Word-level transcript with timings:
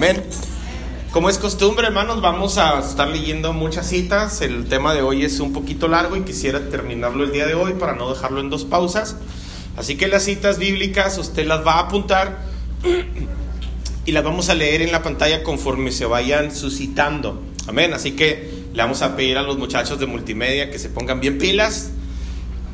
Amén. 0.00 0.22
Como 1.12 1.28
es 1.28 1.36
costumbre, 1.36 1.86
hermanos, 1.86 2.22
vamos 2.22 2.56
a 2.56 2.80
estar 2.80 3.06
leyendo 3.06 3.52
muchas 3.52 3.86
citas. 3.86 4.40
El 4.40 4.66
tema 4.66 4.94
de 4.94 5.02
hoy 5.02 5.26
es 5.26 5.40
un 5.40 5.52
poquito 5.52 5.88
largo 5.88 6.16
y 6.16 6.22
quisiera 6.22 6.70
terminarlo 6.70 7.22
el 7.22 7.32
día 7.32 7.46
de 7.46 7.52
hoy 7.52 7.74
para 7.74 7.94
no 7.94 8.08
dejarlo 8.08 8.40
en 8.40 8.48
dos 8.48 8.64
pausas. 8.64 9.16
Así 9.76 9.98
que 9.98 10.08
las 10.08 10.22
citas 10.22 10.56
bíblicas 10.56 11.18
usted 11.18 11.46
las 11.46 11.66
va 11.66 11.74
a 11.74 11.78
apuntar 11.80 12.38
y 14.06 14.12
las 14.12 14.24
vamos 14.24 14.48
a 14.48 14.54
leer 14.54 14.80
en 14.80 14.90
la 14.90 15.02
pantalla 15.02 15.42
conforme 15.42 15.92
se 15.92 16.06
vayan 16.06 16.56
suscitando. 16.56 17.42
Amén. 17.68 17.92
Así 17.92 18.12
que 18.12 18.50
le 18.72 18.82
vamos 18.82 19.02
a 19.02 19.16
pedir 19.16 19.36
a 19.36 19.42
los 19.42 19.58
muchachos 19.58 20.00
de 20.00 20.06
multimedia 20.06 20.70
que 20.70 20.78
se 20.78 20.88
pongan 20.88 21.20
bien 21.20 21.36
pilas 21.36 21.90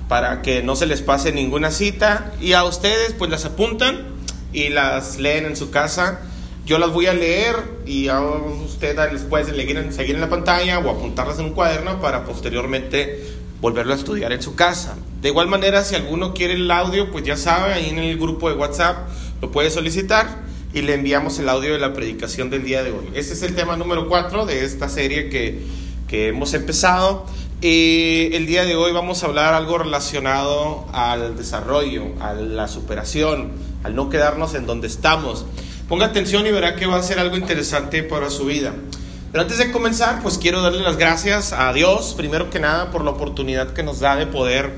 para 0.08 0.42
que 0.42 0.62
no 0.62 0.76
se 0.76 0.86
les 0.86 1.02
pase 1.02 1.32
ninguna 1.32 1.72
cita 1.72 2.34
y 2.40 2.52
a 2.52 2.62
ustedes 2.62 3.14
pues 3.14 3.32
las 3.32 3.44
apuntan 3.44 4.14
y 4.52 4.68
las 4.68 5.18
leen 5.18 5.44
en 5.44 5.56
su 5.56 5.72
casa 5.72 6.20
yo 6.66 6.80
las 6.80 6.92
voy 6.92 7.06
a 7.06 7.14
leer 7.14 7.54
y 7.86 8.08
a 8.08 8.20
usted 8.20 8.98
les 9.12 9.22
puede 9.22 9.44
seguir 9.44 9.78
en, 9.78 10.20
la 10.20 10.28
pantalla 10.28 10.80
o 10.80 10.90
apuntarlas 10.90 11.38
en 11.38 11.46
un 11.46 11.52
cuaderno 11.52 12.00
para 12.00 12.24
posteriormente 12.24 13.24
volverlo 13.60 13.92
a 13.92 13.96
estudiar 13.96 14.32
en 14.32 14.42
su 14.42 14.56
casa. 14.56 14.96
De 15.22 15.28
igual 15.28 15.46
manera, 15.46 15.84
si 15.84 15.94
alguno 15.94 16.34
quiere 16.34 16.54
el 16.54 16.68
audio, 16.68 17.12
pues 17.12 17.24
ya 17.24 17.36
sabe, 17.36 17.72
ahí 17.72 17.88
en 17.88 17.98
el 17.98 18.18
grupo 18.18 18.50
de 18.50 18.56
WhatsApp 18.56 19.08
lo 19.40 19.52
puede 19.52 19.70
solicitar 19.70 20.42
y 20.74 20.82
le 20.82 20.94
enviamos 20.94 21.38
el 21.38 21.48
audio 21.48 21.72
de 21.72 21.78
la 21.78 21.94
predicación 21.94 22.50
del 22.50 22.64
día 22.64 22.82
de 22.82 22.90
hoy. 22.90 23.10
Este 23.14 23.34
es 23.34 23.42
el 23.44 23.54
tema 23.54 23.76
número 23.76 24.08
4 24.08 24.44
de 24.44 24.64
esta 24.64 24.88
serie 24.88 25.30
que, 25.30 25.62
que 26.08 26.28
hemos 26.28 26.52
empezado. 26.52 27.26
Y 27.60 28.34
el 28.34 28.46
día 28.46 28.64
de 28.64 28.74
hoy 28.74 28.92
vamos 28.92 29.22
a 29.22 29.26
hablar 29.26 29.54
algo 29.54 29.78
relacionado 29.78 30.84
al 30.92 31.36
desarrollo, 31.36 32.06
a 32.20 32.34
la 32.34 32.66
superación, 32.66 33.52
al 33.84 33.94
no 33.94 34.10
quedarnos 34.10 34.54
en 34.54 34.66
donde 34.66 34.88
estamos. 34.88 35.46
Ponga 35.88 36.06
atención 36.06 36.46
y 36.46 36.50
verá 36.50 36.74
que 36.74 36.86
va 36.86 36.96
a 36.96 37.02
ser 37.02 37.20
algo 37.20 37.36
interesante 37.36 38.02
para 38.02 38.28
su 38.28 38.46
vida. 38.46 38.74
Pero 39.30 39.42
antes 39.42 39.58
de 39.58 39.70
comenzar, 39.70 40.20
pues 40.22 40.36
quiero 40.36 40.60
darle 40.62 40.80
las 40.80 40.96
gracias 40.96 41.52
a 41.52 41.72
Dios, 41.72 42.14
primero 42.16 42.50
que 42.50 42.58
nada, 42.58 42.90
por 42.90 43.04
la 43.04 43.10
oportunidad 43.10 43.72
que 43.72 43.84
nos 43.84 44.00
da 44.00 44.16
de 44.16 44.26
poder, 44.26 44.72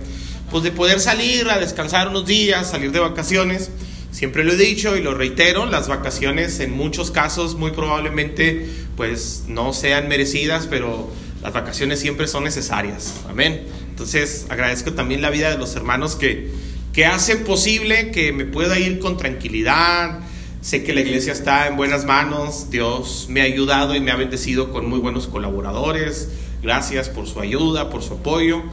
pues 0.51 0.65
de 0.65 0.71
poder 0.71 1.01
salir 1.01 1.49
a 1.49 1.59
descansar 1.59 2.09
unos 2.09 2.27
días, 2.27 2.71
salir 2.71 2.93
de 2.93 2.99
vacaciones. 2.99 3.71
Siempre 4.11 4.45
lo 4.45 4.53
he 4.53 4.57
dicho 4.57 4.97
y 4.97 5.03
lo 5.03 5.15
reitero, 5.15 5.65
las 5.65 5.89
vacaciones 5.89 6.61
en 6.61 6.73
muchos 6.73 7.11
casos 7.11 7.55
muy 7.55 7.71
probablemente 7.71 8.69
pues 8.97 9.45
no 9.47 9.73
sean 9.73 10.09
merecidas, 10.09 10.67
pero 10.69 11.11
las 11.43 11.53
vacaciones 11.53 12.01
siempre 12.01 12.27
son 12.27 12.45
necesarias. 12.45 13.15
Amén. 13.31 13.67
Entonces 13.89 14.47
agradezco 14.51 14.93
también 14.93 15.23
la 15.23 15.31
vida 15.31 15.51
de 15.51 15.57
los 15.57 15.75
hermanos 15.77 16.17
que, 16.17 16.51
que 16.93 17.07
hacen 17.07 17.45
posible 17.45 18.11
que 18.11 18.33
me 18.33 18.45
pueda 18.45 18.79
ir 18.79 18.99
con 18.99 19.17
tranquilidad, 19.17 20.21
Sé 20.69 20.85
que 20.85 20.93
la 20.93 21.01
iglesia 21.01 21.33
está 21.33 21.67
en 21.67 21.77
buenas 21.77 22.05
manos. 22.05 22.69
Dios 22.69 23.25
me 23.31 23.41
ha 23.41 23.45
ayudado 23.45 23.95
y 23.95 24.01
me 24.01 24.11
ha 24.11 24.17
bendecido 24.17 24.71
con 24.71 24.87
muy 24.87 24.99
buenos 24.99 25.27
colaboradores. 25.27 26.29
Gracias 26.63 27.09
por 27.09 27.27
su 27.27 27.41
ayuda, 27.41 27.89
por 27.89 28.03
su 28.03 28.13
apoyo. 28.13 28.65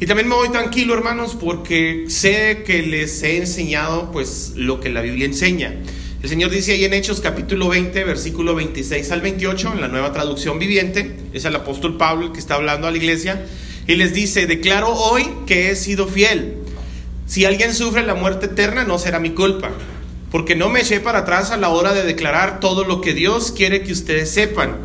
Y 0.00 0.06
también 0.06 0.28
me 0.28 0.34
voy 0.34 0.48
tranquilo, 0.48 0.94
hermanos, 0.94 1.36
porque 1.40 2.06
sé 2.08 2.64
que 2.66 2.82
les 2.82 3.22
he 3.22 3.36
enseñado 3.36 4.10
pues 4.10 4.54
lo 4.56 4.80
que 4.80 4.88
la 4.88 5.00
Biblia 5.00 5.26
enseña. 5.26 5.76
El 6.24 6.28
Señor 6.28 6.50
dice 6.50 6.72
ahí 6.72 6.86
en 6.86 6.92
Hechos 6.92 7.20
capítulo 7.20 7.68
20, 7.68 8.02
versículo 8.02 8.56
26 8.56 9.12
al 9.12 9.20
28, 9.20 9.74
en 9.74 9.80
la 9.80 9.86
nueva 9.86 10.12
traducción 10.12 10.58
viviente, 10.58 11.14
es 11.32 11.44
el 11.44 11.54
apóstol 11.54 11.96
Pablo 11.96 12.26
el 12.26 12.32
que 12.32 12.40
está 12.40 12.56
hablando 12.56 12.88
a 12.88 12.90
la 12.90 12.96
iglesia, 12.96 13.46
y 13.86 13.94
les 13.94 14.12
dice, 14.12 14.48
declaro 14.48 14.88
hoy 14.88 15.24
que 15.46 15.70
he 15.70 15.76
sido 15.76 16.08
fiel. 16.08 16.56
Si 17.26 17.44
alguien 17.44 17.72
sufre 17.72 18.04
la 18.04 18.16
muerte 18.16 18.46
eterna, 18.46 18.82
no 18.82 18.98
será 18.98 19.20
mi 19.20 19.30
culpa 19.30 19.70
porque 20.34 20.56
no 20.56 20.68
me 20.68 20.80
eché 20.80 20.98
para 20.98 21.20
atrás 21.20 21.52
a 21.52 21.56
la 21.56 21.68
hora 21.68 21.94
de 21.94 22.02
declarar 22.02 22.58
todo 22.58 22.82
lo 22.82 23.00
que 23.00 23.14
Dios 23.14 23.52
quiere 23.52 23.84
que 23.84 23.92
ustedes 23.92 24.32
sepan. 24.32 24.78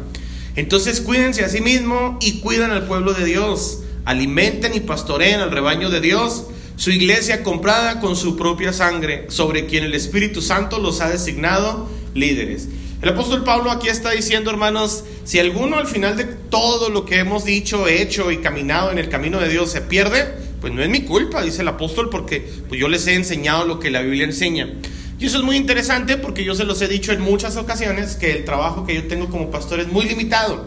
Entonces 0.56 1.02
cuídense 1.02 1.44
a 1.44 1.50
sí 1.50 1.60
mismo 1.60 2.20
y 2.22 2.40
cuidan 2.40 2.70
al 2.70 2.86
pueblo 2.86 3.14
de 3.14 3.26
Dios. 3.26 3.80
Alimenten 4.06 4.76
y 4.76 4.80
pastoreen 4.80 5.40
al 5.40 5.50
rebaño 5.50 5.90
de 5.90 6.02
Dios, 6.02 6.46
su 6.76 6.92
iglesia 6.92 7.42
comprada 7.42 8.00
con 8.00 8.16
su 8.16 8.38
propia 8.38 8.74
sangre, 8.74 9.26
sobre 9.30 9.66
quien 9.66 9.84
el 9.84 9.96
Espíritu 9.96 10.44
Santo 10.44 10.78
los 10.78 11.02
ha 11.02 11.10
designado 11.10 11.90
líderes. 12.14 12.68
El 13.02 13.10
apóstol 13.10 13.44
Pablo 13.44 13.72
aquí 13.72 13.88
está 13.88 14.12
diciendo, 14.12 14.52
hermanos, 14.52 15.04
si 15.24 15.40
alguno 15.40 15.80
al 15.80 15.88
final 15.88 16.16
de 16.16 16.26
todo 16.26 16.90
lo 16.90 17.06
que 17.06 17.18
hemos 17.18 17.44
dicho, 17.44 17.88
hecho 17.88 18.30
y 18.30 18.38
caminado 18.38 18.92
en 18.92 19.00
el 19.00 19.10
camino 19.10 19.40
de 19.40 19.50
Dios 19.50 19.72
se 19.72 19.82
pierde, 19.82 20.32
pues 20.62 20.72
no 20.74 20.84
es 20.84 20.90
mi 20.90 21.02
culpa, 21.06 21.42
dice 21.42 21.64
el 21.64 21.70
apóstol, 21.70 22.12
porque 22.12 22.48
pues 22.68 22.80
yo 22.80 22.88
les 22.88 23.08
he 23.08 23.16
enseñado 23.16 23.66
lo 23.66 23.80
que 23.80 23.90
la 23.90 24.02
Biblia 24.04 24.26
enseña. 24.26 24.76
Y 25.20 25.26
eso 25.26 25.38
es 25.38 25.44
muy 25.44 25.58
interesante 25.58 26.16
porque 26.16 26.46
yo 26.46 26.56
se 26.56 26.64
los 26.64 26.82
he 26.82 26.88
dicho 26.88 27.12
en 27.12 27.20
muchas 27.20 27.58
ocasiones 27.58 28.16
que 28.16 28.32
el 28.32 28.46
trabajo 28.46 28.86
que 28.86 28.96
yo 28.96 29.08
tengo 29.08 29.30
como 29.30 29.52
pastor 29.52 29.82
es 29.82 29.90
muy 29.90 30.06
limitado. 30.06 30.66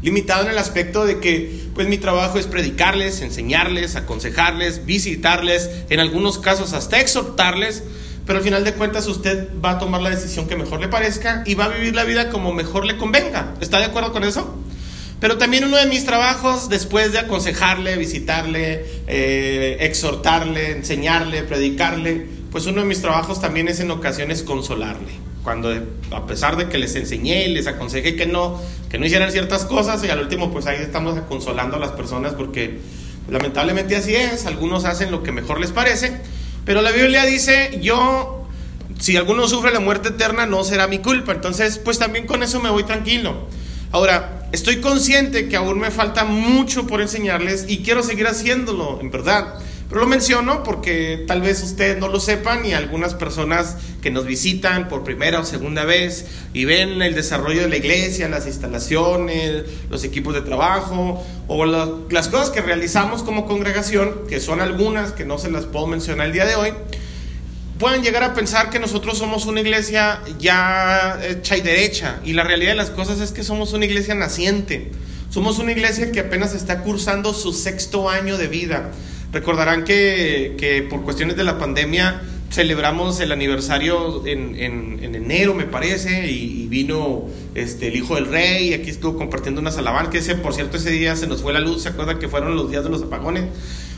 Limitado 0.00 0.44
en 0.44 0.52
el 0.52 0.58
aspecto 0.58 1.04
de 1.04 1.18
que 1.18 1.66
pues 1.74 1.88
mi 1.88 1.98
trabajo 1.98 2.38
es 2.38 2.46
predicarles, 2.46 3.20
enseñarles, 3.20 3.96
aconsejarles, 3.96 4.86
visitarles, 4.86 5.70
en 5.90 5.98
algunos 5.98 6.38
casos 6.38 6.72
hasta 6.72 7.00
exhortarles, 7.00 7.82
pero 8.24 8.38
al 8.38 8.44
final 8.44 8.62
de 8.62 8.74
cuentas 8.74 9.08
usted 9.08 9.48
va 9.64 9.72
a 9.72 9.78
tomar 9.80 10.02
la 10.02 10.10
decisión 10.10 10.46
que 10.46 10.54
mejor 10.54 10.80
le 10.80 10.86
parezca 10.86 11.42
y 11.44 11.54
va 11.54 11.64
a 11.64 11.68
vivir 11.68 11.96
la 11.96 12.04
vida 12.04 12.30
como 12.30 12.52
mejor 12.52 12.84
le 12.84 12.96
convenga. 12.96 13.54
¿Está 13.60 13.78
de 13.78 13.86
acuerdo 13.86 14.12
con 14.12 14.22
eso? 14.22 14.54
Pero 15.18 15.36
también 15.36 15.64
uno 15.64 15.78
de 15.78 15.86
mis 15.86 16.04
trabajos, 16.04 16.68
después 16.68 17.10
de 17.10 17.18
aconsejarle, 17.18 17.96
visitarle, 17.96 18.84
eh, 19.08 19.78
exhortarle, 19.80 20.70
enseñarle, 20.70 21.42
predicarle, 21.42 22.37
pues 22.50 22.66
uno 22.66 22.80
de 22.80 22.86
mis 22.86 23.00
trabajos 23.00 23.40
también 23.40 23.68
es 23.68 23.80
en 23.80 23.90
ocasiones 23.90 24.42
consolarle. 24.42 25.12
Cuando 25.42 25.70
a 26.12 26.26
pesar 26.26 26.56
de 26.56 26.68
que 26.68 26.78
les 26.78 26.94
enseñé 26.94 27.46
y 27.46 27.54
les 27.54 27.66
aconsejé 27.66 28.16
que 28.16 28.26
no, 28.26 28.60
que 28.90 28.98
no 28.98 29.06
hicieran 29.06 29.30
ciertas 29.32 29.64
cosas 29.64 30.02
y 30.04 30.10
al 30.10 30.20
último 30.20 30.50
pues 30.50 30.66
ahí 30.66 30.78
estamos 30.80 31.18
consolando 31.28 31.76
a 31.76 31.78
las 31.78 31.92
personas 31.92 32.34
porque 32.34 32.78
lamentablemente 33.30 33.96
así 33.96 34.14
es, 34.14 34.46
algunos 34.46 34.84
hacen 34.84 35.10
lo 35.10 35.22
que 35.22 35.32
mejor 35.32 35.60
les 35.60 35.70
parece, 35.70 36.20
pero 36.64 36.82
la 36.82 36.90
Biblia 36.90 37.24
dice, 37.24 37.78
yo, 37.82 38.46
si 38.98 39.16
alguno 39.16 39.46
sufre 39.48 39.72
la 39.72 39.80
muerte 39.80 40.10
eterna 40.10 40.46
no 40.46 40.64
será 40.64 40.86
mi 40.86 40.98
culpa, 40.98 41.32
entonces 41.32 41.78
pues 41.78 41.98
también 41.98 42.26
con 42.26 42.42
eso 42.42 42.60
me 42.60 42.70
voy 42.70 42.84
tranquilo. 42.84 43.46
Ahora, 43.90 44.48
estoy 44.52 44.80
consciente 44.80 45.48
que 45.48 45.56
aún 45.56 45.78
me 45.78 45.90
falta 45.90 46.24
mucho 46.24 46.86
por 46.86 47.00
enseñarles 47.00 47.64
y 47.68 47.78
quiero 47.78 48.02
seguir 48.02 48.26
haciéndolo, 48.26 48.98
en 49.00 49.10
verdad. 49.10 49.54
Pero 49.88 50.02
lo 50.02 50.06
menciono 50.06 50.62
porque 50.64 51.24
tal 51.26 51.40
vez 51.40 51.62
ustedes 51.62 51.98
no 51.98 52.08
lo 52.08 52.20
sepan 52.20 52.66
y 52.66 52.74
algunas 52.74 53.14
personas 53.14 53.76
que 54.02 54.10
nos 54.10 54.26
visitan 54.26 54.88
por 54.88 55.02
primera 55.02 55.40
o 55.40 55.44
segunda 55.44 55.84
vez 55.84 56.26
y 56.52 56.66
ven 56.66 57.00
el 57.00 57.14
desarrollo 57.14 57.62
de 57.62 57.68
la 57.70 57.76
iglesia, 57.78 58.28
las 58.28 58.46
instalaciones, 58.46 59.64
los 59.88 60.04
equipos 60.04 60.34
de 60.34 60.42
trabajo 60.42 61.24
o 61.46 61.64
las 61.64 62.28
cosas 62.28 62.50
que 62.50 62.60
realizamos 62.60 63.22
como 63.22 63.46
congregación, 63.46 64.26
que 64.28 64.40
son 64.40 64.60
algunas 64.60 65.12
que 65.12 65.24
no 65.24 65.38
se 65.38 65.50
las 65.50 65.64
puedo 65.64 65.86
mencionar 65.86 66.26
el 66.26 66.32
día 66.34 66.44
de 66.44 66.54
hoy, 66.56 66.72
puedan 67.78 68.02
llegar 68.02 68.24
a 68.24 68.34
pensar 68.34 68.68
que 68.68 68.78
nosotros 68.78 69.16
somos 69.16 69.46
una 69.46 69.62
iglesia 69.62 70.20
ya 70.38 71.18
hecha 71.22 71.56
y 71.56 71.62
derecha. 71.62 72.20
Y 72.24 72.34
la 72.34 72.44
realidad 72.44 72.72
de 72.72 72.76
las 72.76 72.90
cosas 72.90 73.20
es 73.20 73.32
que 73.32 73.42
somos 73.42 73.72
una 73.72 73.86
iglesia 73.86 74.14
naciente. 74.14 74.90
Somos 75.30 75.58
una 75.58 75.72
iglesia 75.72 76.10
que 76.10 76.20
apenas 76.20 76.54
está 76.54 76.80
cursando 76.80 77.32
su 77.32 77.52
sexto 77.52 78.10
año 78.10 78.36
de 78.36 78.48
vida. 78.48 78.90
Recordarán 79.32 79.84
que, 79.84 80.86
por 80.88 81.02
cuestiones 81.02 81.36
de 81.36 81.44
la 81.44 81.58
pandemia 81.58 82.22
celebramos 82.50 83.20
el 83.20 83.30
aniversario 83.30 84.26
en, 84.26 84.56
enero, 85.02 85.54
me 85.54 85.64
parece, 85.64 86.30
y, 86.30 86.66
vino 86.68 87.26
este, 87.54 87.88
el 87.88 87.96
hijo 87.96 88.14
del 88.14 88.26
rey, 88.26 88.70
y 88.70 88.74
aquí 88.74 88.90
estuvo 88.90 89.16
compartiendo 89.16 89.60
unas 89.60 89.76
alabanzas, 89.76 90.12
que 90.12 90.18
ese, 90.18 90.34
por 90.34 90.54
cierto, 90.54 90.76
ese 90.76 90.90
día 90.90 91.14
se 91.16 91.26
nos 91.26 91.42
fue 91.42 91.52
la 91.52 91.60
luz, 91.60 91.82
¿se 91.82 91.90
acuerdan 91.90 92.18
que 92.18 92.28
fueron 92.28 92.56
los 92.56 92.70
días 92.70 92.84
de 92.84 92.90
los 92.90 93.02
apagones? 93.02 93.44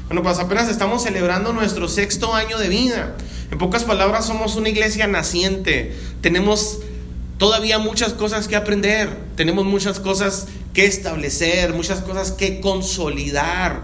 Bueno, 0.06 0.24
pues 0.24 0.40
apenas 0.40 0.68
estamos 0.68 1.04
celebrando 1.04 1.52
nuestro 1.52 1.86
sexto 1.86 2.34
año 2.34 2.58
de 2.58 2.68
vida. 2.68 3.16
En 3.52 3.58
pocas 3.58 3.84
palabras, 3.84 4.26
somos 4.26 4.56
una 4.56 4.68
iglesia 4.68 5.06
naciente. 5.06 5.92
Tenemos 6.20 6.80
todavía 7.38 7.78
muchas 7.78 8.12
cosas 8.14 8.48
que 8.48 8.56
aprender, 8.56 9.08
tenemos 9.36 9.64
muchas 9.64 10.00
cosas 10.00 10.48
que 10.74 10.86
establecer, 10.86 11.72
muchas 11.74 12.00
cosas 12.00 12.32
que 12.32 12.60
consolidar. 12.60 13.82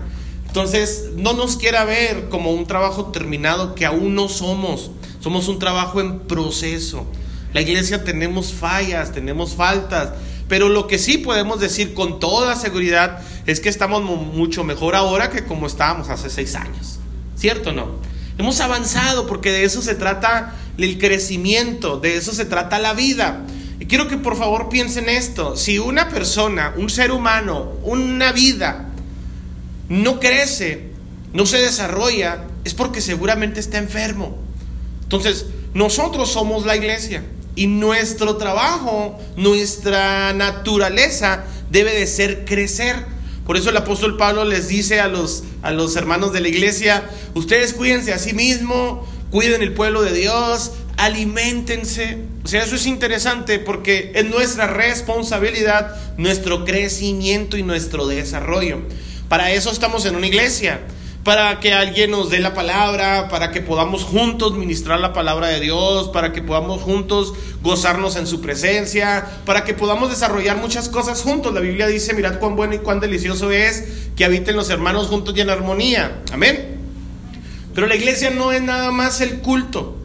Entonces, 0.57 1.11
no 1.15 1.35
nos 1.35 1.59
quiera 1.59 1.85
ver 1.85 2.31
como 2.31 2.51
un 2.51 2.67
trabajo 2.67 3.13
terminado 3.13 3.75
que 3.75 3.85
aún 3.85 4.15
no 4.15 4.27
somos. 4.31 4.91
Somos 5.21 5.49
un 5.49 5.59
trabajo 5.59 6.01
en 6.01 6.21
proceso. 6.21 7.05
La 7.53 7.61
iglesia 7.61 8.05
tenemos 8.05 8.55
fallas, 8.55 9.13
tenemos 9.13 9.55
faltas, 9.55 10.15
pero 10.49 10.71
lo 10.71 10.87
que 10.87 10.99
sí 10.99 11.19
podemos 11.19 11.61
decir 11.61 11.93
con 11.93 12.21
toda 12.21 12.57
seguridad 12.57 13.21
es 13.45 13.61
que 13.61 13.69
estamos 13.69 14.03
mucho 14.03 14.65
mejor 14.65 14.95
ahora 14.95 15.29
que 15.29 15.45
como 15.45 15.67
estábamos 15.67 16.09
hace 16.09 16.31
seis 16.31 16.55
años. 16.55 17.01
¿Cierto 17.37 17.69
o 17.69 17.73
no? 17.75 17.91
Hemos 18.39 18.59
avanzado 18.61 19.27
porque 19.27 19.53
de 19.53 19.65
eso 19.65 19.83
se 19.83 19.95
trata 19.95 20.55
el 20.79 20.97
crecimiento, 20.97 21.99
de 21.99 22.17
eso 22.17 22.33
se 22.33 22.47
trata 22.47 22.79
la 22.79 22.95
vida. 22.95 23.45
Y 23.79 23.85
quiero 23.85 24.09
que 24.09 24.17
por 24.17 24.39
favor 24.39 24.71
piensen 24.71 25.11
esto. 25.11 25.55
Si 25.55 25.79
una 25.79 26.09
persona, 26.09 26.73
un 26.79 26.89
ser 26.89 27.13
humano, 27.13 27.73
una 27.83 28.33
vida, 28.33 28.86
no 29.89 30.21
crece, 30.21 30.91
no 31.33 31.47
se 31.47 31.59
desarrolla, 31.59 32.45
es 32.65 32.75
porque 32.75 33.01
seguramente 33.01 33.61
está 33.61 33.79
enfermo. 33.79 34.37
Entonces, 35.03 35.47
nosotros 35.75 36.31
somos 36.31 36.67
la 36.67 36.77
iglesia. 36.77 37.23
Y 37.55 37.69
nuestro 37.69 38.37
trabajo, 38.37 39.19
nuestra 39.37 40.33
naturaleza 40.33 41.45
debe 41.71 41.93
de 41.93 42.07
ser 42.07 42.45
crecer. 42.45 42.97
Por 43.47 43.57
eso 43.57 43.71
el 43.71 43.77
apóstol 43.77 44.17
Pablo 44.17 44.45
les 44.45 44.69
dice 44.69 45.01
a 45.01 45.09
los, 45.09 45.45
a 45.63 45.71
los 45.71 45.95
hermanos 45.97 46.33
de 46.33 46.41
la 46.41 46.49
iglesia, 46.49 47.09
ustedes 47.35 47.73
cuídense 47.73 48.13
a 48.13 48.19
sí 48.19 48.33
mismos, 48.33 49.07
cuiden 49.31 49.63
el 49.63 49.73
pueblo 49.73 50.03
de 50.03 50.13
Dios, 50.13 50.73
alimentense. 50.97 52.19
O 52.45 52.49
sea, 52.49 52.65
eso 52.65 52.77
es 52.77 52.87
interesante 52.87 53.59
porque 53.59 54.13
es 54.15 54.25
nuestra 54.25 54.67
responsabilidad, 54.67 55.95
nuestro 56.17 56.65
crecimiento 56.65 57.57
y 57.57 57.63
nuestro 57.63 58.07
desarrollo. 58.07 58.81
Para 59.29 59.51
eso 59.51 59.71
estamos 59.71 60.05
en 60.07 60.15
una 60.15 60.27
iglesia, 60.27 60.81
para 61.25 61.59
que 61.59 61.75
alguien 61.75 62.13
nos 62.13 62.31
dé 62.31 62.39
la 62.39 62.55
palabra, 62.55 63.29
para 63.29 63.51
que 63.51 63.61
podamos 63.61 64.05
juntos 64.05 64.57
ministrar 64.57 65.01
la 65.01 65.13
palabra 65.13 65.49
de 65.49 65.59
Dios, 65.59 66.09
para 66.11 66.33
que 66.33 66.43
podamos 66.43 66.83
juntos 66.83 67.33
gozarnos 67.61 68.15
en 68.15 68.29
su 68.29 68.41
presencia, 68.41 69.27
para 69.45 69.65
que 69.65 69.75
podamos 69.75 70.11
desarrollar 70.11 70.59
muchas 70.59 70.89
cosas 70.89 71.23
juntos. 71.23 71.53
La 71.53 71.61
Biblia 71.61 71.89
dice, 71.89 72.15
mirad 72.15 72.39
cuán 72.39 72.55
bueno 72.55 72.75
y 72.75 72.79
cuán 72.79 73.01
delicioso 73.01 73.51
es 73.51 73.85
que 74.15 74.25
habiten 74.25 74.55
los 74.55 74.71
hermanos 74.71 75.09
juntos 75.09 75.35
y 75.37 75.41
en 75.41 75.51
armonía. 75.51 76.23
Amén. 76.33 76.77
Pero 77.75 77.89
la 77.89 77.97
iglesia 77.97 78.31
no 78.31 78.53
es 78.53 78.63
nada 78.63 78.93
más 78.93 79.21
el 79.21 79.41
culto. 79.41 79.97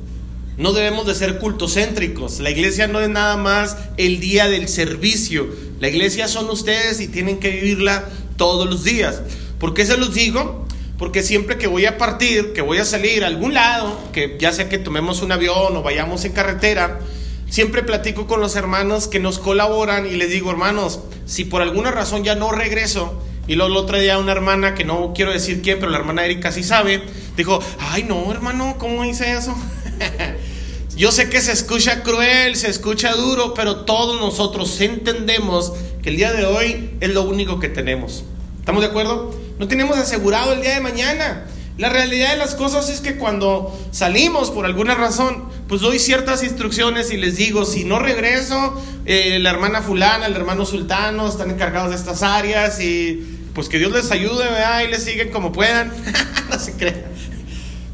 No 0.58 0.74
debemos 0.74 1.06
de 1.06 1.16
ser 1.16 1.38
cultocéntricos. 1.38 2.40
La 2.40 2.50
iglesia 2.50 2.88
no 2.88 3.00
es 3.00 3.10
nada 3.10 3.38
más 3.38 3.78
el 3.98 4.20
día 4.20 4.50
del 4.50 4.68
servicio. 4.68 5.48
La 5.80 5.88
iglesia 5.88 6.28
son 6.28 6.50
ustedes 6.50 7.00
y 7.00 7.08
tienen 7.08 7.40
que 7.40 7.50
vivirla 7.50 8.10
todos 8.42 8.68
los 8.68 8.84
días. 8.84 9.22
¿Por 9.60 9.76
qué 9.76 9.86
se 9.86 9.98
los 9.98 10.16
digo? 10.16 10.66
Porque 10.98 11.22
siempre 11.22 11.60
que 11.60 11.68
voy 11.68 11.86
a 11.86 12.00
partir, 12.00 12.54
que 12.54 12.64
voy 12.64 12.80
a 12.80 12.86
salir 12.86 13.24
a 13.24 13.28
algún 13.28 13.54
lado, 13.54 14.00
que 14.14 14.36
ya 14.40 14.52
sea 14.52 14.68
que 14.68 14.80
tomemos 14.80 15.22
un 15.22 15.32
avión 15.32 15.78
o 15.78 15.84
vayamos 15.84 16.26
en 16.26 16.32
carretera, 16.32 17.02
siempre 17.48 17.84
platico 17.84 18.26
con 18.26 18.40
los 18.40 18.56
hermanos 18.56 19.08
que 19.08 19.20
nos 19.20 19.38
colaboran 19.38 20.08
y 20.08 20.16
les 20.16 20.32
digo, 20.32 20.50
hermanos, 20.50 21.02
si 21.28 21.46
por 21.46 21.62
alguna 21.62 21.92
razón 21.92 22.24
ya 22.24 22.34
no 22.34 22.52
regreso, 22.52 23.22
y 23.46 23.54
luego 23.54 23.74
el 23.74 23.78
otro 23.78 24.00
día 24.00 24.18
una 24.18 24.32
hermana, 24.32 24.74
que 24.74 24.86
no 24.86 25.14
quiero 25.14 25.32
decir 25.32 25.62
quién, 25.62 25.78
pero 25.78 25.92
la 25.92 26.00
hermana 26.00 26.26
Erika 26.26 26.52
sí 26.52 26.64
sabe, 26.64 27.04
dijo, 27.38 27.60
ay 27.78 28.06
no, 28.06 28.32
hermano, 28.32 28.78
¿cómo 28.80 29.06
hice 29.06 29.34
eso? 29.34 29.56
Yo 30.96 31.12
sé 31.12 31.30
que 31.30 31.42
se 31.42 31.52
escucha 31.52 32.02
cruel, 32.02 32.56
se 32.56 32.72
escucha 32.72 33.14
duro, 33.14 33.54
pero 33.54 33.86
todos 33.86 34.20
nosotros 34.20 34.82
entendemos 34.82 35.74
que 36.02 36.10
el 36.10 36.18
día 36.18 36.32
de 36.34 36.46
hoy 36.46 36.92
es 37.00 37.10
lo 37.14 37.24
único 37.24 37.60
que 37.60 37.70
tenemos. 37.70 38.24
¿Estamos 38.60 38.82
de 38.82 38.90
acuerdo? 38.90 39.36
No 39.60 39.68
tenemos 39.68 39.98
asegurado 39.98 40.54
el 40.54 40.62
día 40.62 40.74
de 40.74 40.82
mañana. 40.82 41.46
La 41.78 41.90
realidad 41.90 42.32
de 42.32 42.38
las 42.38 42.56
cosas 42.56 42.90
es 42.90 43.00
que 43.00 43.16
cuando 43.16 43.78
salimos 43.92 44.52
por 44.52 44.66
alguna 44.66 44.96
razón, 44.96 45.46
pues 45.68 45.82
doy 45.82 46.00
ciertas 46.00 46.44
instrucciones 46.44 47.12
y 47.12 47.18
les 47.18 47.38
digo, 47.38 47.66
si 47.66 47.86
no 47.86 47.98
regreso, 47.98 48.80
eh, 49.06 49.40
la 49.40 49.52
hermana 49.52 49.82
fulana, 49.82 50.26
el 50.26 50.36
hermano 50.36 50.66
sultano 50.66 51.28
están 51.28 51.50
encargados 51.50 51.92
de 51.92 51.96
estas 51.96 52.24
áreas 52.24 52.80
y 52.82 53.40
pues 53.54 53.70
que 53.70 53.80
Dios 53.80 53.92
les 53.92 54.12
ayude, 54.12 54.44
¿verdad? 54.44 54.84
Y 54.84 54.88
les 54.90 55.04
siguen 55.04 55.32
como 55.32 55.52
puedan. 55.52 55.92
no 56.50 56.60
se 56.60 56.74
crean. 56.74 57.11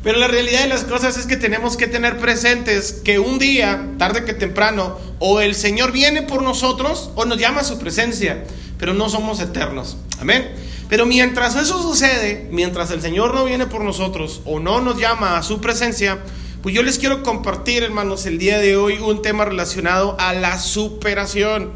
Pero 0.07 0.19
la 0.19 0.29
realidad 0.29 0.61
de 0.61 0.69
las 0.69 0.85
cosas 0.85 1.17
es 1.17 1.25
que 1.25 1.35
tenemos 1.35 1.75
que 1.75 1.85
tener 1.85 2.17
presentes 2.17 2.93
que 2.93 3.19
un 3.19 3.39
día, 3.39 3.89
tarde 3.97 4.23
que 4.23 4.33
temprano, 4.33 4.97
o 5.19 5.41
el 5.41 5.53
Señor 5.53 5.91
viene 5.91 6.21
por 6.21 6.43
nosotros 6.43 7.09
o 7.15 7.25
nos 7.25 7.37
llama 7.37 7.59
a 7.59 7.65
su 7.65 7.77
presencia, 7.77 8.45
pero 8.79 8.93
no 8.93 9.09
somos 9.09 9.41
eternos. 9.41 9.97
Amén. 10.21 10.49
Pero 10.87 11.05
mientras 11.05 11.57
eso 11.57 11.81
sucede, 11.81 12.47
mientras 12.53 12.89
el 12.91 13.01
Señor 13.01 13.35
no 13.35 13.43
viene 13.43 13.65
por 13.65 13.83
nosotros 13.83 14.39
o 14.45 14.61
no 14.61 14.79
nos 14.79 14.97
llama 14.97 15.37
a 15.37 15.43
su 15.43 15.59
presencia, 15.59 16.19
pues 16.63 16.73
yo 16.73 16.83
les 16.83 16.99
quiero 16.99 17.21
compartir, 17.21 17.83
hermanos, 17.83 18.25
el 18.25 18.37
día 18.37 18.59
de 18.59 18.77
hoy 18.77 18.99
un 18.99 19.21
tema 19.21 19.43
relacionado 19.43 20.15
a 20.21 20.31
la 20.31 20.57
superación, 20.57 21.73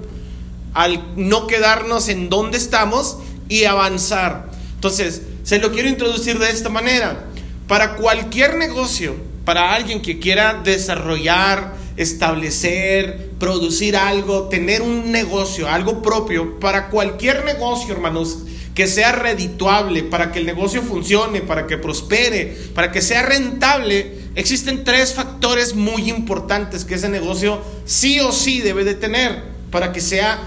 al 0.73 1.03
no 1.17 1.47
quedarnos 1.47 2.07
en 2.07 2.29
donde 2.29 2.59
estamos 2.59 3.17
y 3.49 3.65
avanzar. 3.65 4.49
Entonces, 4.75 5.21
se 5.43 5.59
lo 5.59 5.73
quiero 5.73 5.89
introducir 5.89 6.39
de 6.39 6.49
esta 6.49 6.69
manera. 6.69 7.25
Para 7.71 7.95
cualquier 7.95 8.57
negocio, 8.57 9.15
para 9.45 9.73
alguien 9.73 10.01
que 10.01 10.19
quiera 10.19 10.59
desarrollar, 10.61 11.73
establecer, 11.95 13.29
producir 13.39 13.95
algo, 13.95 14.49
tener 14.49 14.81
un 14.81 15.09
negocio, 15.09 15.69
algo 15.69 16.01
propio, 16.01 16.59
para 16.59 16.89
cualquier 16.89 17.45
negocio, 17.45 17.93
hermanos, 17.93 18.39
que 18.75 18.87
sea 18.87 19.13
redituable, 19.13 20.03
para 20.03 20.33
que 20.33 20.39
el 20.39 20.47
negocio 20.47 20.81
funcione, 20.81 21.39
para 21.39 21.65
que 21.65 21.77
prospere, 21.77 22.57
para 22.75 22.91
que 22.91 23.01
sea 23.01 23.21
rentable, 23.21 24.17
existen 24.35 24.83
tres 24.83 25.13
factores 25.13 25.73
muy 25.73 26.09
importantes 26.09 26.83
que 26.83 26.95
ese 26.95 27.07
negocio 27.07 27.61
sí 27.85 28.19
o 28.19 28.33
sí 28.33 28.59
debe 28.59 28.83
de 28.83 28.95
tener 28.95 29.43
para 29.71 29.93
que 29.93 30.01
sea 30.01 30.41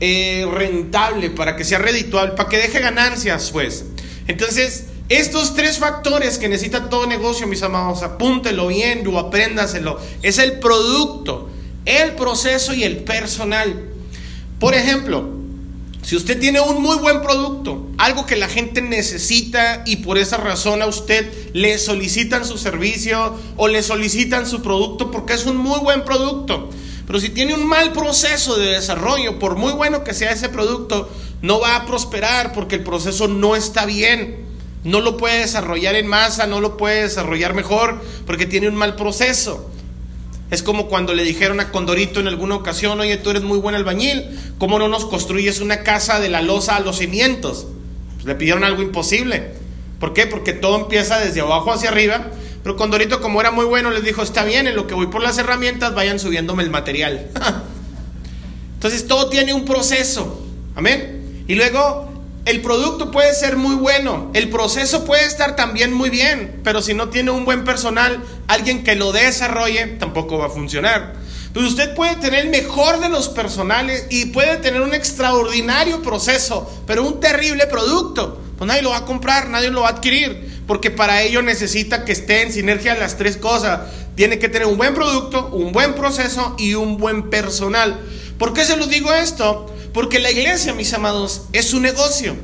eh, 0.00 0.46
rentable, 0.52 1.30
para 1.30 1.56
que 1.56 1.64
sea 1.64 1.78
redituable, 1.78 2.32
para 2.32 2.50
que 2.50 2.58
deje 2.58 2.80
ganancias, 2.80 3.52
pues. 3.52 3.86
Entonces, 4.26 4.84
estos 5.08 5.54
tres 5.54 5.78
factores 5.78 6.36
que 6.36 6.48
necesita 6.48 6.90
todo 6.90 7.06
negocio, 7.06 7.46
mis 7.46 7.62
amados, 7.62 8.02
apúntelo 8.02 8.66
bien 8.66 9.06
o 9.06 9.18
apréndaselo. 9.18 9.98
Es 10.22 10.38
el 10.38 10.58
producto, 10.58 11.48
el 11.86 12.12
proceso 12.12 12.74
y 12.74 12.84
el 12.84 12.98
personal. 12.98 13.88
Por 14.58 14.74
ejemplo, 14.74 15.30
si 16.02 16.14
usted 16.14 16.38
tiene 16.38 16.60
un 16.60 16.82
muy 16.82 16.98
buen 16.98 17.22
producto, 17.22 17.88
algo 17.96 18.26
que 18.26 18.36
la 18.36 18.48
gente 18.48 18.82
necesita 18.82 19.82
y 19.86 19.96
por 19.96 20.18
esa 20.18 20.36
razón 20.36 20.82
a 20.82 20.86
usted 20.86 21.32
le 21.54 21.78
solicitan 21.78 22.44
su 22.44 22.58
servicio 22.58 23.34
o 23.56 23.66
le 23.66 23.82
solicitan 23.82 24.46
su 24.46 24.60
producto 24.60 25.10
porque 25.10 25.32
es 25.32 25.46
un 25.46 25.56
muy 25.56 25.80
buen 25.80 26.04
producto. 26.04 26.68
Pero 27.06 27.18
si 27.18 27.30
tiene 27.30 27.54
un 27.54 27.66
mal 27.66 27.92
proceso 27.92 28.58
de 28.58 28.72
desarrollo, 28.72 29.38
por 29.38 29.56
muy 29.56 29.72
bueno 29.72 30.04
que 30.04 30.12
sea 30.12 30.32
ese 30.32 30.50
producto, 30.50 31.08
no 31.40 31.60
va 31.60 31.76
a 31.76 31.86
prosperar 31.86 32.52
porque 32.52 32.76
el 32.76 32.84
proceso 32.84 33.26
no 33.26 33.56
está 33.56 33.86
bien 33.86 34.47
no 34.88 35.00
lo 35.00 35.16
puede 35.16 35.40
desarrollar 35.40 35.94
en 35.96 36.06
masa, 36.06 36.46
no 36.46 36.60
lo 36.60 36.76
puede 36.76 37.02
desarrollar 37.02 37.54
mejor 37.54 38.00
porque 38.26 38.46
tiene 38.46 38.68
un 38.68 38.74
mal 38.74 38.96
proceso. 38.96 39.70
Es 40.50 40.62
como 40.62 40.88
cuando 40.88 41.12
le 41.12 41.24
dijeron 41.24 41.60
a 41.60 41.70
Condorito 41.70 42.20
en 42.20 42.26
alguna 42.26 42.54
ocasión, 42.54 42.98
oye, 42.98 43.18
tú 43.18 43.30
eres 43.30 43.42
muy 43.42 43.58
buen 43.58 43.74
albañil, 43.74 44.24
¿cómo 44.56 44.78
no 44.78 44.88
nos 44.88 45.04
construyes 45.04 45.60
una 45.60 45.82
casa 45.82 46.20
de 46.20 46.30
la 46.30 46.40
losa 46.40 46.76
a 46.76 46.80
los 46.80 46.98
cimientos? 46.98 47.66
Pues 48.14 48.24
le 48.24 48.34
pidieron 48.34 48.64
algo 48.64 48.80
imposible. 48.80 49.52
¿Por 50.00 50.14
qué? 50.14 50.26
Porque 50.26 50.54
todo 50.54 50.80
empieza 50.80 51.18
desde 51.18 51.42
abajo 51.42 51.70
hacia 51.70 51.90
arriba. 51.90 52.30
Pero 52.62 52.76
Condorito, 52.76 53.20
como 53.20 53.42
era 53.42 53.50
muy 53.50 53.66
bueno, 53.66 53.90
les 53.90 54.04
dijo, 54.04 54.22
está 54.22 54.44
bien, 54.44 54.66
en 54.66 54.74
lo 54.74 54.86
que 54.86 54.94
voy 54.94 55.08
por 55.08 55.22
las 55.22 55.36
herramientas, 55.36 55.94
vayan 55.94 56.18
subiéndome 56.18 56.62
el 56.62 56.70
material. 56.70 57.28
Entonces 58.74 59.06
todo 59.06 59.28
tiene 59.28 59.52
un 59.52 59.66
proceso. 59.66 60.46
Amén. 60.74 61.44
Y 61.46 61.56
luego 61.56 62.07
el 62.48 62.62
producto 62.62 63.10
puede 63.10 63.34
ser 63.34 63.58
muy 63.58 63.74
bueno, 63.74 64.30
el 64.32 64.48
proceso 64.48 65.04
puede 65.04 65.26
estar 65.26 65.54
también 65.54 65.92
muy 65.92 66.08
bien, 66.08 66.62
pero 66.64 66.80
si 66.80 66.94
no 66.94 67.10
tiene 67.10 67.30
un 67.30 67.44
buen 67.44 67.62
personal, 67.62 68.24
alguien 68.46 68.84
que 68.84 68.96
lo 68.96 69.12
desarrolle, 69.12 69.86
tampoco 69.98 70.38
va 70.38 70.46
a 70.46 70.48
funcionar. 70.48 71.12
Pues 71.52 71.66
usted 71.66 71.94
puede 71.94 72.16
tener 72.16 72.46
el 72.46 72.50
mejor 72.50 73.00
de 73.00 73.10
los 73.10 73.28
personales 73.28 74.06
y 74.08 74.26
puede 74.26 74.56
tener 74.56 74.80
un 74.80 74.94
extraordinario 74.94 76.00
proceso, 76.00 76.82
pero 76.86 77.06
un 77.06 77.20
terrible 77.20 77.66
producto. 77.66 78.40
Pues 78.56 78.66
nadie 78.66 78.80
lo 78.80 78.90
va 78.90 78.98
a 78.98 79.04
comprar, 79.04 79.50
nadie 79.50 79.68
lo 79.68 79.82
va 79.82 79.88
a 79.88 79.92
adquirir, 79.92 80.62
porque 80.66 80.90
para 80.90 81.20
ello 81.20 81.42
necesita 81.42 82.06
que 82.06 82.12
esté 82.12 82.40
en 82.40 82.52
sinergia 82.52 82.94
las 82.94 83.18
tres 83.18 83.36
cosas. 83.36 83.80
Tiene 84.14 84.38
que 84.38 84.48
tener 84.48 84.68
un 84.68 84.78
buen 84.78 84.94
producto, 84.94 85.50
un 85.52 85.72
buen 85.72 85.94
proceso 85.94 86.56
y 86.58 86.72
un 86.72 86.96
buen 86.96 87.28
personal. 87.28 88.00
¿Por 88.38 88.54
qué 88.54 88.64
se 88.64 88.78
los 88.78 88.88
digo 88.88 89.12
esto? 89.12 89.70
Porque 89.98 90.20
la 90.20 90.30
iglesia, 90.30 90.74
mis 90.74 90.94
amados, 90.94 91.48
es 91.52 91.74
un 91.74 91.82
negocio. 91.82 92.36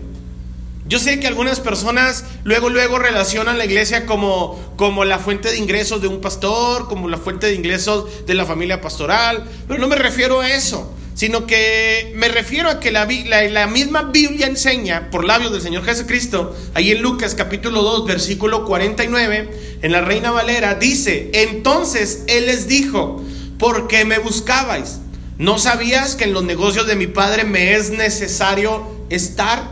Yo 0.88 0.98
sé 0.98 1.20
que 1.20 1.28
algunas 1.28 1.60
personas 1.60 2.24
luego, 2.42 2.68
luego 2.68 2.98
relacionan 2.98 3.58
la 3.58 3.64
iglesia 3.64 4.06
como, 4.06 4.60
como 4.74 5.04
la 5.04 5.20
fuente 5.20 5.52
de 5.52 5.58
ingresos 5.58 6.02
de 6.02 6.08
un 6.08 6.20
pastor, 6.20 6.88
como 6.88 7.08
la 7.08 7.16
fuente 7.16 7.46
de 7.46 7.54
ingresos 7.54 8.26
de 8.26 8.34
la 8.34 8.44
familia 8.44 8.80
pastoral, 8.80 9.44
pero 9.68 9.78
no 9.78 9.86
me 9.86 9.94
refiero 9.94 10.40
a 10.40 10.50
eso, 10.50 10.92
sino 11.14 11.46
que 11.46 12.12
me 12.16 12.26
refiero 12.26 12.68
a 12.68 12.80
que 12.80 12.90
la, 12.90 13.06
la, 13.26 13.44
la 13.44 13.68
misma 13.68 14.02
Biblia 14.02 14.48
enseña 14.48 15.10
por 15.12 15.24
labios 15.24 15.52
del 15.52 15.62
Señor 15.62 15.84
Jesucristo, 15.84 16.56
ahí 16.74 16.90
en 16.90 17.02
Lucas 17.02 17.36
capítulo 17.36 17.82
2, 17.82 18.04
versículo 18.04 18.64
49, 18.64 19.78
en 19.80 19.92
la 19.92 20.00
Reina 20.00 20.32
Valera, 20.32 20.74
dice, 20.74 21.30
entonces 21.32 22.24
Él 22.26 22.46
les 22.46 22.66
dijo, 22.66 23.22
¿por 23.60 23.86
qué 23.86 24.04
me 24.04 24.18
buscabais? 24.18 24.98
¿No 25.36 25.58
sabías 25.58 26.14
que 26.14 26.24
en 26.24 26.32
los 26.32 26.44
negocios 26.44 26.86
de 26.86 26.94
mi 26.94 27.08
Padre 27.08 27.42
me 27.42 27.74
es 27.74 27.90
necesario 27.90 28.86
estar? 29.10 29.68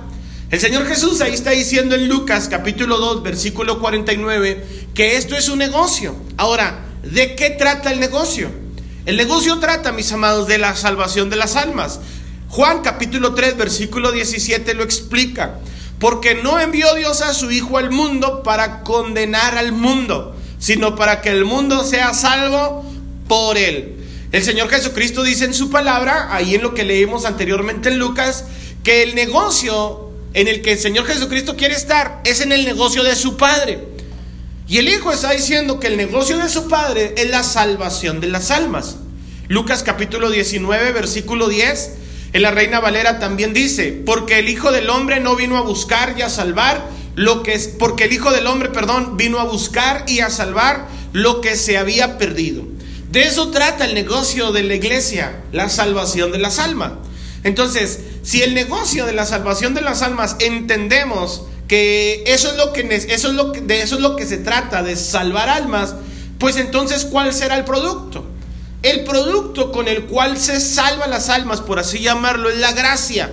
El 0.51 0.59
Señor 0.59 0.89
Jesús 0.89 1.21
ahí 1.21 1.33
está 1.33 1.53
diciendo 1.53 1.95
en 1.95 2.09
Lucas 2.09 2.49
capítulo 2.51 2.99
2, 2.99 3.23
versículo 3.23 3.79
49, 3.79 4.67
que 4.93 5.17
esto 5.17 5.37
es 5.37 5.49
un 5.49 5.59
negocio. 5.59 6.17
Ahora, 6.37 6.85
¿de 7.05 7.37
qué 7.37 7.51
trata 7.51 7.93
el 7.93 8.01
negocio? 8.01 8.51
El 9.07 9.17
negocio 9.17 9.61
trata, 9.61 9.93
mis 9.93 10.11
amados, 10.11 10.49
de 10.49 10.59
la 10.59 10.75
salvación 10.75 11.31
de 11.31 11.37
las 11.37 11.55
almas. 11.55 12.01
Juan 12.49 12.83
capítulo 12.83 13.33
3, 13.33 13.57
versículo 13.57 14.11
17 14.11 14.75
lo 14.75 14.83
explica. 14.83 15.61
Porque 16.01 16.35
no 16.35 16.59
envió 16.59 16.93
Dios 16.97 17.23
a 17.23 17.33
su 17.33 17.53
Hijo 17.53 17.79
al 17.79 17.93
mundo 17.93 18.43
para 18.43 18.83
condenar 18.83 19.57
al 19.57 19.71
mundo, 19.71 20.35
sino 20.59 20.97
para 20.97 21.21
que 21.21 21.29
el 21.29 21.45
mundo 21.45 21.85
sea 21.85 22.15
salvo 22.15 22.85
por 23.29 23.57
él. 23.57 24.02
El 24.33 24.43
Señor 24.43 24.71
Jesucristo 24.71 25.23
dice 25.23 25.45
en 25.45 25.53
su 25.53 25.69
palabra, 25.69 26.35
ahí 26.35 26.55
en 26.55 26.63
lo 26.63 26.73
que 26.73 26.85
leímos 26.85 27.27
anteriormente 27.27 27.91
en 27.91 27.99
Lucas, 27.99 28.47
que 28.83 29.03
el 29.03 29.15
negocio 29.15 30.09
en 30.33 30.49
el 30.49 30.63
que 30.63 30.73
el 30.73 30.79
Señor 30.79 31.05
Jesucristo 31.05 31.55
quiere 31.55 31.75
estar 31.75 32.23
es 32.25 32.41
en 32.41 32.51
el 32.51 32.65
negocio 32.65 33.03
de 33.03 33.15
su 33.15 33.37
Padre. 33.37 33.81
Y 34.67 34.79
el 34.79 34.89
Hijo 34.89 35.13
está 35.13 35.33
diciendo 35.33 35.79
que 35.79 35.89
el 35.89 35.99
negocio 35.99 36.39
de 36.39 36.49
su 36.49 36.67
Padre 36.67 37.15
es 37.19 37.29
la 37.29 37.43
salvación 37.43 38.21
de 38.21 38.29
las 38.29 38.51
almas. 38.51 38.97
Lucas 39.49 39.83
capítulo 39.83 40.31
19, 40.31 40.93
versículo 40.93 41.49
10, 41.49 41.93
en 42.33 42.41
la 42.41 42.53
Reina 42.53 42.81
Valera 42.81 43.19
también 43.19 43.53
dice, 43.53 44.03
porque 44.07 44.39
el 44.39 44.49
Hijo 44.49 44.73
del 44.73 44.89
Hombre 44.89 45.21
no 45.21 45.37
vino 45.37 45.59
a 45.59 45.61
buscar 45.61 46.15
y 46.17 46.23
a 46.23 46.31
salvar 46.31 46.83
lo 47.17 47.43
que 47.43 47.53
es, 47.53 47.69
porque 47.69 48.05
el 48.05 48.15
Hijo 48.15 48.31
del 48.31 48.47
Hombre, 48.47 48.71
perdón, 48.71 49.19
vino 49.19 49.39
a 49.41 49.45
buscar 49.45 50.07
y 50.09 50.21
a 50.21 50.31
salvar 50.31 50.89
lo 51.13 51.43
que 51.43 51.55
se 51.57 51.77
había 51.77 52.17
perdido. 52.17 52.72
De 53.13 53.25
eso 53.25 53.51
trata 53.51 53.85
el 53.85 53.93
negocio 53.93 54.53
de 54.53 54.63
la 54.63 54.75
iglesia, 54.75 55.43
la 55.53 55.69
salvación 55.69 56.33
de 56.33 56.39
las 56.39 56.59
almas. 56.59 56.93
Entonces, 57.45 58.01
si 58.23 58.43
el 58.43 58.55
negocio 58.55 59.05
de 59.05 59.13
la 59.13 59.27
salvación 59.27 59.75
de 59.75 59.83
las 59.83 60.01
almas 60.01 60.37
entendemos 60.39 61.43
que 61.69 62.25
eso 62.27 62.51
es 62.51 62.57
lo 62.57 62.73
que 62.73 62.81
eso 63.11 63.29
es 63.29 63.35
lo 63.35 63.53
que, 63.53 63.61
de 63.61 63.83
eso 63.83 63.97
es 63.97 64.01
lo 64.01 64.17
que 64.17 64.25
se 64.25 64.39
trata 64.39 64.83
de 64.83 64.97
salvar 64.97 65.51
almas, 65.51 65.95
pues 66.39 66.57
entonces 66.57 67.05
¿cuál 67.05 67.35
será 67.35 67.59
el 67.59 67.65
producto? 67.65 68.25
El 68.83 69.05
producto 69.05 69.73
con 69.73 69.89
el 69.89 70.07
cual 70.07 70.39
se 70.39 70.59
salva 70.59 71.07
las 71.07 71.29
almas, 71.29 71.61
por 71.61 71.79
así 71.79 71.99
llamarlo, 71.99 72.49
es 72.49 72.57
la 72.57 72.73
gracia. 72.73 73.31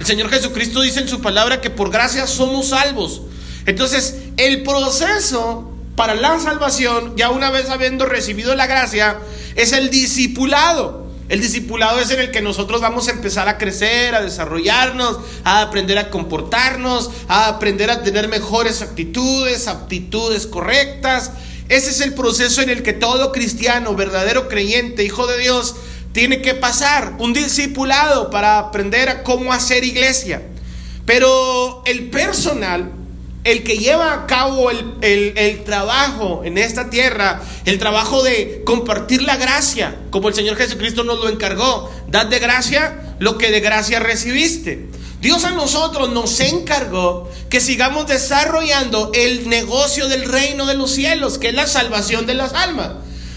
El 0.00 0.06
Señor 0.06 0.28
Jesucristo 0.28 0.80
dice 0.80 0.98
en 0.98 1.08
su 1.08 1.20
palabra 1.20 1.60
que 1.60 1.70
por 1.70 1.92
gracia 1.92 2.26
somos 2.26 2.70
salvos. 2.70 3.22
Entonces, 3.64 4.16
el 4.38 4.64
proceso 4.64 5.73
para 5.96 6.14
la 6.14 6.38
salvación, 6.40 7.14
ya 7.16 7.30
una 7.30 7.50
vez 7.50 7.70
habiendo 7.70 8.06
recibido 8.06 8.54
la 8.54 8.66
gracia, 8.66 9.18
es 9.54 9.72
el 9.72 9.90
discipulado. 9.90 11.04
El 11.28 11.40
discipulado 11.40 12.00
es 12.00 12.10
en 12.10 12.20
el 12.20 12.30
que 12.30 12.42
nosotros 12.42 12.80
vamos 12.80 13.08
a 13.08 13.12
empezar 13.12 13.48
a 13.48 13.56
crecer, 13.56 14.14
a 14.14 14.20
desarrollarnos, 14.20 15.18
a 15.44 15.62
aprender 15.62 15.96
a 15.96 16.10
comportarnos, 16.10 17.10
a 17.28 17.48
aprender 17.48 17.90
a 17.90 18.02
tener 18.02 18.28
mejores 18.28 18.82
actitudes, 18.82 19.66
aptitudes 19.66 20.46
correctas. 20.46 21.32
Ese 21.68 21.90
es 21.90 22.00
el 22.02 22.12
proceso 22.12 22.60
en 22.60 22.68
el 22.68 22.82
que 22.82 22.92
todo 22.92 23.32
cristiano, 23.32 23.94
verdadero 23.94 24.48
creyente, 24.48 25.02
hijo 25.02 25.26
de 25.26 25.38
Dios, 25.38 25.76
tiene 26.12 26.42
que 26.42 26.54
pasar. 26.54 27.14
Un 27.18 27.32
discipulado 27.32 28.30
para 28.30 28.58
aprender 28.58 29.08
a 29.08 29.22
cómo 29.22 29.52
hacer 29.52 29.82
iglesia. 29.82 30.42
Pero 31.06 31.82
el 31.86 32.10
personal 32.10 32.92
el 33.44 33.62
que 33.62 33.76
lleva 33.76 34.14
a 34.14 34.26
cabo 34.26 34.70
el, 34.70 35.62
trabajo 35.64 36.42
en 36.44 36.56
esta 36.56 36.88
tierra, 36.88 37.42
el 37.66 37.78
trabajo 37.78 38.22
de 38.22 38.62
compartir 38.64 39.22
la 39.22 39.36
gracia, 39.36 39.96
como 40.10 40.28
el 40.28 40.34
Señor 40.34 40.56
Jesucristo 40.56 41.04
nos 41.04 41.20
lo 41.20 41.28
encargó, 41.28 41.90
dad 42.08 42.26
de 42.26 42.38
gracia 42.38 43.16
lo 43.18 43.36
que 43.36 43.50
de 43.50 43.60
gracia 43.60 44.00
recibiste. 44.00 44.88
Dios 45.20 45.44
a 45.44 45.50
nosotros 45.50 46.10
nos 46.10 46.40
encargó 46.40 47.30
que 47.48 47.60
sigamos 47.60 48.06
desarrollando 48.06 49.10
el 49.14 49.48
negocio 49.48 50.08
del 50.08 50.24
reino 50.24 50.66
de 50.66 50.74
los 50.74 50.90
cielos, 50.90 51.38
que 51.38 51.48
es 51.48 51.54
la 51.54 51.66
salvación 51.66 52.26
de 52.26 52.34
las 52.34 52.54
almas. 52.54 52.92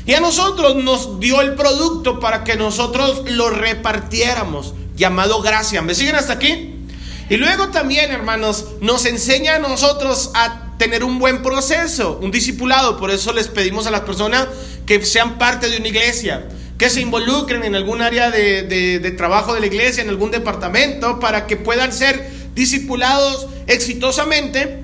Y 0.05 0.13
a 0.13 0.21
nosotros 0.21 0.75
nos 0.75 1.19
dio 1.19 1.41
el 1.41 1.55
producto 1.55 2.19
para 2.19 2.45
que 2.45 2.55
nosotros 2.55 3.23
lo 3.29 3.49
repartiéramos, 3.49 4.73
llamado 4.95 5.41
gracia. 5.41 5.81
¿Me 5.81 5.95
siguen 5.95 6.15
hasta 6.15 6.33
aquí? 6.33 6.76
Y 7.29 7.37
luego 7.37 7.69
también, 7.69 8.11
hermanos, 8.11 8.65
nos 8.79 9.05
enseña 9.05 9.55
a 9.55 9.59
nosotros 9.59 10.31
a 10.33 10.67
tener 10.77 11.03
un 11.03 11.19
buen 11.19 11.41
proceso, 11.41 12.19
un 12.21 12.31
discipulado. 12.31 12.97
Por 12.97 13.11
eso 13.11 13.33
les 13.33 13.49
pedimos 13.49 13.85
a 13.85 13.91
las 13.91 14.01
personas 14.01 14.47
que 14.85 15.03
sean 15.05 15.37
parte 15.37 15.69
de 15.69 15.77
una 15.77 15.89
iglesia, 15.89 16.47
que 16.77 16.89
se 16.89 17.01
involucren 17.01 17.63
en 17.63 17.75
algún 17.75 18.01
área 18.01 18.31
de, 18.31 19.13
trabajo 19.17 19.53
de 19.53 19.59
la 19.59 19.65
iglesia, 19.65 20.03
en 20.03 20.09
algún 20.09 20.31
departamento, 20.31 21.19
para 21.19 21.47
que 21.47 21.57
puedan 21.57 21.91
ser 21.91 22.31
discipulados 22.55 23.47
exitosamente. 23.67 24.83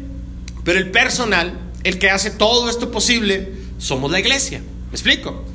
Pero 0.66 0.80
el 0.80 0.92
personal, 0.92 1.58
el 1.86 1.98
que 1.98 2.10
hace 2.10 2.30
todo 2.30 2.70
esto 2.70 2.92
posible, 2.92 3.54
somos 3.78 4.12
la 4.12 4.20
iglesia. 4.20 4.60
¿Me 4.60 4.94
explico? 4.94 5.46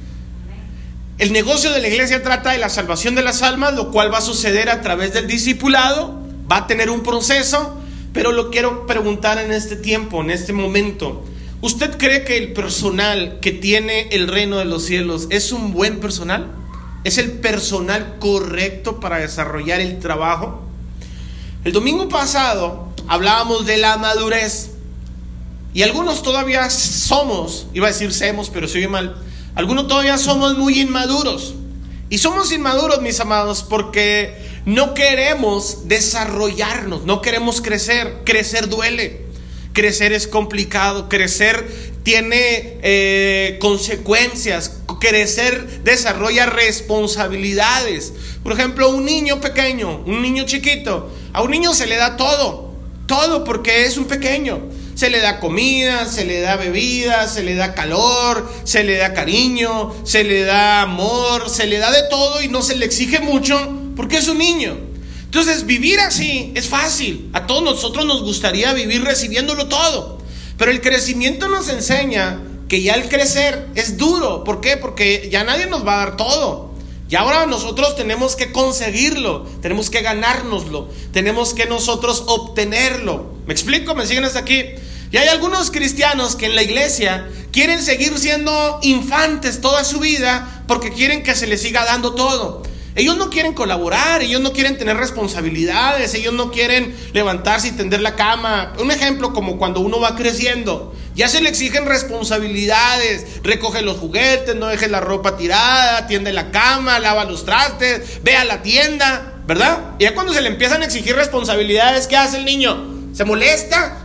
El 1.18 1.32
negocio 1.32 1.70
de 1.70 1.80
la 1.80 1.88
iglesia 1.88 2.22
trata 2.22 2.52
de 2.52 2.58
la 2.58 2.70
salvación 2.70 3.14
de 3.14 3.22
las 3.22 3.42
almas, 3.42 3.74
lo 3.74 3.90
cual 3.90 4.12
va 4.12 4.18
a 4.18 4.22
suceder 4.22 4.70
a 4.70 4.80
través 4.80 5.12
del 5.12 5.26
discipulado 5.26 6.27
va 6.50 6.58
a 6.58 6.66
tener 6.66 6.90
un 6.90 7.02
proceso, 7.02 7.78
pero 8.12 8.32
lo 8.32 8.50
quiero 8.50 8.86
preguntar 8.86 9.38
en 9.38 9.52
este 9.52 9.76
tiempo, 9.76 10.20
en 10.22 10.30
este 10.30 10.52
momento. 10.52 11.24
¿Usted 11.60 11.98
cree 11.98 12.24
que 12.24 12.36
el 12.36 12.52
personal 12.52 13.38
que 13.40 13.52
tiene 13.52 14.08
el 14.10 14.28
reino 14.28 14.58
de 14.58 14.64
los 14.64 14.84
cielos 14.84 15.26
es 15.30 15.52
un 15.52 15.72
buen 15.72 16.00
personal? 16.00 16.52
¿Es 17.04 17.18
el 17.18 17.32
personal 17.32 18.16
correcto 18.18 19.00
para 19.00 19.18
desarrollar 19.18 19.80
el 19.80 19.98
trabajo? 19.98 20.62
El 21.64 21.72
domingo 21.72 22.08
pasado 22.08 22.88
hablábamos 23.08 23.66
de 23.66 23.76
la 23.76 23.96
madurez. 23.96 24.70
Y 25.74 25.82
algunos 25.82 26.22
todavía 26.22 26.70
somos, 26.70 27.66
iba 27.74 27.88
a 27.88 27.90
decir 27.90 28.12
semos, 28.12 28.50
pero 28.50 28.68
se 28.68 28.78
oye 28.78 28.88
mal. 28.88 29.16
Algunos 29.54 29.88
todavía 29.88 30.16
somos 30.16 30.56
muy 30.56 30.80
inmaduros. 30.80 31.54
Y 32.10 32.18
somos 32.18 32.52
inmaduros, 32.52 33.02
mis 33.02 33.20
amados, 33.20 33.64
porque 33.68 34.47
no 34.68 34.92
queremos 34.92 35.88
desarrollarnos, 35.88 37.04
no 37.06 37.22
queremos 37.22 37.62
crecer. 37.62 38.18
Crecer 38.26 38.68
duele. 38.68 39.22
Crecer 39.72 40.12
es 40.12 40.26
complicado. 40.26 41.08
Crecer 41.08 41.66
tiene 42.02 42.76
eh, 42.82 43.56
consecuencias. 43.62 44.82
Crecer 45.00 45.84
desarrolla 45.84 46.44
responsabilidades. 46.44 48.12
Por 48.42 48.52
ejemplo, 48.52 48.90
un 48.90 49.06
niño 49.06 49.40
pequeño, 49.40 50.02
un 50.04 50.20
niño 50.20 50.44
chiquito, 50.44 51.10
a 51.32 51.40
un 51.40 51.50
niño 51.50 51.72
se 51.72 51.86
le 51.86 51.96
da 51.96 52.18
todo. 52.18 52.74
Todo 53.06 53.44
porque 53.44 53.86
es 53.86 53.96
un 53.96 54.04
pequeño. 54.04 54.60
Se 54.94 55.08
le 55.08 55.20
da 55.20 55.40
comida, 55.40 56.04
se 56.04 56.26
le 56.26 56.40
da 56.40 56.56
bebida, 56.56 57.26
se 57.26 57.42
le 57.42 57.54
da 57.54 57.72
calor, 57.72 58.52
se 58.64 58.84
le 58.84 58.98
da 58.98 59.14
cariño, 59.14 59.94
se 60.04 60.24
le 60.24 60.42
da 60.42 60.82
amor, 60.82 61.48
se 61.48 61.66
le 61.66 61.78
da 61.78 61.90
de 61.90 62.02
todo 62.10 62.42
y 62.42 62.48
no 62.48 62.60
se 62.60 62.76
le 62.76 62.84
exige 62.84 63.20
mucho 63.20 63.86
porque 63.98 64.18
es 64.18 64.28
un 64.28 64.38
niño. 64.38 64.76
Entonces, 65.24 65.66
vivir 65.66 65.98
así 65.98 66.52
es 66.54 66.68
fácil. 66.68 67.28
A 67.32 67.48
todos 67.48 67.64
nosotros 67.64 68.06
nos 68.06 68.22
gustaría 68.22 68.72
vivir 68.72 69.02
recibiéndolo 69.02 69.66
todo. 69.66 70.18
Pero 70.56 70.70
el 70.70 70.80
crecimiento 70.80 71.48
nos 71.48 71.68
enseña 71.68 72.40
que 72.68 72.80
ya 72.80 72.94
el 72.94 73.08
crecer 73.08 73.66
es 73.74 73.96
duro. 73.96 74.44
¿Por 74.44 74.60
qué? 74.60 74.76
Porque 74.76 75.28
ya 75.32 75.42
nadie 75.42 75.66
nos 75.66 75.84
va 75.84 75.94
a 75.94 76.04
dar 76.04 76.16
todo. 76.16 76.72
Y 77.10 77.16
ahora 77.16 77.46
nosotros 77.46 77.96
tenemos 77.96 78.36
que 78.36 78.52
conseguirlo, 78.52 79.46
tenemos 79.62 79.90
que 79.90 80.00
ganárnoslo, 80.00 80.88
tenemos 81.12 81.52
que 81.52 81.66
nosotros 81.66 82.22
obtenerlo. 82.28 83.34
¿Me 83.48 83.52
explico? 83.52 83.96
¿Me 83.96 84.06
siguen 84.06 84.24
hasta 84.24 84.38
aquí? 84.38 84.62
Y 85.10 85.16
hay 85.16 85.26
algunos 85.26 85.72
cristianos 85.72 86.36
que 86.36 86.46
en 86.46 86.54
la 86.54 86.62
iglesia 86.62 87.28
quieren 87.50 87.82
seguir 87.82 88.16
siendo 88.16 88.78
infantes 88.82 89.60
toda 89.60 89.82
su 89.82 89.98
vida 89.98 90.62
porque 90.68 90.92
quieren 90.92 91.24
que 91.24 91.34
se 91.34 91.48
les 91.48 91.62
siga 91.62 91.84
dando 91.84 92.14
todo. 92.14 92.62
Ellos 92.98 93.16
no 93.16 93.30
quieren 93.30 93.54
colaborar, 93.54 94.22
ellos 94.22 94.40
no 94.40 94.52
quieren 94.52 94.76
tener 94.76 94.96
responsabilidades, 94.96 96.14
ellos 96.14 96.34
no 96.34 96.50
quieren 96.50 96.96
levantarse 97.12 97.68
y 97.68 97.70
tender 97.70 98.00
la 98.00 98.16
cama. 98.16 98.72
Un 98.80 98.90
ejemplo 98.90 99.32
como 99.32 99.56
cuando 99.56 99.78
uno 99.78 100.00
va 100.00 100.16
creciendo, 100.16 100.92
ya 101.14 101.28
se 101.28 101.40
le 101.40 101.48
exigen 101.48 101.86
responsabilidades, 101.86 103.40
recoge 103.44 103.82
los 103.82 103.98
juguetes, 103.98 104.56
no 104.56 104.66
deje 104.66 104.88
la 104.88 104.98
ropa 104.98 105.36
tirada, 105.36 106.08
tiende 106.08 106.32
la 106.32 106.50
cama, 106.50 106.98
lava 106.98 107.24
los 107.24 107.44
trastes, 107.44 108.20
ve 108.24 108.34
a 108.34 108.44
la 108.44 108.62
tienda, 108.62 109.42
¿verdad? 109.46 109.94
Y 110.00 110.02
ya 110.02 110.16
cuando 110.16 110.32
se 110.32 110.40
le 110.40 110.48
empiezan 110.48 110.82
a 110.82 110.86
exigir 110.86 111.14
responsabilidades, 111.14 112.08
¿qué 112.08 112.16
hace 112.16 112.38
el 112.38 112.44
niño? 112.44 113.12
¿Se 113.12 113.24
molesta? 113.24 113.96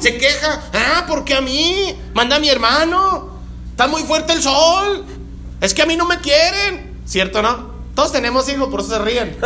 ¿Se 0.00 0.16
queja? 0.16 0.62
Ah, 0.72 1.04
porque 1.06 1.34
a 1.34 1.42
mí? 1.42 1.94
Manda 2.14 2.36
a 2.36 2.40
mi 2.40 2.48
hermano. 2.48 3.42
Está 3.72 3.88
muy 3.88 4.04
fuerte 4.04 4.32
el 4.32 4.42
sol. 4.42 5.04
Es 5.60 5.74
que 5.74 5.82
a 5.82 5.86
mí 5.86 5.96
no 5.96 6.06
me 6.06 6.18
quieren. 6.20 6.96
¿Cierto 7.04 7.42
no? 7.42 7.77
Todos 7.98 8.12
tenemos 8.12 8.48
hijos, 8.48 8.68
por 8.68 8.78
eso 8.78 8.90
se 8.90 8.98
ríen. 9.00 9.36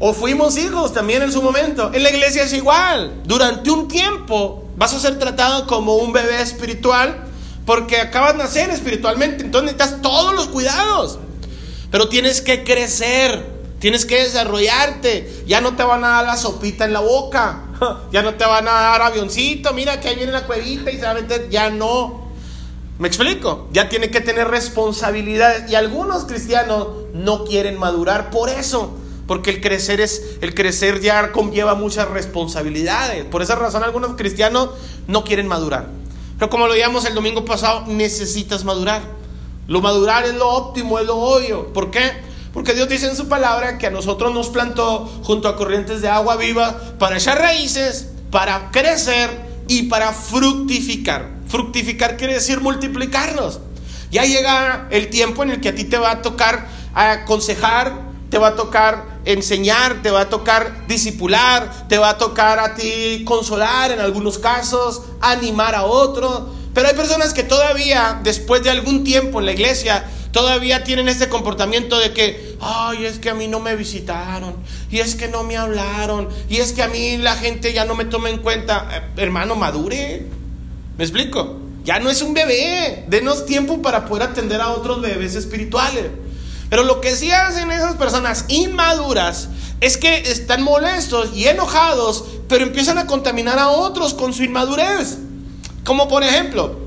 o 0.00 0.14
fuimos 0.14 0.56
hijos 0.56 0.94
también 0.94 1.20
en 1.20 1.30
su 1.30 1.42
momento. 1.42 1.90
En 1.92 2.02
la 2.02 2.08
iglesia 2.08 2.44
es 2.44 2.54
igual. 2.54 3.20
Durante 3.26 3.70
un 3.70 3.86
tiempo 3.86 4.64
vas 4.76 4.94
a 4.94 4.98
ser 4.98 5.18
tratado 5.18 5.66
como 5.66 5.96
un 5.96 6.14
bebé 6.14 6.40
espiritual 6.40 7.26
porque 7.66 8.00
acabas 8.00 8.32
de 8.32 8.44
nacer 8.44 8.70
espiritualmente. 8.70 9.44
Entonces 9.44 9.74
necesitas 9.74 10.00
todos 10.00 10.34
los 10.34 10.48
cuidados. 10.48 11.18
Pero 11.90 12.08
tienes 12.08 12.40
que 12.40 12.64
crecer. 12.64 13.44
Tienes 13.78 14.06
que 14.06 14.22
desarrollarte. 14.22 15.44
Ya 15.46 15.60
no 15.60 15.76
te 15.76 15.82
van 15.82 16.02
a 16.02 16.08
dar 16.08 16.24
la 16.24 16.38
sopita 16.38 16.86
en 16.86 16.94
la 16.94 17.00
boca. 17.00 17.60
Ya 18.10 18.22
no 18.22 18.32
te 18.36 18.46
van 18.46 18.66
a 18.68 18.72
dar 18.72 19.02
avioncito. 19.02 19.74
Mira 19.74 20.00
que 20.00 20.08
ahí 20.08 20.16
viene 20.16 20.32
la 20.32 20.46
cuevita 20.46 20.90
y 20.90 20.96
se 20.96 21.02
va 21.02 21.10
a 21.10 21.14
meter. 21.14 21.50
Ya 21.50 21.68
no. 21.68 22.23
¿Me 22.96 23.08
explico? 23.08 23.66
Ya 23.72 23.88
tiene 23.88 24.10
que 24.10 24.20
tener 24.20 24.46
responsabilidad 24.46 25.68
y 25.68 25.74
algunos 25.74 26.26
cristianos 26.26 26.86
no 27.12 27.44
quieren 27.44 27.76
madurar 27.76 28.30
por 28.30 28.48
eso, 28.48 28.94
porque 29.26 29.50
el 29.50 29.60
crecer 29.60 30.00
es 30.00 30.36
el 30.40 30.54
crecer 30.54 31.00
ya 31.00 31.32
conlleva 31.32 31.74
muchas 31.74 32.08
responsabilidades. 32.08 33.24
Por 33.24 33.42
esa 33.42 33.56
razón 33.56 33.82
algunos 33.82 34.14
cristianos 34.14 34.70
no 35.08 35.24
quieren 35.24 35.48
madurar. 35.48 35.88
Pero 36.38 36.50
como 36.50 36.68
lo 36.68 36.74
digamos 36.74 37.04
el 37.04 37.14
domingo 37.14 37.44
pasado, 37.44 37.84
necesitas 37.88 38.64
madurar. 38.64 39.02
Lo 39.66 39.80
madurar 39.80 40.24
es 40.24 40.34
lo 40.34 40.48
óptimo, 40.48 41.00
es 41.00 41.06
lo 41.06 41.16
obvio. 41.16 41.72
¿Por 41.72 41.90
qué? 41.90 42.12
Porque 42.52 42.74
Dios 42.74 42.88
dice 42.88 43.08
en 43.08 43.16
su 43.16 43.26
palabra 43.28 43.78
que 43.78 43.88
a 43.88 43.90
nosotros 43.90 44.32
nos 44.32 44.50
plantó 44.50 45.06
junto 45.24 45.48
a 45.48 45.56
corrientes 45.56 46.00
de 46.00 46.08
agua 46.08 46.36
viva 46.36 46.78
para 47.00 47.16
echar 47.16 47.38
raíces, 47.38 48.10
para 48.30 48.70
crecer 48.70 49.30
y 49.66 49.84
para 49.84 50.12
fructificar. 50.12 51.34
Fructificar 51.54 52.16
quiere 52.16 52.34
decir 52.34 52.60
multiplicarnos. 52.60 53.60
Ya 54.10 54.24
llega 54.24 54.88
el 54.90 55.08
tiempo 55.08 55.44
en 55.44 55.50
el 55.50 55.60
que 55.60 55.68
a 55.68 55.74
ti 55.76 55.84
te 55.84 55.98
va 55.98 56.10
a 56.10 56.20
tocar 56.20 56.66
aconsejar, 56.92 57.92
te 58.28 58.38
va 58.38 58.48
a 58.48 58.56
tocar 58.56 59.20
enseñar, 59.24 60.02
te 60.02 60.10
va 60.10 60.22
a 60.22 60.28
tocar 60.28 60.88
disipular, 60.88 61.86
te 61.86 61.96
va 61.96 62.08
a 62.08 62.18
tocar 62.18 62.58
a 62.58 62.74
ti 62.74 63.22
consolar 63.24 63.92
en 63.92 64.00
algunos 64.00 64.40
casos, 64.40 65.02
animar 65.20 65.76
a 65.76 65.84
otro. 65.84 66.52
Pero 66.74 66.88
hay 66.88 66.94
personas 66.96 67.32
que 67.32 67.44
todavía, 67.44 68.18
después 68.24 68.64
de 68.64 68.70
algún 68.70 69.04
tiempo 69.04 69.38
en 69.38 69.46
la 69.46 69.52
iglesia, 69.52 70.10
todavía 70.32 70.82
tienen 70.82 71.08
ese 71.08 71.28
comportamiento 71.28 72.00
de 72.00 72.12
que, 72.12 72.56
ay, 72.60 73.04
es 73.04 73.20
que 73.20 73.30
a 73.30 73.34
mí 73.34 73.46
no 73.46 73.60
me 73.60 73.76
visitaron, 73.76 74.56
y 74.90 74.98
es 74.98 75.14
que 75.14 75.28
no 75.28 75.44
me 75.44 75.56
hablaron, 75.56 76.28
y 76.48 76.56
es 76.56 76.72
que 76.72 76.82
a 76.82 76.88
mí 76.88 77.16
la 77.16 77.36
gente 77.36 77.72
ya 77.72 77.84
no 77.84 77.94
me 77.94 78.06
toma 78.06 78.28
en 78.28 78.38
cuenta. 78.38 78.88
Eh, 78.90 79.22
hermano, 79.22 79.54
madure. 79.54 80.43
¿Me 80.96 81.04
explico? 81.04 81.60
Ya 81.84 81.98
no 81.98 82.10
es 82.10 82.22
un 82.22 82.34
bebé. 82.34 83.04
Denos 83.08 83.46
tiempo 83.46 83.82
para 83.82 84.06
poder 84.06 84.30
atender 84.30 84.60
a 84.60 84.70
otros 84.70 85.00
bebés 85.02 85.34
espirituales. 85.34 86.06
Pero 86.70 86.82
lo 86.82 87.00
que 87.00 87.14
sí 87.14 87.30
hacen 87.30 87.70
esas 87.70 87.96
personas 87.96 88.46
inmaduras 88.48 89.48
es 89.80 89.96
que 89.96 90.16
están 90.16 90.62
molestos 90.62 91.30
y 91.36 91.46
enojados, 91.46 92.24
pero 92.48 92.64
empiezan 92.64 92.98
a 92.98 93.06
contaminar 93.06 93.58
a 93.58 93.68
otros 93.68 94.14
con 94.14 94.32
su 94.32 94.42
inmadurez. 94.42 95.18
Como 95.84 96.08
por 96.08 96.24
ejemplo, 96.24 96.80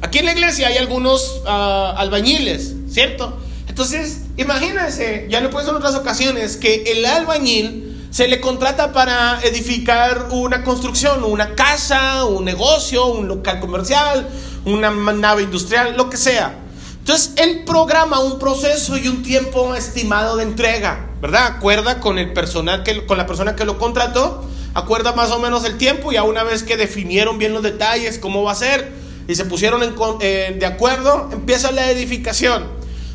aquí 0.00 0.18
en 0.18 0.24
la 0.24 0.32
iglesia 0.32 0.68
hay 0.68 0.78
algunos 0.78 1.42
ah, 1.46 1.94
albañiles, 1.98 2.74
¿cierto? 2.88 3.36
Entonces, 3.68 4.22
imagínense, 4.36 5.26
ya 5.28 5.40
lo 5.40 5.48
he 5.48 5.52
puesto 5.52 5.70
en 5.70 5.76
otras 5.76 5.94
ocasiones, 5.94 6.56
que 6.56 6.84
el 6.92 7.04
albañil 7.04 7.87
se 8.18 8.26
le 8.26 8.40
contrata 8.40 8.92
para 8.92 9.38
edificar 9.44 10.30
una 10.32 10.64
construcción, 10.64 11.22
una 11.22 11.54
casa, 11.54 12.24
un 12.24 12.44
negocio, 12.44 13.06
un 13.06 13.28
local 13.28 13.60
comercial, 13.60 14.28
una 14.64 14.90
nave 14.90 15.44
industrial, 15.44 15.96
lo 15.96 16.10
que 16.10 16.16
sea. 16.16 16.58
Entonces, 16.98 17.34
él 17.36 17.62
programa 17.64 18.18
un 18.18 18.40
proceso 18.40 18.96
y 18.96 19.06
un 19.06 19.22
tiempo 19.22 19.72
estimado 19.76 20.36
de 20.36 20.42
entrega, 20.42 21.10
¿verdad? 21.22 21.46
Acuerda 21.46 22.00
con 22.00 22.18
el 22.18 22.32
personal 22.32 22.82
que, 22.82 23.06
con 23.06 23.18
la 23.18 23.26
persona 23.26 23.54
que 23.54 23.64
lo 23.64 23.78
contrató, 23.78 24.44
acuerda 24.74 25.12
más 25.12 25.30
o 25.30 25.38
menos 25.38 25.64
el 25.64 25.78
tiempo 25.78 26.10
y 26.10 26.16
a 26.16 26.24
una 26.24 26.42
vez 26.42 26.64
que 26.64 26.76
definieron 26.76 27.38
bien 27.38 27.52
los 27.52 27.62
detalles, 27.62 28.18
cómo 28.18 28.42
va 28.42 28.50
a 28.50 28.56
ser, 28.56 28.94
y 29.28 29.36
se 29.36 29.44
pusieron 29.44 29.80
de 29.80 30.66
acuerdo, 30.66 31.28
empieza 31.30 31.70
la 31.70 31.88
edificación. 31.88 32.64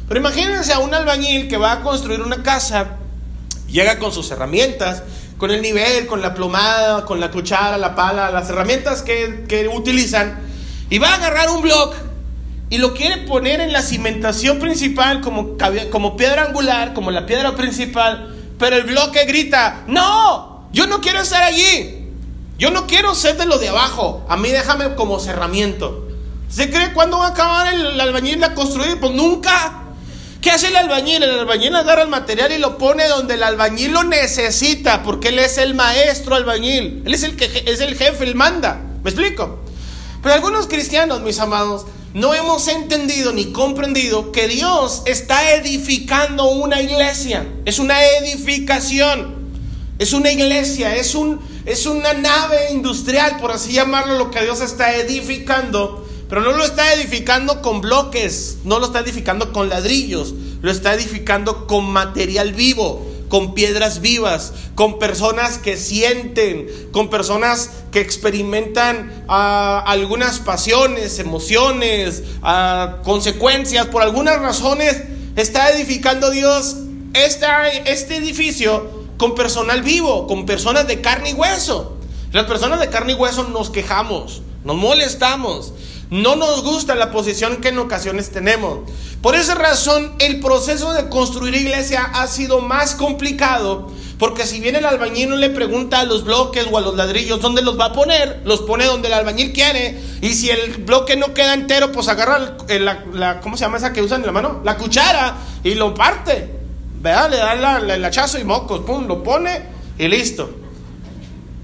Pero 0.07 0.21
imagínense 0.21 0.71
a 0.71 0.79
un 0.79 0.93
albañil 0.93 1.49
que 1.49 1.57
va 1.57 1.73
a 1.73 1.81
construir 1.81 2.21
una 2.21 2.41
casa, 2.41 2.99
llega 3.73 3.99
con 3.99 4.13
sus 4.13 4.31
herramientas, 4.31 5.03
con 5.37 5.51
el 5.51 5.61
nivel, 5.61 6.07
con 6.07 6.21
la 6.21 6.33
plomada, 6.33 7.03
con 7.03 7.19
la 7.19 7.29
cuchara, 7.29 7.77
la 7.77 7.95
pala, 7.95 8.31
las 8.31 8.49
herramientas 8.49 9.01
que, 9.01 9.43
que 9.49 9.67
utilizan, 9.67 10.39
y 10.89 10.99
va 10.99 11.09
a 11.09 11.15
agarrar 11.15 11.49
un 11.49 11.61
bloque 11.61 11.97
y 12.69 12.77
lo 12.77 12.93
quiere 12.93 13.17
poner 13.27 13.59
en 13.59 13.73
la 13.73 13.81
cimentación 13.81 14.59
principal 14.59 15.21
como, 15.21 15.57
como 15.91 16.15
piedra 16.15 16.45
angular, 16.45 16.93
como 16.93 17.11
la 17.11 17.25
piedra 17.25 17.55
principal, 17.55 18.35
pero 18.57 18.77
el 18.77 18.83
bloque 18.83 19.25
grita, 19.25 19.83
no, 19.87 20.69
yo 20.71 20.87
no 20.87 21.01
quiero 21.01 21.19
estar 21.19 21.43
allí, 21.43 22.07
yo 22.57 22.71
no 22.71 22.87
quiero 22.87 23.13
ser 23.15 23.37
de 23.37 23.45
lo 23.45 23.57
de 23.57 23.69
abajo, 23.69 24.25
a 24.29 24.37
mí 24.37 24.49
déjame 24.49 24.95
como 24.95 25.19
cerramiento. 25.19 26.07
¿Se 26.49 26.69
cree 26.69 26.93
cuándo 26.93 27.17
va 27.17 27.27
a 27.27 27.29
acabar 27.29 27.73
el, 27.73 27.99
albañil 27.99 28.43
a 28.43 28.53
construir? 28.53 28.99
Pues 28.99 29.11
nunca. 29.11 29.82
¿Qué 30.43 30.51
hace 30.51 30.67
el 30.67 30.75
albañil? 30.75 31.23
El 31.23 31.39
albañil 31.39 31.73
agarra 31.73 32.01
el 32.01 32.09
material 32.09 32.51
y 32.51 32.57
lo 32.57 32.77
pone 32.77 33.07
donde 33.07 33.35
el 33.35 33.43
albañil 33.43 33.93
lo 33.93 34.03
necesita, 34.03 35.01
porque 35.01 35.29
él 35.29 35.39
es 35.39 35.57
el 35.57 35.73
maestro 35.73 36.35
albañil, 36.35 37.01
él 37.05 37.13
es 37.13 37.23
el 37.23 37.37
que 37.37 37.45
es 37.65 37.79
el 37.79 37.95
jefe, 37.95 38.25
él 38.25 38.35
manda. 38.35 38.81
¿Me 39.05 39.09
explico? 39.09 39.59
Pero 40.21 40.35
algunos 40.35 40.67
cristianos, 40.67 41.21
mis 41.21 41.39
amados, 41.39 41.85
no 42.13 42.33
hemos 42.33 42.67
entendido 42.67 43.31
ni 43.31 43.53
comprendido 43.53 44.33
que 44.33 44.49
Dios 44.49 45.03
está 45.05 45.53
edificando 45.53 46.51
una 46.51 46.81
iglesia. 46.81 47.47
Es 47.63 47.79
una 47.79 48.03
edificación. 48.03 49.43
Es 49.97 50.11
una 50.11 50.29
iglesia, 50.29 50.93
es, 50.97 51.15
un, 51.15 51.39
es 51.65 51.85
una 51.85 52.13
nave 52.15 52.73
industrial, 52.73 53.37
por 53.39 53.51
así 53.51 53.71
llamarlo, 53.71 54.17
lo 54.17 54.29
que 54.29 54.41
Dios 54.41 54.59
está 54.59 54.93
edificando. 54.93 56.02
Pero 56.33 56.45
no 56.45 56.53
lo 56.53 56.63
está 56.63 56.95
edificando 56.95 57.61
con 57.61 57.79
bloques, 57.79 58.57
no 58.63 58.79
lo 58.79 58.87
está 58.87 59.01
edificando 59.01 59.53
con 59.53 59.69
ladrillos, 59.69 60.33
lo 60.63 60.71
está 60.71 60.95
edificando 60.95 61.67
con 61.67 61.85
material 61.85 62.53
vivo 62.53 63.07
con 63.29 63.53
piedras 63.53 64.01
vivas, 64.01 64.51
con 64.73 64.97
personas 64.97 65.59
que 65.59 65.77
sienten, 65.77 66.67
con 66.91 67.11
personas 67.11 67.69
que 67.91 67.99
experimentan 68.01 69.25
ah, 69.27 69.83
algunas 69.85 70.39
pasiones, 70.39 71.19
emociones, 71.19 72.23
ah, 72.41 72.97
consecuencias, 73.03 73.85
por 73.87 74.01
algunas 74.01 74.39
razones, 74.39 75.03
está 75.35 75.69
edificando 75.69 76.31
Dios 76.31 76.77
este 77.13 78.15
edificio 78.15 78.89
con 79.17 79.35
personal 79.35 79.83
vivo, 79.83 80.25
con 80.25 80.47
personas 80.47 80.87
de 80.87 80.99
carne 80.99 81.29
y 81.29 81.33
hueso. 81.33 81.97
Las 82.31 82.45
personas 82.45 82.79
de 82.79 82.89
carne 82.89 83.13
y 83.13 83.15
hueso 83.15 83.43
nos 83.49 83.69
quejamos, 83.69 84.41
nos 84.63 84.75
molestamos, 84.75 85.73
no 86.13 86.35
nos 86.35 86.61
gusta 86.63 86.93
la 86.93 87.09
posición 87.09 87.57
que 87.57 87.69
en 87.69 87.79
ocasiones 87.79 88.29
tenemos. 88.29 88.87
Por 89.19 89.33
esa 89.33 89.55
razón, 89.55 90.13
el 90.19 90.39
proceso 90.39 90.93
de 90.93 91.09
construir 91.09 91.55
iglesia 91.55 92.03
ha 92.03 92.27
sido 92.27 92.59
más 92.59 92.93
complicado. 92.93 93.89
Porque 94.19 94.45
si 94.45 94.59
bien 94.59 94.75
el 94.75 94.85
albañil 94.85 95.29
no 95.29 95.37
le 95.37 95.49
pregunta 95.49 96.01
a 96.01 96.03
los 96.03 96.23
bloques 96.23 96.67
o 96.71 96.77
a 96.77 96.81
los 96.81 96.93
ladrillos 96.93 97.41
dónde 97.41 97.63
los 97.63 97.79
va 97.79 97.85
a 97.85 97.93
poner, 97.93 98.43
los 98.45 98.61
pone 98.61 98.85
donde 98.85 99.07
el 99.07 99.15
albañil 99.15 99.53
quiere. 99.53 99.99
Y 100.21 100.35
si 100.35 100.51
el 100.51 100.83
bloque 100.83 101.15
no 101.15 101.33
queda 101.33 101.55
entero, 101.55 101.91
pues 101.91 102.07
agarra 102.07 102.57
la, 102.69 103.41
¿cómo 103.41 103.57
se 103.57 103.65
llama 103.65 103.77
esa 103.77 103.91
que 103.91 104.03
usan 104.03 104.21
en 104.21 104.27
la 104.27 104.33
mano? 104.33 104.61
La 104.63 104.77
cuchara 104.77 105.37
y 105.63 105.73
lo 105.73 105.95
parte. 105.95 106.47
¿Verdad? 107.01 107.31
Le 107.31 107.37
da 107.37 107.79
el 107.79 108.05
hachazo 108.05 108.37
y 108.37 108.43
mocos, 108.43 108.81
pum, 108.81 109.07
lo 109.07 109.23
pone 109.23 109.63
y 109.97 110.07
listo. 110.07 110.47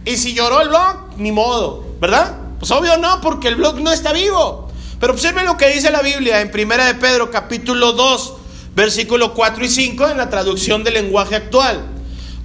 Y 0.06 0.18
si 0.18 0.34
lloró 0.34 0.60
el 0.62 0.70
bloque, 0.70 0.98
ni 1.18 1.32
modo, 1.32 1.86
¿verdad? 2.02 2.49
Pues 2.60 2.72
obvio 2.72 2.98
no, 2.98 3.22
porque 3.22 3.48
el 3.48 3.56
blog 3.56 3.80
no 3.80 3.92
está 3.92 4.12
vivo. 4.12 4.70
Pero 5.00 5.14
observen 5.14 5.46
lo 5.46 5.56
que 5.56 5.70
dice 5.70 5.92
la 5.92 6.02
Biblia 6.02 6.42
en 6.42 6.52
Primera 6.52 6.86
de 6.86 6.96
Pedro 6.96 7.32
capítulo 7.32 7.94
2, 7.94 8.34
versículo 8.76 9.34
4 9.34 9.64
y 9.64 9.70
5 9.70 10.10
en 10.10 10.18
la 10.18 10.30
traducción 10.30 10.84
del 10.84 10.96
lenguaje 10.96 11.36
actual. 11.36 11.86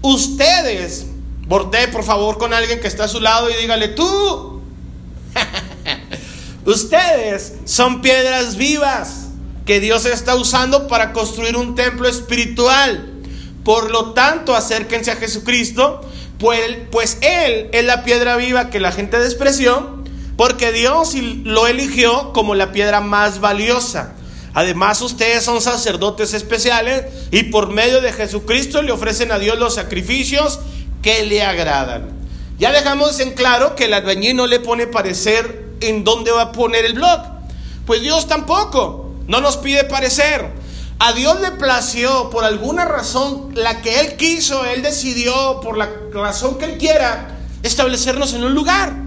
Ustedes, 0.03 1.07
borde 1.49 1.89
por 1.89 2.05
favor 2.05 2.39
con 2.39 2.55
alguien 2.55 2.81
que 2.81 2.87
está 2.87 3.05
a 3.05 3.09
su 3.09 3.21
lado 3.21 3.51
y 3.51 3.55
dígale, 3.55 3.89
tú, 3.89 4.63
ustedes 6.65 7.55
son 7.65 8.01
piedras 8.01 8.57
vivas 8.57 9.27
que 9.67 9.81
Dios 9.81 10.05
está 10.05 10.37
usando 10.37 10.87
para 10.87 11.13
construir 11.13 11.57
un 11.57 11.75
templo 11.75 12.09
espiritual. 12.09 13.11
Por 13.65 13.91
lo 13.91 14.13
tanto, 14.13 14.55
acérquense 14.55 15.11
a 15.11 15.17
Jesucristo, 15.17 16.03
pues, 16.39 16.61
pues 16.93 17.19
Él 17.21 17.69
es 17.73 17.85
la 17.85 18.05
piedra 18.05 18.37
viva 18.37 18.71
que 18.71 18.79
la 18.79 18.93
gente 18.93 19.19
despreció 19.19 20.04
porque 20.37 20.73
Dios 20.73 21.15
lo 21.45 21.67
eligió 21.67 22.33
como 22.33 22.55
la 22.55 22.73
piedra 22.73 23.01
más 23.01 23.41
valiosa. 23.41 24.15
Además, 24.55 25.01
ustedes 25.01 25.45
son 25.45 25.61
sacerdotes 25.61 26.33
especiales 26.33 27.07
y 27.31 27.45
por 27.45 27.71
medio 27.71 28.01
de 28.01 28.13
Jesucristo 28.13 28.83
le 28.83 28.93
ofrecen 28.93 29.33
a 29.33 29.39
Dios 29.39 29.59
los 29.59 29.75
sacrificios 29.75 30.61
que 31.03 31.25
le 31.25 31.43
agradan. 31.43 32.11
Ya 32.59 32.71
dejamos 32.71 33.19
en 33.19 33.33
claro 33.33 33.75
que 33.75 33.87
el 33.87 33.95
albañil 33.95 34.37
no 34.37 34.47
le 34.47 34.61
pone 34.61 34.87
parecer 34.87 35.75
en 35.81 36.05
dónde 36.05 36.31
va 36.31 36.43
a 36.43 36.53
poner 36.53 36.85
el 36.85 36.95
blog. 36.95 37.21
Pues 37.85 38.01
Dios 38.01 38.27
tampoco. 38.27 39.13
No 39.27 39.41
nos 39.41 39.57
pide 39.57 39.85
parecer. 39.85 40.51
A 40.99 41.13
Dios 41.13 41.41
le 41.41 41.51
plació 41.53 42.31
por 42.31 42.45
alguna 42.45 42.85
razón, 42.85 43.51
la 43.55 43.83
que 43.83 44.01
Él 44.01 44.17
quiso, 44.17 44.65
Él 44.65 44.83
decidió, 44.83 45.61
por 45.61 45.77
la 45.77 45.91
razón 46.13 46.59
que 46.59 46.67
Él 46.67 46.79
quiera, 46.79 47.39
establecernos 47.63 48.33
en 48.35 48.45
un 48.45 48.55
lugar. 48.55 49.04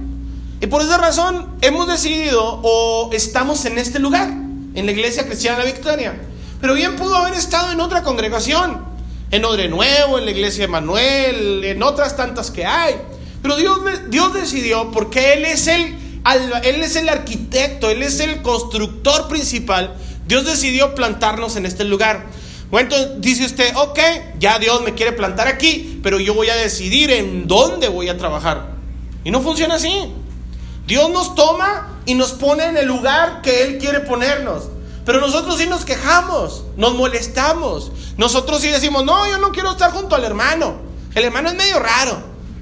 Y 0.59 0.67
por 0.67 0.81
esa 0.81 0.97
razón 0.97 1.57
hemos 1.61 1.87
decidido 1.87 2.41
o 2.63 3.09
estamos 3.13 3.65
en 3.65 3.77
este 3.77 3.99
lugar, 3.99 4.27
en 4.27 4.85
la 4.85 4.91
Iglesia 4.91 5.27
Cristiana 5.27 5.59
de 5.59 5.65
la 5.65 5.71
Victoria. 5.71 6.19
Pero 6.59 6.73
bien 6.73 6.95
pudo 6.95 7.15
haber 7.15 7.35
estado 7.35 7.71
en 7.71 7.79
otra 7.79 8.01
congregación, 8.01 8.83
en 9.29 9.45
Odre 9.45 9.69
Nuevo, 9.69 10.17
en 10.17 10.25
la 10.25 10.31
Iglesia 10.31 10.63
de 10.63 10.67
Manuel, 10.67 11.63
en 11.63 11.83
otras 11.83 12.17
tantas 12.17 12.49
que 12.49 12.65
hay. 12.65 12.95
Pero 13.43 13.55
Dios, 13.55 13.79
Dios 14.09 14.33
decidió, 14.33 14.89
porque 14.89 15.33
Él 15.33 15.45
es, 15.45 15.67
el, 15.67 15.95
Él 16.63 16.81
es 16.81 16.95
el 16.95 17.07
arquitecto, 17.09 17.91
Él 17.91 18.01
es 18.01 18.19
el 18.19 18.41
constructor 18.41 19.27
principal, 19.27 19.95
Dios 20.27 20.43
decidió 20.45 20.95
plantarnos 20.95 21.55
en 21.55 21.67
este 21.67 21.83
lugar. 21.83 22.25
Bueno, 22.71 22.89
entonces 22.89 23.21
dice 23.21 23.45
usted, 23.45 23.75
ok, 23.75 23.99
ya 24.39 24.57
Dios 24.57 24.81
me 24.81 24.95
quiere 24.95 25.11
plantar 25.11 25.47
aquí, 25.47 25.99
pero 26.01 26.19
yo 26.19 26.33
voy 26.33 26.49
a 26.49 26.55
decidir 26.55 27.11
en 27.11 27.47
dónde 27.47 27.89
voy 27.89 28.09
a 28.09 28.17
trabajar. 28.17 28.71
Y 29.23 29.29
no 29.29 29.41
funciona 29.41 29.75
así. 29.75 30.11
Dios 30.87 31.09
nos 31.11 31.35
toma 31.35 31.99
y 32.05 32.15
nos 32.15 32.31
pone 32.31 32.65
en 32.65 32.77
el 32.77 32.87
lugar 32.87 33.41
que 33.41 33.63
Él 33.63 33.77
quiere 33.77 33.99
ponernos. 33.99 34.63
Pero 35.05 35.21
nosotros 35.21 35.57
sí 35.57 35.67
nos 35.67 35.85
quejamos, 35.85 36.63
nos 36.75 36.95
molestamos. 36.95 37.91
Nosotros 38.17 38.61
sí 38.61 38.69
decimos, 38.69 39.05
no, 39.05 39.27
yo 39.27 39.37
no 39.37 39.51
quiero 39.51 39.71
estar 39.71 39.91
junto 39.91 40.15
al 40.15 40.23
hermano. 40.23 40.75
El 41.13 41.25
hermano 41.25 41.49
es 41.49 41.55
medio 41.55 41.79
raro. 41.79 42.17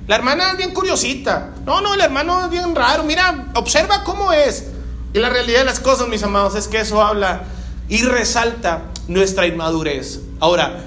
La 0.07 0.15
hermana 0.15 0.51
es 0.51 0.57
bien 0.57 0.73
curiosita. 0.73 1.53
No, 1.65 1.81
no, 1.81 1.93
el 1.93 2.01
hermano 2.01 2.43
es 2.43 2.49
bien 2.49 2.75
raro. 2.75 3.03
Mira, 3.03 3.47
observa 3.55 4.03
cómo 4.03 4.33
es. 4.33 4.65
Y 5.13 5.19
la 5.19 5.29
realidad 5.29 5.59
de 5.59 5.65
las 5.65 5.79
cosas, 5.79 6.07
mis 6.07 6.23
amados, 6.23 6.55
es 6.55 6.67
que 6.67 6.79
eso 6.79 7.01
habla 7.01 7.43
y 7.89 8.01
resalta 8.03 8.83
nuestra 9.07 9.47
inmadurez. 9.47 10.19
Ahora, 10.39 10.83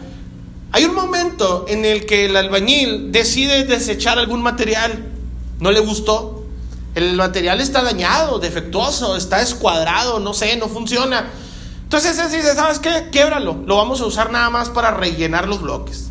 hay 0.72 0.84
un 0.84 0.94
momento 0.94 1.66
en 1.68 1.84
el 1.84 2.04
que 2.06 2.26
el 2.26 2.36
albañil 2.36 3.10
decide 3.10 3.64
desechar 3.64 4.18
algún 4.18 4.42
material. 4.42 5.06
No 5.60 5.70
le 5.70 5.80
gustó. 5.80 6.37
El 6.94 7.16
material 7.16 7.60
está 7.60 7.82
dañado, 7.82 8.38
defectuoso, 8.38 9.16
está 9.16 9.40
escuadrado, 9.40 10.20
no 10.20 10.34
sé, 10.34 10.56
no 10.56 10.68
funciona. 10.68 11.30
Entonces 11.82 12.18
él 12.18 12.30
dice, 12.30 12.54
¿sabes 12.54 12.78
qué? 12.80 13.08
Québralo. 13.10 13.62
Lo 13.66 13.76
vamos 13.76 14.00
a 14.00 14.06
usar 14.06 14.30
nada 14.30 14.50
más 14.50 14.68
para 14.68 14.90
rellenar 14.90 15.48
los 15.48 15.62
bloques. 15.62 16.10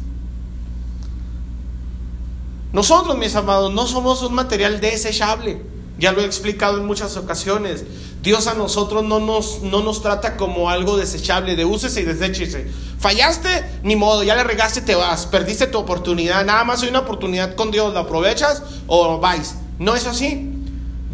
Nosotros, 2.73 3.17
mis 3.17 3.35
amados, 3.35 3.73
no 3.73 3.85
somos 3.87 4.21
un 4.23 4.33
material 4.33 4.81
desechable. 4.81 5.61
Ya 5.99 6.11
lo 6.11 6.21
he 6.21 6.25
explicado 6.25 6.77
en 6.77 6.85
muchas 6.85 7.17
ocasiones. 7.17 7.85
Dios 8.21 8.47
a 8.47 8.53
nosotros 8.53 9.03
no 9.03 9.19
nos, 9.19 9.61
no 9.61 9.81
nos 9.83 10.01
trata 10.01 10.35
como 10.35 10.69
algo 10.69 10.97
desechable, 10.97 11.55
de 11.55 11.65
úsese 11.65 12.01
y 12.01 12.05
deséchese. 12.05 12.67
Fallaste, 12.99 13.79
ni 13.83 13.95
modo, 13.95 14.23
ya 14.23 14.35
le 14.35 14.43
regaste, 14.43 14.81
te 14.81 14.95
vas, 14.95 15.27
perdiste 15.27 15.67
tu 15.67 15.77
oportunidad. 15.77 16.43
Nada 16.45 16.63
más 16.63 16.81
hay 16.81 16.89
una 16.89 16.99
oportunidad 16.99 17.55
con 17.55 17.71
Dios, 17.71 17.93
¿la 17.93 18.01
aprovechas 18.01 18.63
o 18.87 19.19
vais? 19.19 19.55
No 19.79 19.95
es 19.95 20.05
así. 20.07 20.56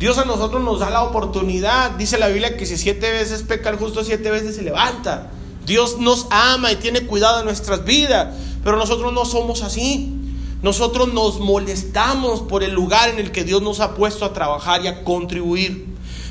Dios 0.03 0.17
a 0.17 0.25
nosotros 0.25 0.61
nos 0.61 0.81
da 0.81 0.89
la 0.89 1.01
oportunidad. 1.01 1.91
Dice 1.91 2.17
la 2.17 2.27
Biblia 2.27 2.57
que 2.57 2.65
si 2.65 2.77
siete 2.77 3.09
veces 3.09 3.43
peca 3.43 3.69
el 3.69 3.77
justo, 3.77 4.03
siete 4.03 4.31
veces 4.31 4.57
se 4.57 4.61
levanta. 4.61 5.31
Dios 5.65 5.97
nos 5.97 6.27
ama 6.29 6.73
y 6.73 6.75
tiene 6.75 7.07
cuidado 7.07 7.37
de 7.37 7.45
nuestras 7.45 7.85
vidas, 7.85 8.35
pero 8.65 8.75
nosotros 8.75 9.13
no 9.13 9.23
somos 9.23 9.63
así. 9.63 10.13
Nosotros 10.61 11.13
nos 11.13 11.39
molestamos 11.39 12.41
por 12.41 12.63
el 12.65 12.73
lugar 12.73 13.07
en 13.07 13.17
el 13.17 13.31
que 13.31 13.45
Dios 13.45 13.61
nos 13.61 13.79
ha 13.79 13.95
puesto 13.95 14.25
a 14.25 14.33
trabajar 14.33 14.83
y 14.83 14.89
a 14.89 15.05
contribuir. 15.05 15.85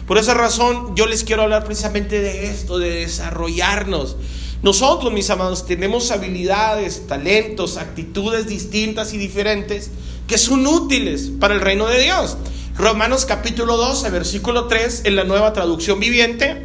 Por 0.07 0.19
esa 0.19 0.35
razón 0.35 0.95
yo 0.95 1.07
les 1.07 1.25
quiero 1.25 1.41
hablar 1.41 1.65
precisamente 1.65 2.21
de 2.21 2.49
esto, 2.49 2.79
de 2.79 2.91
desarrollarnos. 2.91 4.17
Nosotros, 4.63 5.11
mis 5.15 5.31
amados, 5.31 5.65
tenemos 5.65 6.11
habilidades, 6.11 7.07
talentos, 7.07 7.79
actitudes 7.79 8.47
distintas 8.47 9.15
y 9.15 9.17
diferentes 9.17 9.91
que 10.27 10.37
son 10.37 10.67
útiles 10.67 11.31
para 11.41 11.55
el 11.55 11.63
reino 11.63 11.87
de 11.87 12.03
Dios. 12.03 12.37
Romanos 12.77 13.27
capítulo 13.27 13.77
12, 13.77 14.09
versículo 14.09 14.67
3, 14.67 15.03
en 15.05 15.17
la 15.17 15.25
nueva 15.25 15.53
traducción 15.53 16.01
viviente, 16.01 16.63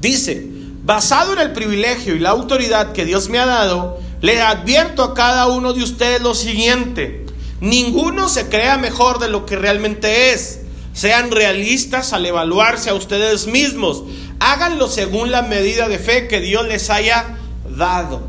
dice, 0.00 0.46
basado 0.84 1.32
en 1.32 1.38
el 1.38 1.52
privilegio 1.52 2.14
y 2.14 2.18
la 2.18 2.30
autoridad 2.30 2.92
que 2.92 3.06
Dios 3.06 3.30
me 3.30 3.38
ha 3.38 3.46
dado, 3.46 3.98
le 4.20 4.42
advierto 4.42 5.02
a 5.02 5.14
cada 5.14 5.46
uno 5.46 5.72
de 5.72 5.82
ustedes 5.82 6.20
lo 6.20 6.34
siguiente, 6.34 7.24
ninguno 7.60 8.28
se 8.28 8.50
crea 8.50 8.76
mejor 8.76 9.18
de 9.18 9.28
lo 9.28 9.46
que 9.46 9.56
realmente 9.56 10.32
es. 10.32 10.60
Sean 10.92 11.30
realistas 11.30 12.12
al 12.12 12.26
evaluarse 12.26 12.90
a 12.90 12.94
ustedes 12.94 13.46
mismos. 13.46 14.04
Háganlo 14.40 14.88
según 14.88 15.30
la 15.30 15.40
medida 15.40 15.88
de 15.88 15.98
fe 15.98 16.28
que 16.28 16.40
Dios 16.40 16.68
les 16.68 16.90
haya 16.90 17.38
dado. 17.78 18.20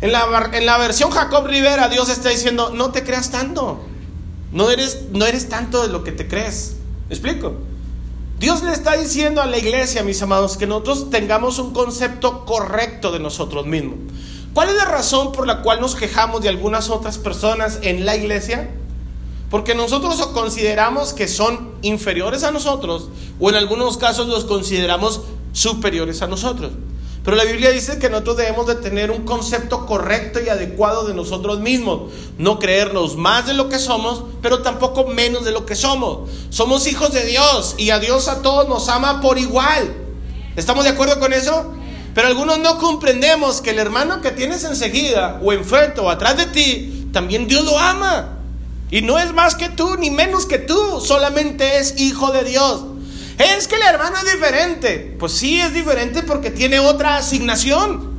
En 0.00 0.12
la, 0.12 0.50
en 0.54 0.64
la 0.64 0.78
versión 0.78 1.10
Jacob 1.10 1.46
Rivera, 1.46 1.90
Dios 1.90 2.08
está 2.08 2.30
diciendo, 2.30 2.72
no 2.74 2.90
te 2.90 3.04
creas 3.04 3.30
tanto. 3.30 3.89
No 4.52 4.70
eres, 4.70 5.06
no 5.12 5.26
eres 5.26 5.48
tanto 5.48 5.82
de 5.82 5.88
lo 5.88 6.02
que 6.04 6.12
te 6.12 6.26
crees. 6.26 6.76
¿Me 7.08 7.14
explico? 7.14 7.54
Dios 8.38 8.62
le 8.62 8.72
está 8.72 8.96
diciendo 8.96 9.42
a 9.42 9.46
la 9.46 9.58
iglesia, 9.58 10.02
mis 10.02 10.22
amados, 10.22 10.56
que 10.56 10.66
nosotros 10.66 11.10
tengamos 11.10 11.58
un 11.58 11.72
concepto 11.72 12.44
correcto 12.46 13.12
de 13.12 13.20
nosotros 13.20 13.66
mismos. 13.66 13.98
¿Cuál 14.54 14.70
es 14.70 14.76
la 14.76 14.86
razón 14.86 15.32
por 15.32 15.46
la 15.46 15.62
cual 15.62 15.80
nos 15.80 15.94
quejamos 15.94 16.42
de 16.42 16.48
algunas 16.48 16.90
otras 16.90 17.18
personas 17.18 17.78
en 17.82 18.04
la 18.04 18.16
iglesia? 18.16 18.70
Porque 19.50 19.74
nosotros 19.74 20.16
consideramos 20.28 21.12
que 21.12 21.28
son 21.28 21.72
inferiores 21.82 22.42
a 22.42 22.50
nosotros 22.50 23.08
o 23.38 23.50
en 23.50 23.56
algunos 23.56 23.98
casos 23.98 24.26
los 24.26 24.44
consideramos 24.44 25.20
superiores 25.52 26.22
a 26.22 26.26
nosotros. 26.26 26.72
Pero 27.22 27.36
la 27.36 27.44
Biblia 27.44 27.70
dice 27.70 27.98
que 27.98 28.08
nosotros 28.08 28.38
debemos 28.38 28.66
de 28.66 28.76
tener 28.76 29.10
un 29.10 29.24
concepto 29.24 29.84
correcto 29.84 30.40
y 30.40 30.48
adecuado 30.48 31.06
de 31.06 31.12
nosotros 31.12 31.60
mismos. 31.60 32.12
No 32.38 32.58
creernos 32.58 33.16
más 33.16 33.46
de 33.46 33.52
lo 33.52 33.68
que 33.68 33.78
somos, 33.78 34.24
pero 34.40 34.62
tampoco 34.62 35.06
menos 35.06 35.44
de 35.44 35.52
lo 35.52 35.66
que 35.66 35.76
somos. 35.76 36.30
Somos 36.48 36.86
hijos 36.86 37.12
de 37.12 37.26
Dios 37.26 37.74
y 37.76 37.90
a 37.90 37.98
Dios 37.98 38.28
a 38.28 38.40
todos 38.40 38.68
nos 38.68 38.88
ama 38.88 39.20
por 39.20 39.38
igual. 39.38 39.94
¿Estamos 40.56 40.84
de 40.84 40.90
acuerdo 40.90 41.20
con 41.20 41.34
eso? 41.34 41.74
Pero 42.14 42.26
algunos 42.26 42.58
no 42.58 42.78
comprendemos 42.78 43.60
que 43.60 43.70
el 43.70 43.78
hermano 43.78 44.22
que 44.22 44.30
tienes 44.30 44.64
enseguida 44.64 45.38
o 45.42 45.52
enfrente 45.52 46.00
o 46.00 46.08
atrás 46.10 46.38
de 46.38 46.46
ti, 46.46 47.08
también 47.12 47.46
Dios 47.46 47.64
lo 47.64 47.78
ama. 47.78 48.38
Y 48.90 49.02
no 49.02 49.18
es 49.18 49.32
más 49.32 49.54
que 49.54 49.68
tú, 49.68 49.96
ni 49.96 50.10
menos 50.10 50.46
que 50.46 50.58
tú, 50.58 51.00
solamente 51.00 51.78
es 51.78 52.00
hijo 52.00 52.32
de 52.32 52.44
Dios. 52.44 52.82
Es 53.38 53.68
que 53.68 53.76
el 53.76 53.82
hermano 53.82 54.16
es 54.18 54.32
diferente. 54.32 55.16
Pues 55.18 55.32
sí, 55.32 55.60
es 55.60 55.72
diferente 55.72 56.22
porque 56.22 56.50
tiene 56.50 56.78
otra 56.78 57.16
asignación. 57.16 58.10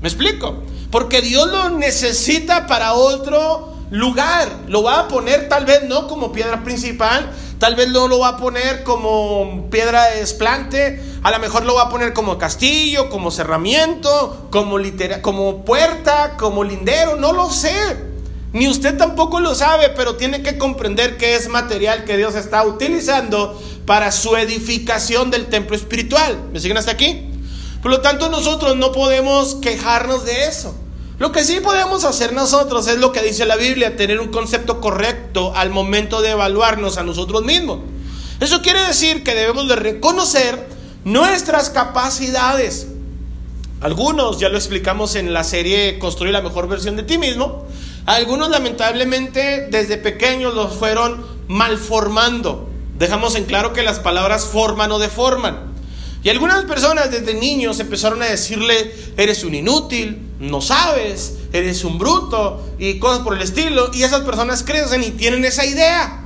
¿Me 0.00 0.08
explico? 0.08 0.62
Porque 0.90 1.20
Dios 1.20 1.48
lo 1.48 1.70
necesita 1.70 2.66
para 2.66 2.94
otro 2.94 3.76
lugar. 3.90 4.48
Lo 4.68 4.82
va 4.82 5.00
a 5.00 5.08
poner 5.08 5.48
tal 5.48 5.66
vez 5.66 5.82
no 5.84 6.08
como 6.08 6.32
piedra 6.32 6.64
principal, 6.64 7.30
tal 7.58 7.74
vez 7.74 7.88
no 7.88 8.08
lo 8.08 8.20
va 8.20 8.28
a 8.28 8.36
poner 8.36 8.82
como 8.82 9.68
piedra 9.70 10.06
de 10.06 10.20
desplante, 10.20 11.02
a 11.22 11.30
lo 11.30 11.38
mejor 11.38 11.64
lo 11.64 11.74
va 11.74 11.82
a 11.82 11.88
poner 11.90 12.12
como 12.12 12.38
castillo, 12.38 13.10
como 13.10 13.30
cerramiento, 13.30 14.48
como, 14.50 14.78
como 15.22 15.64
puerta, 15.64 16.36
como 16.38 16.64
lindero, 16.64 17.16
no 17.16 17.32
lo 17.32 17.50
sé. 17.50 18.08
Ni 18.52 18.66
usted 18.68 18.96
tampoco 18.96 19.38
lo 19.38 19.54
sabe, 19.54 19.90
pero 19.90 20.16
tiene 20.16 20.42
que 20.42 20.58
comprender 20.58 21.16
que 21.16 21.36
es 21.36 21.48
material 21.48 22.04
que 22.04 22.16
Dios 22.16 22.34
está 22.34 22.64
utilizando 22.64 23.60
para 23.90 24.12
su 24.12 24.36
edificación 24.36 25.32
del 25.32 25.46
templo 25.46 25.74
espiritual. 25.74 26.38
¿Me 26.52 26.60
siguen 26.60 26.76
hasta 26.76 26.92
aquí? 26.92 27.22
Por 27.82 27.90
lo 27.90 28.00
tanto, 28.00 28.28
nosotros 28.28 28.76
no 28.76 28.92
podemos 28.92 29.56
quejarnos 29.56 30.24
de 30.24 30.44
eso. 30.44 30.76
Lo 31.18 31.32
que 31.32 31.42
sí 31.42 31.58
podemos 31.58 32.04
hacer 32.04 32.32
nosotros 32.32 32.86
es 32.86 32.98
lo 32.98 33.10
que 33.10 33.20
dice 33.20 33.46
la 33.46 33.56
Biblia, 33.56 33.96
tener 33.96 34.20
un 34.20 34.28
concepto 34.28 34.80
correcto 34.80 35.52
al 35.56 35.70
momento 35.70 36.22
de 36.22 36.30
evaluarnos 36.30 36.98
a 36.98 37.02
nosotros 37.02 37.42
mismos. 37.42 37.80
Eso 38.38 38.62
quiere 38.62 38.80
decir 38.82 39.24
que 39.24 39.34
debemos 39.34 39.66
de 39.66 39.74
reconocer 39.74 40.68
nuestras 41.02 41.68
capacidades. 41.68 42.86
Algunos, 43.80 44.38
ya 44.38 44.50
lo 44.50 44.56
explicamos 44.56 45.16
en 45.16 45.32
la 45.32 45.42
serie 45.42 45.98
Construir 45.98 46.32
la 46.32 46.42
mejor 46.42 46.68
versión 46.68 46.94
de 46.94 47.02
ti 47.02 47.18
mismo, 47.18 47.66
algunos 48.06 48.50
lamentablemente 48.50 49.66
desde 49.68 49.96
pequeños 49.96 50.54
los 50.54 50.74
fueron 50.74 51.26
malformando. 51.48 52.69
Dejamos 53.00 53.34
en 53.34 53.46
claro 53.46 53.72
que 53.72 53.82
las 53.82 53.98
palabras 53.98 54.44
forman 54.44 54.92
o 54.92 54.98
deforman. 54.98 55.72
Y 56.22 56.28
algunas 56.28 56.66
personas 56.66 57.10
desde 57.10 57.32
niños 57.32 57.80
empezaron 57.80 58.20
a 58.20 58.26
decirle, 58.26 58.94
eres 59.16 59.42
un 59.42 59.54
inútil, 59.54 60.18
no 60.38 60.60
sabes, 60.60 61.38
eres 61.54 61.82
un 61.82 61.98
bruto 61.98 62.62
y 62.78 62.98
cosas 62.98 63.20
por 63.20 63.34
el 63.34 63.40
estilo. 63.40 63.90
Y 63.94 64.02
esas 64.02 64.20
personas 64.20 64.62
crecen 64.64 65.02
y 65.02 65.12
tienen 65.12 65.46
esa 65.46 65.64
idea. 65.64 66.24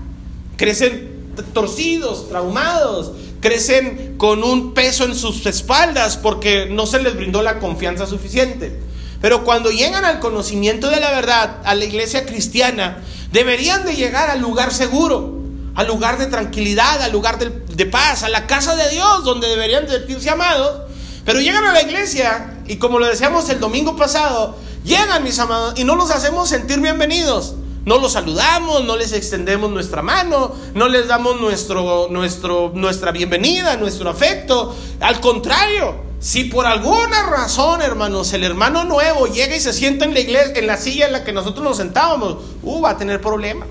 Crecen 0.56 1.32
torcidos, 1.52 2.28
traumados, 2.28 3.12
crecen 3.38 4.16
con 4.18 4.42
un 4.42 4.74
peso 4.74 5.04
en 5.04 5.14
sus 5.14 5.46
espaldas 5.46 6.16
porque 6.16 6.66
no 6.66 6.87
se 6.87 7.00
les 7.00 7.14
brindó 7.14 7.40
la 7.42 7.60
confianza 7.60 8.04
suficiente. 8.04 8.80
Pero 9.20 9.44
cuando 9.44 9.70
llegan 9.70 10.04
al 10.04 10.18
conocimiento 10.18 10.90
de 10.90 10.98
la 10.98 11.12
verdad, 11.12 11.58
a 11.64 11.76
la 11.76 11.84
iglesia 11.84 12.26
cristiana, 12.26 12.98
deberían 13.30 13.87
de 13.87 13.94
llegar 13.94 14.28
al 14.28 14.40
lugar 14.40 14.72
seguro 14.72 15.43
al 15.74 15.87
lugar 15.87 16.18
de 16.18 16.26
tranquilidad, 16.26 17.02
al 17.02 17.12
lugar 17.12 17.38
de, 17.38 17.87
paz, 17.87 18.22
a 18.22 18.28
la 18.28 18.46
casa 18.46 18.76
de 18.76 18.88
Dios, 18.90 19.24
donde 19.24 19.48
deberían 19.48 19.88
sentirse 19.88 20.30
amados. 20.30 20.82
Pero 21.24 21.40
llegan 21.40 21.64
a 21.64 21.72
la 21.72 21.82
iglesia 21.82 22.58
y 22.66 22.76
como 22.76 22.98
lo 22.98 23.06
decíamos 23.06 23.48
el 23.48 23.60
domingo 23.60 23.96
pasado, 23.96 24.56
llegan 24.84 25.22
mis 25.24 25.38
amados 25.38 25.74
y 25.76 25.84
no 25.84 25.96
los 25.96 26.10
hacemos 26.10 26.48
sentir 26.48 26.80
bienvenidos. 26.80 27.54
No 27.84 27.98
los 27.98 28.12
saludamos, 28.12 28.84
no 28.84 28.96
les 28.96 29.12
extendemos 29.12 29.70
nuestra 29.70 30.00
mano, 30.00 30.52
no 30.74 30.88
les 30.88 31.06
damos 31.06 31.38
nuestro, 31.38 32.08
nuestro, 32.10 32.72
nuestra 32.74 33.12
bienvenida, 33.12 33.76
nuestro 33.76 34.08
afecto. 34.08 34.74
Al 35.00 35.20
contrario, 35.20 35.94
si 36.18 36.44
por 36.44 36.64
alguna 36.64 37.24
razón, 37.24 37.82
hermanos, 37.82 38.32
el 38.32 38.42
hermano 38.42 38.84
nuevo 38.84 39.26
llega 39.26 39.54
y 39.54 39.60
se 39.60 39.74
sienta 39.74 40.06
en 40.06 40.14
la 40.14 40.20
iglesia, 40.20 40.54
en 40.54 40.66
la 40.66 40.78
silla 40.78 41.06
en 41.06 41.12
la 41.12 41.24
que 41.24 41.34
nosotros 41.34 41.62
nos 41.62 41.76
sentábamos, 41.76 42.38
uh, 42.62 42.80
va 42.80 42.90
a 42.90 42.96
tener 42.96 43.20
problemas. 43.20 43.68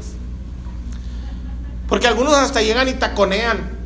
Porque 1.88 2.08
algunos 2.08 2.34
hasta 2.34 2.62
llegan 2.62 2.88
y 2.90 2.94
taconean. 2.94 3.80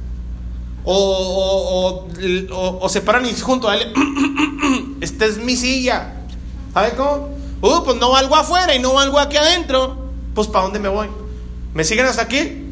O, 0.84 2.08
se 2.90 3.02
paran 3.02 3.26
y 3.26 3.34
junto 3.34 3.70
a 3.70 3.76
él. 3.76 3.94
Esta 5.02 5.26
es 5.26 5.38
mi 5.38 5.56
silla. 5.56 6.14
¿Sabe 6.74 6.94
cómo? 6.96 7.30
Uh, 7.62 7.84
pues 7.84 7.98
no 7.98 8.12
valgo 8.12 8.36
afuera 8.36 8.76
y 8.76 8.80
no 8.80 8.94
valgo 8.94 9.20
aquí 9.20 9.38
adentro. 9.38 9.98
Pues 10.34 10.48
¿para 10.48 10.66
dónde 10.66 10.80
me 10.80 10.90
voy? 10.90 11.08
¿Me 11.74 11.84
siguen 11.84 12.06
hasta 12.06 12.22
aquí? 12.22 12.64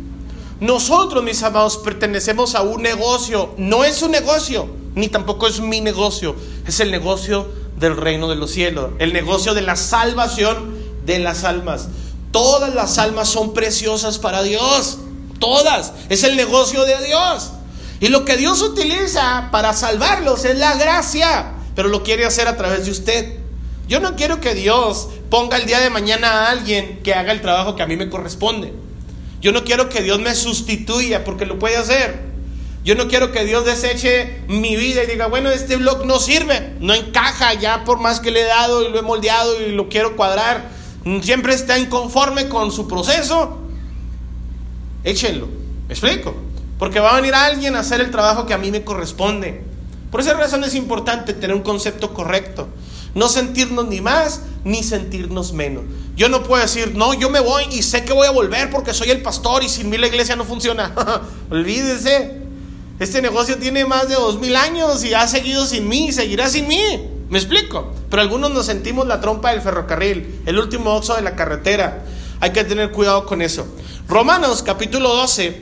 Nosotros, 0.60 1.24
mis 1.24 1.44
amados, 1.44 1.78
pertenecemos 1.78 2.56
a 2.56 2.62
un 2.62 2.82
negocio. 2.82 3.54
No 3.58 3.84
es 3.84 4.02
un 4.02 4.12
negocio. 4.12 4.70
ni 4.96 5.10
tampoco 5.10 5.48
es 5.48 5.60
mi 5.60 5.82
negocio, 5.82 6.36
es 6.66 6.80
el 6.80 6.90
negocio 6.90 7.48
del 7.78 7.98
reino 7.98 8.30
de 8.30 8.36
los 8.36 8.52
cielos, 8.52 8.92
el 9.00 9.12
negocio 9.12 9.54
de 9.54 9.62
la 9.62 9.76
salvación 9.76 10.74
de 11.06 11.20
las 11.20 11.44
almas. 11.44 11.90
Todas 12.32 12.74
las 12.74 12.98
almas 12.98 13.28
son 13.28 13.54
preciosas 13.54 14.20
para 14.20 14.42
Dios, 14.42 15.00
todas, 15.40 15.94
es 16.10 16.24
el 16.24 16.36
negocio 16.36 16.86
de 16.86 17.06
Dios. 17.06 17.52
Y 18.00 18.10
lo 18.10 18.26
que 18.26 18.38
Dios 18.38 18.62
utiliza 18.62 19.50
para 19.52 19.74
salvarlos 19.74 20.46
es 20.46 20.58
la 20.58 20.76
gracia, 20.76 21.54
pero 21.76 21.88
lo 21.88 22.04
quiere 22.04 22.26
hacer 22.26 22.48
a 22.48 22.58
través 22.58 22.86
de 22.86 22.92
usted. 22.92 23.40
Yo 23.88 24.00
no 24.00 24.16
quiero 24.16 24.42
que 24.42 24.56
Dios 24.56 25.10
ponga 25.30 25.58
el 25.58 25.66
día 25.66 25.80
de 25.80 25.90
mañana 25.90 26.30
a 26.30 26.52
alguien 26.52 27.02
que 27.04 27.14
haga 27.14 27.32
el 27.32 27.42
trabajo 27.42 27.76
que 27.76 27.84
a 27.84 27.88
mí 27.88 27.96
me 27.96 28.10
corresponde. 28.10 28.74
Yo 29.42 29.52
no 29.52 29.64
quiero 29.64 29.90
que 29.90 30.02
Dios 30.02 30.20
me 30.20 30.34
sustituya 30.34 31.24
porque 31.24 31.46
lo 31.46 31.60
puede 31.60 31.78
hacer. 31.78 32.20
Yo 32.84 32.96
no 32.96 33.08
quiero 33.08 33.32
que 33.32 33.46
Dios 33.46 33.66
deseche 33.66 34.42
mi 34.48 34.76
vida 34.76 35.04
y 35.04 35.08
diga, 35.08 35.28
bueno, 35.28 35.50
este 35.50 35.76
blog 35.76 36.06
no 36.06 36.20
sirve, 36.20 36.76
no 36.80 36.94
encaja 36.94 37.54
ya 37.56 37.84
por 37.84 38.00
más 38.00 38.20
que 38.20 38.30
le 38.30 38.42
he 38.42 38.46
dado 38.46 38.88
y 38.88 38.92
lo 38.92 39.00
he 39.00 39.02
moldeado 39.02 39.60
y 39.62 39.72
lo 39.72 39.90
quiero 39.90 40.16
cuadrar. 40.16 40.70
Siempre 41.22 41.54
está 41.54 41.80
inconforme 41.80 42.48
con 42.48 42.72
su 42.72 42.88
proceso. 42.88 43.65
Échenlo. 45.06 45.48
¿Me 45.88 45.94
explico? 45.94 46.36
Porque 46.78 47.00
va 47.00 47.12
a 47.12 47.16
venir 47.16 47.34
alguien 47.34 47.76
a 47.76 47.80
hacer 47.80 48.02
el 48.02 48.12
trabajo 48.12 48.46
que 48.46 48.54
a 48.54 48.58
mí 48.58 48.72
me 48.72 48.84
corresponde. 48.84 49.64
Por 50.12 50.20
esa 50.20 50.34
razón 50.34 50.64
es 50.64 50.76
importante 50.76 51.34
tener 51.34 51.56
un 51.56 51.62
concepto 51.62 52.14
correcto. 52.14 52.68
No 53.14 53.30
sentirnos 53.30 53.88
ni 53.88 54.02
más 54.02 54.42
ni 54.66 54.84
sentirnos 54.84 55.54
menos. 55.54 55.84
Yo 56.16 56.28
no 56.28 56.44
puedo 56.44 56.62
decir, 56.62 56.96
no, 56.96 57.14
yo 57.14 57.30
me 57.30 57.40
voy 57.40 57.64
y 57.72 57.84
sé 57.84 58.04
que 58.04 58.14
voy 58.14 58.28
a 58.28 58.32
volver 58.32 58.70
porque 58.72 58.94
soy 58.94 59.12
el 59.12 59.22
pastor 59.22 59.64
y 59.64 59.70
sin 59.70 59.90
mí 59.90 59.98
la 59.98 60.08
iglesia 60.08 60.36
no 60.36 60.44
funciona. 60.44 60.94
Olvídese. 61.50 62.42
Este 63.00 63.22
negocio 63.22 63.58
tiene 63.58 63.86
más 63.86 64.08
de 64.08 64.16
dos 64.16 64.40
mil 64.40 64.56
años 64.56 65.04
y 65.04 65.14
ha 65.14 65.28
seguido 65.28 65.66
sin 65.66 65.88
mí 65.88 66.08
y 66.08 66.12
seguirá 66.14 66.50
sin 66.50 66.68
mí. 66.68 67.10
¿Me 67.30 67.38
explico? 67.38 67.94
Pero 68.10 68.22
algunos 68.22 68.52
nos 68.52 68.66
sentimos 68.66 69.08
la 69.08 69.20
trompa 69.20 69.52
del 69.52 69.62
ferrocarril, 69.62 70.42
el 70.46 70.58
último 70.58 70.94
oxo 70.94 71.16
de 71.16 71.22
la 71.22 71.36
carretera. 71.36 72.06
Hay 72.40 72.52
que 72.52 72.64
tener 72.64 72.92
cuidado 72.92 73.26
con 73.26 73.42
eso. 73.42 73.66
Romanos 74.08 74.62
capítulo 74.62 75.16
12, 75.16 75.62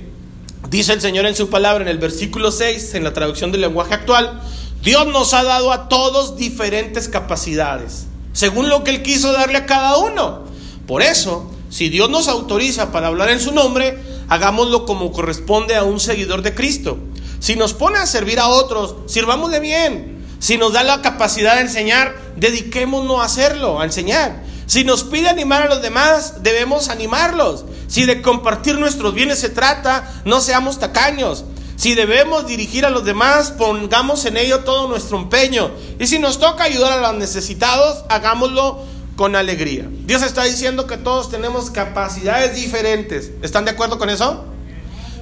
dice 0.70 0.94
el 0.94 1.02
Señor 1.02 1.26
en 1.26 1.36
su 1.36 1.50
palabra 1.50 1.84
en 1.84 1.88
el 1.88 2.00
versículo 2.00 2.52
6, 2.52 2.96
en 2.96 3.04
la 3.04 3.14
traducción 3.14 3.52
del 3.52 3.62
lenguaje 3.62 3.94
actual, 3.94 4.42
Dios 4.82 5.08
nos 5.08 5.34
ha 5.34 5.44
dado 5.44 5.72
a 5.72 5.88
todos 5.88 6.36
diferentes 6.36 7.08
capacidades, 7.08 8.08
según 8.34 8.70
lo 8.70 8.84
que 8.84 8.92
Él 8.92 9.04
quiso 9.04 9.32
darle 9.32 9.60
a 9.60 9.66
cada 9.66 9.98
uno. 9.98 10.44
Por 10.88 11.02
eso, 11.02 11.50
si 11.70 11.90
Dios 11.90 12.10
nos 12.10 12.28
autoriza 12.28 12.92
para 12.92 13.08
hablar 13.08 13.30
en 13.30 13.40
su 13.40 13.52
nombre, 13.52 13.98
hagámoslo 14.28 14.86
como 14.86 15.12
corresponde 15.12 15.76
a 15.76 15.84
un 15.84 16.00
seguidor 16.00 16.42
de 16.42 16.54
Cristo. 16.54 16.98
Si 17.40 17.56
nos 17.56 17.74
pone 17.74 18.00
a 18.00 18.06
servir 18.06 18.40
a 18.40 18.48
otros, 18.48 18.96
sirvámosle 19.06 19.60
bien. 19.60 20.26
Si 20.40 20.58
nos 20.58 20.74
da 20.74 20.84
la 20.84 21.02
capacidad 21.02 21.56
de 21.56 21.62
enseñar, 21.62 22.16
dediquémonos 22.36 23.22
a 23.22 23.26
hacerlo, 23.26 23.80
a 23.80 23.86
enseñar. 23.86 24.44
Si 24.66 24.84
nos 24.84 25.04
pide 25.04 25.30
animar 25.30 25.64
a 25.64 25.70
los 25.70 25.82
demás, 25.82 26.44
debemos 26.44 26.90
animarlos. 26.90 27.66
Si 27.88 28.06
de 28.06 28.22
compartir 28.22 28.78
nuestros 28.80 29.14
bienes 29.14 29.40
se 29.40 29.50
trata, 29.50 30.22
no 30.26 30.42
seamos 30.42 30.80
tacaños. 30.80 31.46
Si 31.76 31.96
debemos 31.96 32.48
dirigir 32.48 32.86
a 32.86 32.90
los 32.90 33.04
demás, 33.04 33.52
pongamos 33.52 34.26
en 34.26 34.38
ello 34.38 34.60
todo 34.60 34.88
nuestro 34.88 35.18
empeño. 35.18 35.72
Y 36.00 36.08
si 36.08 36.20
nos 36.20 36.40
toca 36.40 36.64
ayudar 36.64 36.94
a 36.94 37.02
los 37.02 37.20
necesitados, 37.20 38.06
hagámoslo 38.10 38.80
con 39.16 39.36
alegría. 39.36 39.88
Dios 40.06 40.22
está 40.22 40.44
diciendo 40.44 40.88
que 40.88 40.98
todos 40.98 41.30
tenemos 41.30 41.72
capacidades 41.72 42.56
diferentes. 42.56 43.32
¿Están 43.42 43.66
de 43.66 43.72
acuerdo 43.72 44.00
con 44.00 44.10
eso? 44.10 44.46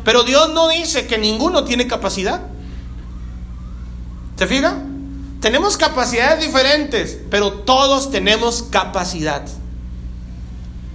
Pero 0.04 0.24
Dios 0.24 0.54
no 0.54 0.70
dice 0.70 1.08
que 1.08 1.18
ninguno 1.18 1.64
tiene 1.64 1.88
capacidad. 1.88 2.42
¿Se 4.38 4.48
fija? 4.48 4.82
Tenemos 5.42 5.76
capacidades 5.76 6.46
diferentes, 6.46 7.18
pero 7.32 7.52
todos 7.52 8.12
tenemos 8.12 8.64
capacidad. 8.70 9.44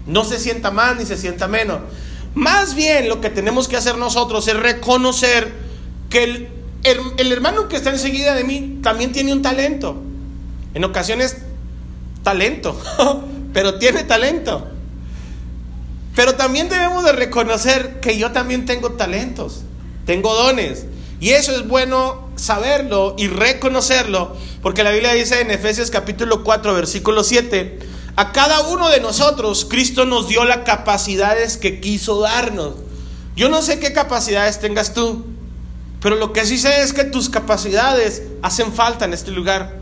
No 0.07 0.25
se 0.25 0.39
sienta 0.39 0.71
más 0.71 0.97
ni 0.97 1.05
se 1.05 1.17
sienta 1.17 1.49
menos. 1.49 1.81
Más 2.37 2.77
bien 2.77 3.09
lo 3.09 3.21
que 3.21 3.29
tenemos 3.29 3.67
que 3.67 3.77
hacer 3.77 3.99
nosotros 3.99 4.47
es 4.47 4.57
reconocer 4.57 5.53
que 6.09 6.49
el, 6.85 7.33
hermano 7.33 7.67
que 7.69 7.75
está 7.75 7.91
enseguida 7.91 8.35
de 8.35 8.45
mí 8.45 8.79
también 8.85 9.11
tiene 9.11 9.33
un 9.33 9.43
talento. 9.43 10.01
En 10.75 10.85
ocasiones, 10.85 11.39
talento, 12.23 12.81
pero 13.53 13.81
tiene 13.81 14.05
talento. 14.05 14.69
Pero 16.15 16.37
también 16.37 16.69
debemos 16.69 17.05
de 17.05 17.13
reconocer 17.13 17.99
que 17.99 18.17
yo 18.17 18.31
también 18.31 18.65
tengo 18.65 18.93
talentos, 18.93 19.63
tengo 20.07 20.35
dones. 20.37 20.87
Y 21.19 21.31
eso 21.31 21.51
es 21.51 21.67
bueno 21.67 22.26
saberlo 22.37 23.15
y 23.19 23.29
reconocerlo, 23.29 24.37
porque 24.63 24.85
la 24.85 24.93
Biblia 24.93 25.13
dice 25.13 25.41
en 25.41 25.51
Efesios 25.51 25.91
capítulo 25.91 26.45
4, 26.45 26.75
versículo 26.75 27.25
7, 27.25 27.79
a 28.17 28.33
cada 28.33 28.61
uno 28.69 28.89
de 28.89 29.01
nosotros 29.01 29.67
Cristo 29.69 30.05
nos 30.05 30.29
dio 30.29 30.45
las 30.45 30.59
capacidades 30.59 31.57
que 31.57 31.81
quiso 31.81 32.21
darnos. 32.21 32.75
Yo 33.35 33.49
no 33.49 33.61
sé 33.61 33.79
qué 33.79 33.93
capacidades 33.93 34.61
tengas 34.61 34.95
tú, 34.95 35.27
pero 36.01 36.17
lo 36.17 36.33
que 36.33 36.47
sí 36.47 36.59
sé 36.59 36.83
es 36.83 36.93
que 36.93 37.05
tus 37.05 37.29
capacidades 37.29 38.23
hacen 38.43 38.73
falta 38.73 39.05
en 39.05 39.13
este 39.13 39.31
lugar. 39.31 39.81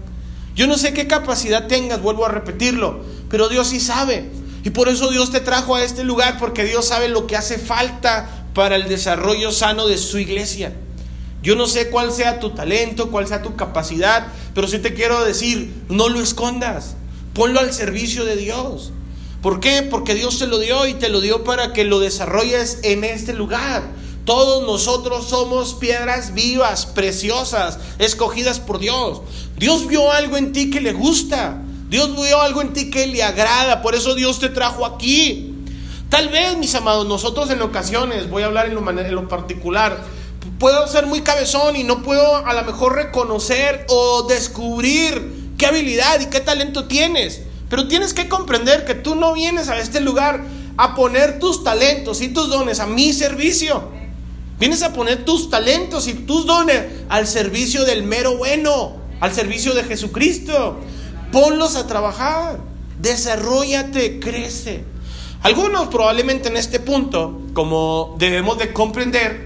Yo 0.55 0.67
no 0.67 0.79
sé 0.79 0.93
qué 0.93 1.07
capacidad 1.07 1.67
tengas, 1.67 2.01
vuelvo 2.01 2.25
a 2.25 2.31
repetirlo, 2.31 3.01
pero 3.29 3.49
Dios 3.49 3.69
sí 3.69 3.81
sabe. 3.81 4.31
Y 4.65 4.71
por 4.71 4.89
eso 4.89 5.11
Dios 5.11 5.31
te 5.31 5.41
trajo 5.41 5.75
a 5.75 5.85
este 5.85 6.05
lugar, 6.05 6.39
porque 6.39 6.65
Dios 6.65 6.87
sabe 6.87 7.09
lo 7.09 7.27
que 7.27 7.37
hace 7.37 7.59
falta 7.59 8.47
para 8.55 8.77
el 8.77 8.89
desarrollo 8.89 9.53
sano 9.53 9.87
de 9.87 9.99
su 9.99 10.19
iglesia. 10.19 10.73
Yo 11.45 11.57
no 11.57 11.67
sé 11.67 11.91
cuál 11.91 12.11
sea 12.11 12.41
tu 12.41 12.51
talento, 12.51 13.11
cuál 13.11 13.29
sea 13.29 13.43
tu 13.43 13.55
capacidad, 13.55 14.29
pero 14.55 14.67
sí 14.67 14.79
te 14.79 14.95
quiero 14.95 15.23
decir, 15.23 15.75
no 15.91 16.09
lo 16.09 16.23
escondas. 16.23 16.97
Ponlo 17.35 17.61
al 17.61 17.75
servicio 17.75 18.25
de 18.25 18.37
Dios. 18.37 18.93
¿Por 19.43 19.61
qué? 19.61 19.83
Porque 19.83 20.15
Dios 20.15 20.39
te 20.39 20.47
lo 20.47 20.59
dio 20.59 20.87
y 20.87 20.95
te 20.95 21.11
lo 21.11 21.21
dio 21.21 21.45
para 21.45 21.75
que 21.75 21.85
lo 21.85 22.01
desarrolles 22.01 22.79
en 22.83 23.05
este 23.05 23.35
lugar. 23.35 23.83
Todos 24.25 24.65
nosotros 24.65 25.29
somos 25.29 25.75
piedras 25.75 26.33
vivas, 26.33 26.87
preciosas, 26.87 27.79
escogidas 27.99 28.59
por 28.59 28.79
Dios. 28.79 29.21
Dios 29.59 29.87
vio 29.87 30.11
algo 30.13 30.39
en 30.39 30.53
ti 30.53 30.71
que 30.71 30.81
le 30.81 30.95
gusta. 30.95 31.61
Dios 31.91 32.17
vio 32.17 32.41
algo 32.41 32.63
en 32.63 32.73
ti 32.73 32.89
que 32.89 33.07
le 33.07 33.23
agrada. 33.23 33.83
Por 33.83 33.95
eso 33.95 34.15
Dios 34.15 34.39
te 34.39 34.49
trajo 34.49 34.87
aquí. 34.87 35.55
Tal 36.09 36.31
vez, 36.31 36.57
mis 36.57 36.75
amados, 36.75 37.07
nosotros 37.07 37.51
en 37.51 37.61
ocasiones, 37.61 38.31
voy 38.31 38.45
a 38.45 38.47
hablar 38.47 38.67
en 38.67 38.75
lo, 38.77 38.89
en 38.89 39.15
lo 39.15 39.29
particular, 39.29 40.03
puedo 40.59 40.87
ser 40.87 41.07
muy 41.07 41.23
cabezón 41.23 41.77
y 41.77 41.85
no 41.85 42.03
puedo 42.03 42.37
a 42.37 42.53
lo 42.53 42.65
mejor 42.65 42.95
reconocer 42.95 43.87
o 43.89 44.25
descubrir 44.25 45.53
qué 45.59 45.67
habilidad 45.67 46.21
y 46.21 46.27
qué 46.27 46.41
talento 46.41 46.87
tienes. 46.87 47.43
Pero 47.69 47.89
tienes 47.89 48.15
que 48.15 48.29
comprender 48.29 48.85
que 48.85 48.95
tú 48.95 49.15
no 49.15 49.33
vienes 49.33 49.69
a 49.69 49.79
este 49.79 50.01
lugar 50.01 50.45
a 50.77 50.95
poner 50.95 51.39
tus 51.39 51.65
talentos 51.65 52.21
y 52.21 52.29
tus 52.29 52.49
dones 52.49 52.81
a 52.81 52.87
mi 52.87 53.13
servicio. 53.13 53.89
Vienes 54.59 54.83
a 54.83 54.93
poner 54.93 55.25
tus 55.25 55.51
talentos 55.51 56.07
y 56.07 56.15
tus 56.15 56.47
dones 56.47 56.83
al 57.09 57.27
servicio 57.27 57.85
del 57.85 58.05
mero 58.05 58.37
bueno, 58.37 58.97
al 59.21 59.33
servicio 59.33 59.75
de 59.75 59.85
Jesucristo. 59.85 60.79
Ponlos 61.33 61.75
a 61.75 61.87
trabajar, 61.87 62.61
desarrollate, 63.01 64.21
crece. 64.21 64.85
Algunos 65.43 65.89
probablemente 65.89 66.49
en 66.49 66.57
este 66.57 66.81
punto, 66.81 67.43
como 67.53 68.15
debemos 68.19 68.57
de 68.59 68.73
comprender, 68.73 69.44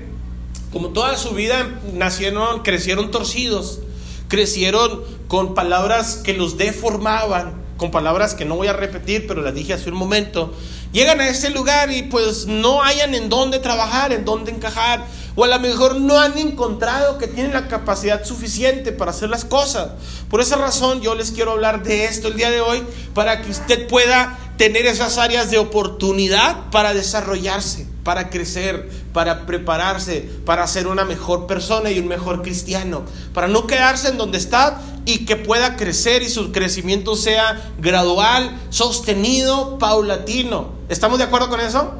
como 0.72 0.88
toda 0.90 1.16
su 1.16 1.30
vida 1.30 1.80
nacieron, 1.94 2.62
crecieron 2.62 3.10
torcidos, 3.10 3.80
crecieron 4.28 5.02
con 5.28 5.54
palabras 5.54 6.16
que 6.16 6.34
los 6.34 6.58
deformaban, 6.58 7.54
con 7.76 7.90
palabras 7.90 8.34
que 8.34 8.44
no 8.44 8.56
voy 8.56 8.68
a 8.68 8.72
repetir, 8.72 9.26
pero 9.26 9.42
las 9.42 9.54
dije 9.54 9.72
hace 9.72 9.90
un 9.90 9.96
momento. 9.96 10.52
Llegan 10.92 11.20
a 11.20 11.28
ese 11.28 11.50
lugar 11.50 11.90
y 11.90 12.02
pues 12.02 12.46
no 12.46 12.82
hayan 12.82 13.14
en 13.14 13.28
dónde 13.28 13.58
trabajar, 13.58 14.12
en 14.12 14.24
dónde 14.24 14.50
encajar, 14.50 15.04
o 15.36 15.44
a 15.44 15.48
lo 15.48 15.60
mejor 15.60 16.00
no 16.00 16.18
han 16.18 16.36
encontrado 16.36 17.18
que 17.18 17.28
tienen 17.28 17.52
la 17.52 17.68
capacidad 17.68 18.24
suficiente 18.24 18.90
para 18.90 19.12
hacer 19.12 19.28
las 19.28 19.44
cosas. 19.44 19.90
Por 20.28 20.40
esa 20.40 20.56
razón 20.56 21.00
yo 21.00 21.14
les 21.14 21.30
quiero 21.30 21.52
hablar 21.52 21.82
de 21.82 22.06
esto 22.06 22.28
el 22.28 22.36
día 22.36 22.50
de 22.50 22.60
hoy, 22.60 22.82
para 23.14 23.42
que 23.42 23.50
usted 23.50 23.86
pueda 23.86 24.36
tener 24.56 24.86
esas 24.86 25.18
áreas 25.18 25.50
de 25.50 25.58
oportunidad 25.58 26.70
para 26.70 26.92
desarrollarse, 26.92 27.86
para 28.04 28.30
crecer, 28.30 28.90
para 29.12 29.46
prepararse, 29.46 30.28
para 30.44 30.66
ser 30.66 30.86
una 30.86 31.04
mejor 31.04 31.46
persona 31.46 31.90
y 31.90 31.98
un 31.98 32.08
mejor 32.08 32.42
cristiano, 32.42 33.02
para 33.34 33.48
no 33.48 33.66
quedarse 33.66 34.08
en 34.08 34.18
donde 34.18 34.38
está 34.38 34.80
y 35.04 35.24
que 35.24 35.36
pueda 35.36 35.76
crecer 35.76 36.22
y 36.22 36.28
su 36.28 36.52
crecimiento 36.52 37.16
sea 37.16 37.70
gradual, 37.78 38.58
sostenido, 38.70 39.78
paulatino. 39.78 40.72
¿Estamos 40.88 41.18
de 41.18 41.24
acuerdo 41.24 41.48
con 41.48 41.60
eso? 41.60 41.94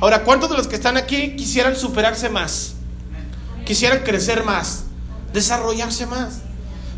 Ahora, 0.00 0.24
¿cuántos 0.24 0.50
de 0.50 0.56
los 0.56 0.66
que 0.66 0.74
están 0.74 0.96
aquí 0.96 1.36
quisieran 1.36 1.76
superarse 1.76 2.28
más? 2.28 2.74
Quisieran 3.64 4.00
crecer 4.00 4.44
más, 4.44 4.84
desarrollarse 5.32 6.06
más. 6.06 6.40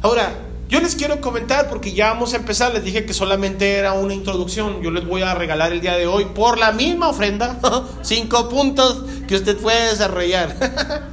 Ahora, 0.00 0.34
yo 0.74 0.80
les 0.80 0.96
quiero 0.96 1.20
comentar 1.20 1.68
porque 1.68 1.92
ya 1.92 2.08
vamos 2.08 2.34
a 2.34 2.36
empezar, 2.36 2.74
les 2.74 2.82
dije 2.82 3.06
que 3.06 3.14
solamente 3.14 3.74
era 3.74 3.92
una 3.92 4.12
introducción, 4.12 4.82
yo 4.82 4.90
les 4.90 5.06
voy 5.06 5.22
a 5.22 5.32
regalar 5.32 5.70
el 5.70 5.80
día 5.80 5.94
de 5.96 6.08
hoy 6.08 6.24
por 6.24 6.58
la 6.58 6.72
misma 6.72 7.10
ofrenda, 7.10 7.60
cinco 8.02 8.48
puntos 8.48 9.04
que 9.28 9.36
usted 9.36 9.56
puede 9.56 9.90
desarrollar. 9.90 10.56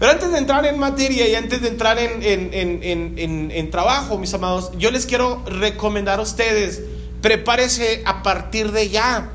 Pero 0.00 0.10
antes 0.10 0.32
de 0.32 0.38
entrar 0.38 0.66
en 0.66 0.80
materia 0.80 1.28
y 1.28 1.36
antes 1.36 1.62
de 1.62 1.68
entrar 1.68 1.96
en, 2.00 2.20
en, 2.24 3.70
trabajo, 3.70 4.18
mis 4.18 4.34
amados, 4.34 4.72
yo 4.76 4.90
les 4.90 5.06
quiero 5.06 5.44
recomendar 5.46 6.18
a 6.18 6.22
ustedes, 6.22 6.82
prepárese 7.22 8.02
a 8.04 8.24
partir 8.24 8.72
de 8.72 8.88
ya 8.88 9.30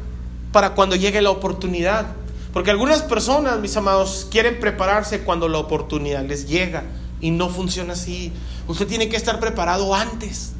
para 0.51 0.71
cuando 0.71 0.97
llegue 0.97 1.21
la 1.21 1.29
oportunidad. 1.29 2.07
Porque 2.51 2.69
algunas 2.71 3.01
personas, 3.01 3.59
mis 3.59 3.77
amados, 3.77 4.27
quieren 4.29 4.59
prepararse 4.59 5.19
cuando 5.21 5.47
la 5.47 5.59
oportunidad 5.59 6.25
les 6.25 6.49
llega 6.49 6.83
y 7.25 7.31
no 7.31 7.49
funciona 7.49 7.93
así. 7.93 8.31
Usted 8.67 8.85
tiene 8.85 9.09
que 9.09 9.17
estar 9.17 9.39
preparado 9.39 9.95
antes. 9.95 10.51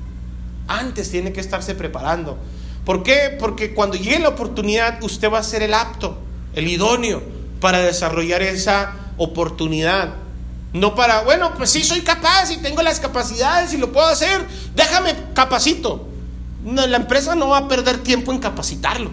Antes 0.68 1.12
tiene 1.12 1.32
que 1.32 1.40
estarse 1.40 1.76
preparando. 1.76 2.40
¿Por 2.84 3.04
qué? 3.04 3.38
Porque 3.40 3.76
cuando 3.76 3.96
llegue 3.98 4.18
la 4.18 4.30
oportunidad, 4.30 4.98
usted 5.04 5.32
va 5.32 5.38
a 5.38 5.44
ser 5.44 5.62
el 5.62 5.76
apto, 5.76 6.18
el 6.56 6.68
idóneo 6.68 7.22
para 7.62 7.82
desarrollar 7.82 8.42
esa 8.42 8.96
oportunidad. 9.18 10.16
No 10.74 10.96
para, 10.96 11.22
bueno, 11.22 11.54
pues 11.56 11.70
sí 11.70 11.84
soy 11.84 12.02
capaz 12.02 12.50
y 12.50 12.58
tengo 12.58 12.82
las 12.82 13.00
capacidades 13.00 13.72
y 13.76 13.78
lo 13.78 13.92
puedo 13.92 14.08
hacer, 14.08 14.44
déjame 14.76 15.14
capacito. 15.36 16.08
la 16.66 16.98
empresa 16.98 17.36
no 17.36 17.50
va 17.50 17.60
a 17.60 17.68
perder 17.68 18.00
tiempo 18.00 18.32
en 18.32 18.40
capacitarlo. 18.40 19.12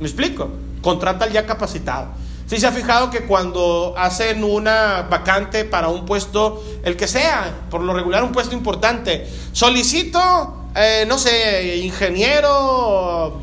¿Me 0.00 0.06
explico? 0.06 0.48
Contrata 0.80 1.26
al 1.26 1.32
ya 1.32 1.44
capacitado. 1.44 2.08
Si 2.54 2.60
se 2.60 2.68
ha 2.68 2.70
fijado 2.70 3.10
que 3.10 3.22
cuando 3.22 3.94
hacen 3.98 4.44
una 4.44 5.02
vacante 5.10 5.64
para 5.64 5.88
un 5.88 6.06
puesto, 6.06 6.62
el 6.84 6.96
que 6.96 7.08
sea, 7.08 7.52
por 7.68 7.80
lo 7.80 7.92
regular 7.92 8.22
un 8.22 8.30
puesto 8.30 8.54
importante, 8.54 9.28
solicito, 9.50 10.68
eh, 10.76 11.04
no 11.08 11.18
sé, 11.18 11.78
ingeniero, 11.78 13.42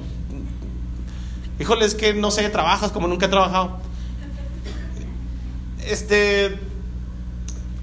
híjole, 1.60 1.84
es 1.84 1.93
que 1.93 2.13
no 2.13 2.32
sé, 2.32 2.47
trabajas 2.52 2.93
como 2.93 3.10
nunca 3.10 3.26
he 3.26 3.30
trabajado. 3.30 3.80
Este, 5.86 6.58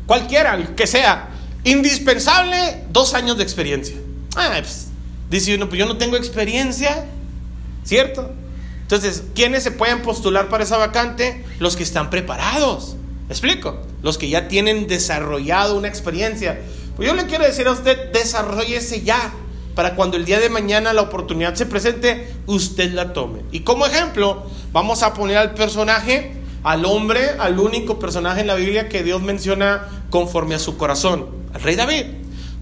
cualquiera, 0.07 0.55
el 0.55 0.75
que 0.75 0.87
sea, 0.87 1.29
indispensable, 1.63 2.85
dos 2.89 3.13
años 3.13 3.37
de 3.37 3.43
experiencia. 3.43 3.97
Ah, 4.35 4.49
pues, 4.61 4.87
dice 5.29 5.57
uno, 5.57 5.69
pues 5.69 5.79
yo 5.79 5.85
no 5.85 5.99
tengo 5.99 6.17
experiencia, 6.17 7.05
¿cierto? 7.85 8.33
Entonces, 8.89 9.23
¿quiénes 9.35 9.63
se 9.63 9.71
pueden 9.71 10.01
postular 10.01 10.49
para 10.49 10.65
esa 10.65 10.79
vacante? 10.79 11.45
Los 11.59 11.77
que 11.77 11.83
están 11.83 12.09
preparados. 12.09 12.97
¿Me 13.27 13.35
explico? 13.35 13.83
Los 14.03 14.17
que 14.17 14.31
ya 14.31 14.49
tienen 14.49 14.87
desarrollado 14.87 15.77
una 15.77 15.89
experiencia. 15.89 16.59
Pues 16.97 17.07
yo 17.07 17.15
le 17.15 17.27
quiero 17.27 17.45
decir 17.45 17.67
a 17.67 17.73
usted, 17.73 18.11
desarrollese 18.13 19.03
ya 19.03 19.35
para 19.75 19.95
cuando 19.95 20.17
el 20.17 20.25
día 20.25 20.41
de 20.41 20.49
mañana 20.49 20.95
la 20.95 21.03
oportunidad 21.03 21.55
se 21.55 21.67
presente, 21.67 22.33
usted 22.47 22.91
la 22.93 23.13
tome. 23.13 23.41
Y 23.53 23.61
como 23.61 23.85
ejemplo, 23.85 24.47
vamos 24.73 25.03
a 25.03 25.13
poner 25.13 25.37
al 25.37 25.53
personaje, 25.53 26.33
al 26.63 26.87
hombre, 26.87 27.33
al 27.39 27.59
único 27.59 27.99
personaje 27.99 28.41
en 28.41 28.47
la 28.47 28.55
Biblia 28.55 28.89
que 28.89 29.03
Dios 29.03 29.21
menciona 29.21 29.87
conforme 30.09 30.55
a 30.55 30.59
su 30.59 30.79
corazón, 30.79 31.27
al 31.53 31.61
rey 31.61 31.77
David. 31.77 32.07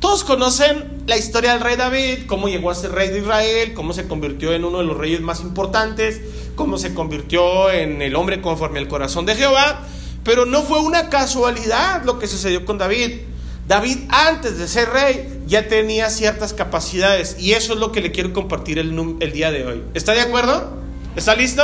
Todos 0.00 0.24
conocen 0.24 1.02
la 1.06 1.16
historia 1.16 1.52
del 1.52 1.62
rey 1.62 1.76
David, 1.76 2.26
cómo 2.26 2.48
llegó 2.48 2.70
a 2.70 2.74
ser 2.74 2.92
rey 2.92 3.08
de 3.08 3.20
Israel, 3.20 3.72
cómo 3.74 3.94
se 3.94 4.06
convirtió 4.06 4.52
en 4.52 4.64
uno 4.64 4.78
de 4.78 4.84
los 4.84 4.96
reyes 4.96 5.22
más 5.22 5.40
importantes, 5.40 6.20
cómo 6.54 6.76
se 6.76 6.92
convirtió 6.92 7.70
en 7.70 8.02
el 8.02 8.14
hombre 8.14 8.42
conforme 8.42 8.78
al 8.78 8.88
corazón 8.88 9.24
de 9.24 9.34
Jehová. 9.34 9.86
Pero 10.22 10.44
no 10.44 10.62
fue 10.62 10.80
una 10.80 11.08
casualidad 11.08 12.04
lo 12.04 12.18
que 12.18 12.26
sucedió 12.26 12.66
con 12.66 12.76
David. 12.76 13.20
David 13.66 13.98
antes 14.10 14.58
de 14.58 14.68
ser 14.68 14.90
rey 14.90 15.42
ya 15.46 15.66
tenía 15.66 16.10
ciertas 16.10 16.52
capacidades 16.52 17.36
y 17.38 17.52
eso 17.52 17.72
es 17.72 17.78
lo 17.78 17.90
que 17.90 18.00
le 18.00 18.12
quiero 18.12 18.32
compartir 18.32 18.78
el, 18.78 18.92
día 19.32 19.50
de 19.50 19.66
hoy. 19.66 19.82
¿Está 19.94 20.12
de 20.12 20.20
acuerdo? 20.20 20.78
¿Está 21.16 21.34
listo? 21.34 21.62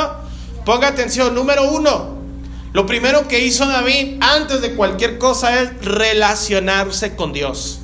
Ponga 0.65 0.89
atención, 0.89 1.35
número 1.35 1.71
uno. 1.71 2.17
Lo 2.73 2.87
primero 2.87 3.29
que 3.29 3.45
hizo 3.45 3.67
David 3.67 4.17
antes 4.21 4.63
de 4.63 4.75
cualquier 4.75 5.19
cosa 5.19 5.61
es 5.61 5.85
relacionarse 5.85 7.15
con 7.15 7.33
Dios. 7.33 7.82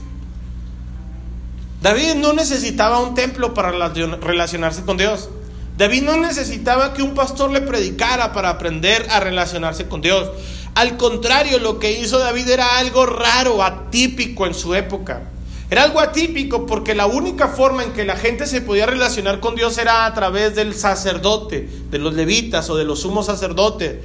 David 1.81 2.15
no 2.17 2.33
necesitaba 2.33 3.01
un 3.01 3.15
templo 3.15 3.55
para 3.55 3.71
relacionarse 3.71 4.83
con 4.83 4.97
Dios. 4.97 5.29
David 5.77 6.03
no 6.03 6.17
necesitaba 6.17 6.93
que 6.93 7.03
un 7.03 7.15
pastor 7.15 7.53
le 7.53 7.61
predicara 7.61 8.33
para 8.33 8.51
aprender 8.51 9.07
a 9.11 9.21
relacionarse 9.21 9.87
con 9.87 10.01
Dios. 10.01 10.29
Al 10.75 10.97
contrario, 10.97 11.61
lo 11.61 11.79
que 11.79 12.01
hizo 12.01 12.19
David 12.19 12.49
era 12.49 12.79
algo 12.79 13.07
raro, 13.07 13.63
atípico 13.63 14.47
en 14.47 14.55
su 14.55 14.75
época. 14.75 15.23
Era 15.71 15.85
algo 15.85 16.01
atípico 16.01 16.67
porque 16.67 16.97
la 16.97 17.07
única 17.07 17.49
forma 17.49 17.85
en 17.85 17.93
que 17.93 18.05
la 18.05 18.17
gente 18.17 18.47
se 18.47 18.61
podía 18.61 18.87
relacionar 18.87 19.39
con 19.39 19.55
Dios 19.55 19.79
era 19.79 20.07
a 20.07 20.15
través 20.15 20.57
del 20.57 20.75
sacerdote, 20.75 21.69
de 21.91 21.99
los 21.99 22.15
levitas 22.15 22.71
o 22.71 22.77
de 22.77 22.85
los 22.85 23.03
sumos 23.03 23.27
sacerdotes. 23.27 23.97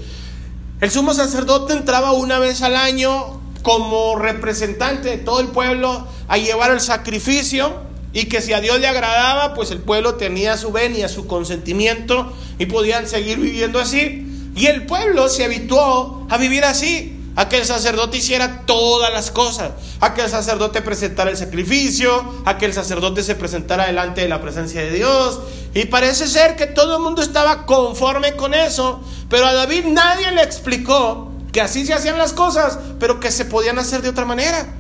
El 0.80 0.92
sumo 0.92 1.14
sacerdote 1.14 1.74
entraba 1.74 2.12
una 2.12 2.38
vez 2.38 2.62
al 2.62 2.76
año 2.76 3.42
como 3.64 4.16
representante 4.18 5.10
de 5.10 5.18
todo 5.18 5.40
el 5.40 5.48
pueblo 5.48 6.06
a 6.28 6.38
llevar 6.38 6.72
el 6.72 6.82
sacrificio 6.82 7.74
y 8.14 8.26
que 8.26 8.42
si 8.42 8.54
a 8.54 8.62
Dios 8.62 8.80
le 8.80 8.88
agradaba, 8.88 9.56
pues 9.56 9.72
el 9.72 9.80
pueblo 9.80 10.16
tenía 10.16 10.56
su 10.56 10.72
venia, 10.72 11.10
su 11.10 11.26
consentimiento 11.26 12.32
y 12.60 12.68
podían 12.68 13.08
seguir 13.08 13.40
viviendo 13.40 13.80
así. 13.80 14.52
Y 14.56 14.68
el 14.68 14.86
pueblo 14.86 15.30
se 15.30 15.46
habituó 15.46 16.28
a 16.30 16.38
vivir 16.38 16.64
así, 16.64 17.20
a 17.36 17.50
que 17.50 17.58
el 17.58 17.66
sacerdote 17.66 18.18
hiciera 18.18 18.62
todas 18.68 19.12
las 19.12 19.32
cosas, 19.32 19.72
a 20.00 20.14
que 20.14 20.22
el 20.22 20.30
sacerdote 20.30 20.84
presentara 20.84 21.32
el 21.32 21.38
sacrificio, 21.38 22.24
a 22.46 22.60
que 22.60 22.68
el 22.68 22.74
sacerdote 22.74 23.24
se 23.24 23.34
presentara 23.34 23.88
delante 23.88 24.22
de 24.22 24.30
la 24.30 24.42
presencia 24.42 24.82
de 24.82 24.92
Dios. 24.92 25.40
Y 25.74 25.86
parece 25.86 26.28
ser 26.28 26.56
que 26.56 26.68
todo 26.68 26.98
el 26.98 27.02
mundo 27.02 27.24
estaba 27.24 27.66
conforme 27.66 28.36
con 28.36 28.54
eso, 28.54 29.02
pero 29.30 29.48
a 29.48 29.54
David 29.54 29.86
nadie 29.86 30.32
le 30.32 30.44
explicó 30.44 31.33
que 31.54 31.62
así 31.62 31.86
se 31.86 31.94
hacían 31.94 32.18
las 32.18 32.34
cosas, 32.34 32.80
pero 33.00 33.20
que 33.20 33.32
se 33.32 33.46
podían 33.46 33.78
hacer 33.78 34.02
de 34.02 34.10
otra 34.10 34.26
manera. 34.26 34.74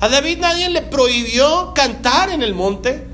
A 0.00 0.08
David 0.08 0.38
nadie 0.38 0.70
le 0.70 0.82
prohibió 0.82 1.74
cantar 1.74 2.30
en 2.30 2.42
el 2.42 2.54
monte, 2.54 3.06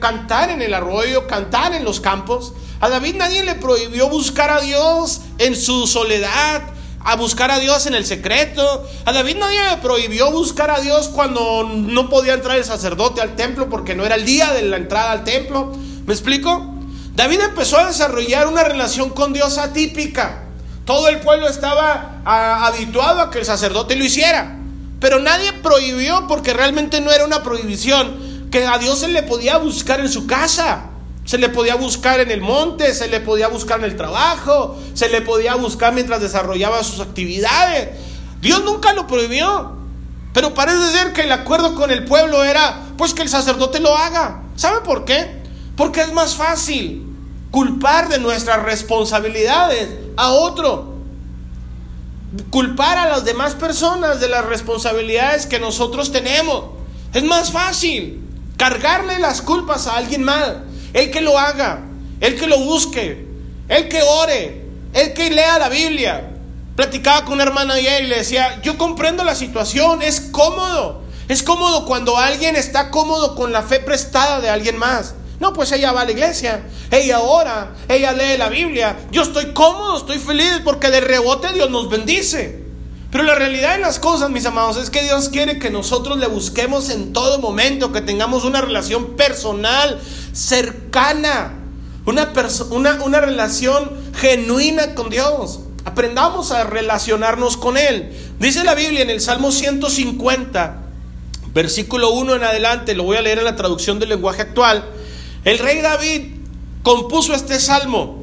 cantar 0.00 0.50
en 0.50 0.60
el 0.62 0.74
arroyo, 0.74 1.26
cantar 1.26 1.74
en 1.74 1.84
los 1.84 2.00
campos. 2.00 2.52
A 2.80 2.88
David 2.90 3.16
nadie 3.16 3.42
le 3.44 3.54
prohibió 3.54 4.08
buscar 4.08 4.50
a 4.50 4.60
Dios 4.60 5.22
en 5.38 5.56
su 5.56 5.86
soledad, 5.86 6.62
a 7.00 7.16
buscar 7.16 7.50
a 7.50 7.58
Dios 7.58 7.86
en 7.86 7.94
el 7.94 8.04
secreto. 8.04 8.86
A 9.06 9.12
David 9.12 9.36
nadie 9.38 9.60
le 9.70 9.76
prohibió 9.78 10.30
buscar 10.30 10.70
a 10.70 10.80
Dios 10.80 11.08
cuando 11.08 11.64
no 11.64 12.10
podía 12.10 12.34
entrar 12.34 12.58
el 12.58 12.64
sacerdote 12.64 13.22
al 13.22 13.36
templo 13.36 13.70
porque 13.70 13.94
no 13.94 14.04
era 14.04 14.16
el 14.16 14.26
día 14.26 14.52
de 14.52 14.62
la 14.62 14.76
entrada 14.76 15.12
al 15.12 15.24
templo. 15.24 15.72
¿Me 16.04 16.12
explico? 16.12 16.74
David 17.14 17.40
empezó 17.40 17.78
a 17.78 17.86
desarrollar 17.86 18.48
una 18.48 18.64
relación 18.64 19.10
con 19.10 19.32
Dios 19.32 19.56
atípica. 19.56 20.51
Todo 20.84 21.08
el 21.08 21.20
pueblo 21.20 21.48
estaba 21.48 22.22
ah, 22.24 22.66
habituado 22.66 23.20
a 23.20 23.30
que 23.30 23.38
el 23.38 23.44
sacerdote 23.44 23.94
lo 23.94 24.04
hiciera. 24.04 24.58
Pero 25.00 25.20
nadie 25.20 25.52
prohibió, 25.52 26.26
porque 26.28 26.52
realmente 26.52 27.00
no 27.00 27.12
era 27.12 27.24
una 27.24 27.42
prohibición, 27.42 28.48
que 28.50 28.66
a 28.66 28.78
Dios 28.78 29.00
se 29.00 29.08
le 29.08 29.22
podía 29.22 29.58
buscar 29.58 30.00
en 30.00 30.08
su 30.08 30.26
casa. 30.26 30.90
Se 31.24 31.38
le 31.38 31.48
podía 31.48 31.76
buscar 31.76 32.18
en 32.20 32.32
el 32.32 32.40
monte, 32.40 32.94
se 32.94 33.08
le 33.08 33.20
podía 33.20 33.46
buscar 33.46 33.78
en 33.78 33.84
el 33.84 33.96
trabajo, 33.96 34.76
se 34.94 35.08
le 35.08 35.20
podía 35.20 35.54
buscar 35.54 35.92
mientras 35.92 36.20
desarrollaba 36.20 36.82
sus 36.82 37.00
actividades. 37.00 37.90
Dios 38.40 38.64
nunca 38.64 38.92
lo 38.92 39.06
prohibió. 39.06 39.76
Pero 40.32 40.54
parece 40.54 40.90
ser 40.90 41.12
que 41.12 41.22
el 41.22 41.32
acuerdo 41.32 41.74
con 41.74 41.90
el 41.90 42.04
pueblo 42.04 42.42
era, 42.42 42.80
pues 42.96 43.14
que 43.14 43.22
el 43.22 43.28
sacerdote 43.28 43.80
lo 43.80 43.96
haga. 43.96 44.42
¿Sabe 44.56 44.80
por 44.80 45.04
qué? 45.04 45.42
Porque 45.76 46.00
es 46.00 46.12
más 46.12 46.34
fácil 46.34 47.11
culpar 47.52 48.08
de 48.08 48.18
nuestras 48.18 48.62
responsabilidades 48.64 49.88
a 50.16 50.32
otro. 50.32 50.96
Culpar 52.50 52.96
a 52.96 53.08
las 53.08 53.24
demás 53.24 53.54
personas 53.54 54.18
de 54.18 54.28
las 54.28 54.44
responsabilidades 54.46 55.46
que 55.46 55.60
nosotros 55.60 56.10
tenemos. 56.10 56.64
Es 57.12 57.22
más 57.22 57.52
fácil 57.52 58.20
cargarle 58.56 59.18
las 59.18 59.42
culpas 59.42 59.86
a 59.86 59.96
alguien 59.96 60.24
más. 60.24 60.50
El 60.94 61.10
que 61.10 61.20
lo 61.20 61.38
haga, 61.38 61.82
el 62.20 62.38
que 62.38 62.46
lo 62.46 62.58
busque, 62.58 63.28
el 63.68 63.88
que 63.88 64.00
ore, 64.02 64.66
el 64.94 65.12
que 65.12 65.30
lea 65.30 65.58
la 65.58 65.68
Biblia. 65.68 66.30
Platicaba 66.74 67.26
con 67.26 67.34
una 67.34 67.42
hermana 67.42 67.74
ayer 67.74 68.04
y 68.04 68.06
le 68.06 68.16
decía, 68.16 68.62
yo 68.62 68.78
comprendo 68.78 69.24
la 69.24 69.34
situación, 69.34 70.00
es 70.00 70.22
cómodo. 70.22 71.02
Es 71.28 71.42
cómodo 71.42 71.84
cuando 71.84 72.16
alguien 72.16 72.56
está 72.56 72.90
cómodo 72.90 73.34
con 73.34 73.52
la 73.52 73.62
fe 73.62 73.78
prestada 73.78 74.40
de 74.40 74.48
alguien 74.48 74.78
más. 74.78 75.14
No, 75.42 75.52
pues 75.52 75.72
ella 75.72 75.90
va 75.90 76.02
a 76.02 76.04
la 76.04 76.12
iglesia, 76.12 76.62
ella 76.88 77.18
ora, 77.18 77.74
ella 77.88 78.12
lee 78.12 78.38
la 78.38 78.48
Biblia. 78.48 78.96
Yo 79.10 79.22
estoy 79.22 79.46
cómodo, 79.46 79.96
estoy 79.96 80.20
feliz 80.20 80.60
porque 80.62 80.88
de 80.88 81.00
rebote 81.00 81.52
Dios 81.52 81.68
nos 81.68 81.90
bendice. 81.90 82.62
Pero 83.10 83.24
la 83.24 83.34
realidad 83.34 83.72
de 83.72 83.80
las 83.80 83.98
cosas, 83.98 84.30
mis 84.30 84.46
amados, 84.46 84.76
es 84.76 84.88
que 84.88 85.02
Dios 85.02 85.30
quiere 85.30 85.58
que 85.58 85.68
nosotros 85.68 86.16
le 86.18 86.28
busquemos 86.28 86.90
en 86.90 87.12
todo 87.12 87.40
momento, 87.40 87.90
que 87.90 88.02
tengamos 88.02 88.44
una 88.44 88.60
relación 88.60 89.16
personal, 89.16 90.00
cercana, 90.32 91.58
una, 92.06 92.30
una, 92.70 93.20
relación 93.20 93.90
genuina 94.14 94.94
con 94.94 95.10
Dios. 95.10 95.58
Aprendamos 95.84 96.52
a 96.52 96.62
relacionarnos 96.62 97.56
con 97.56 97.76
Él. 97.76 98.16
Dice 98.38 98.62
la 98.62 98.76
Biblia 98.76 99.02
en 99.02 99.10
el 99.10 99.20
Salmo 99.20 99.50
150, 99.50 100.82
versículo 101.52 102.12
1 102.12 102.36
en 102.36 102.44
adelante, 102.44 102.94
lo 102.94 103.02
voy 103.02 103.16
a 103.16 103.22
leer 103.22 103.40
en 103.40 103.44
la 103.44 103.56
traducción 103.56 103.98
del 103.98 104.10
lenguaje 104.10 104.42
actual. 104.42 104.84
El 105.44 105.58
rey 105.58 105.80
David 105.80 106.36
compuso 106.82 107.34
este 107.34 107.58
salmo 107.58 108.22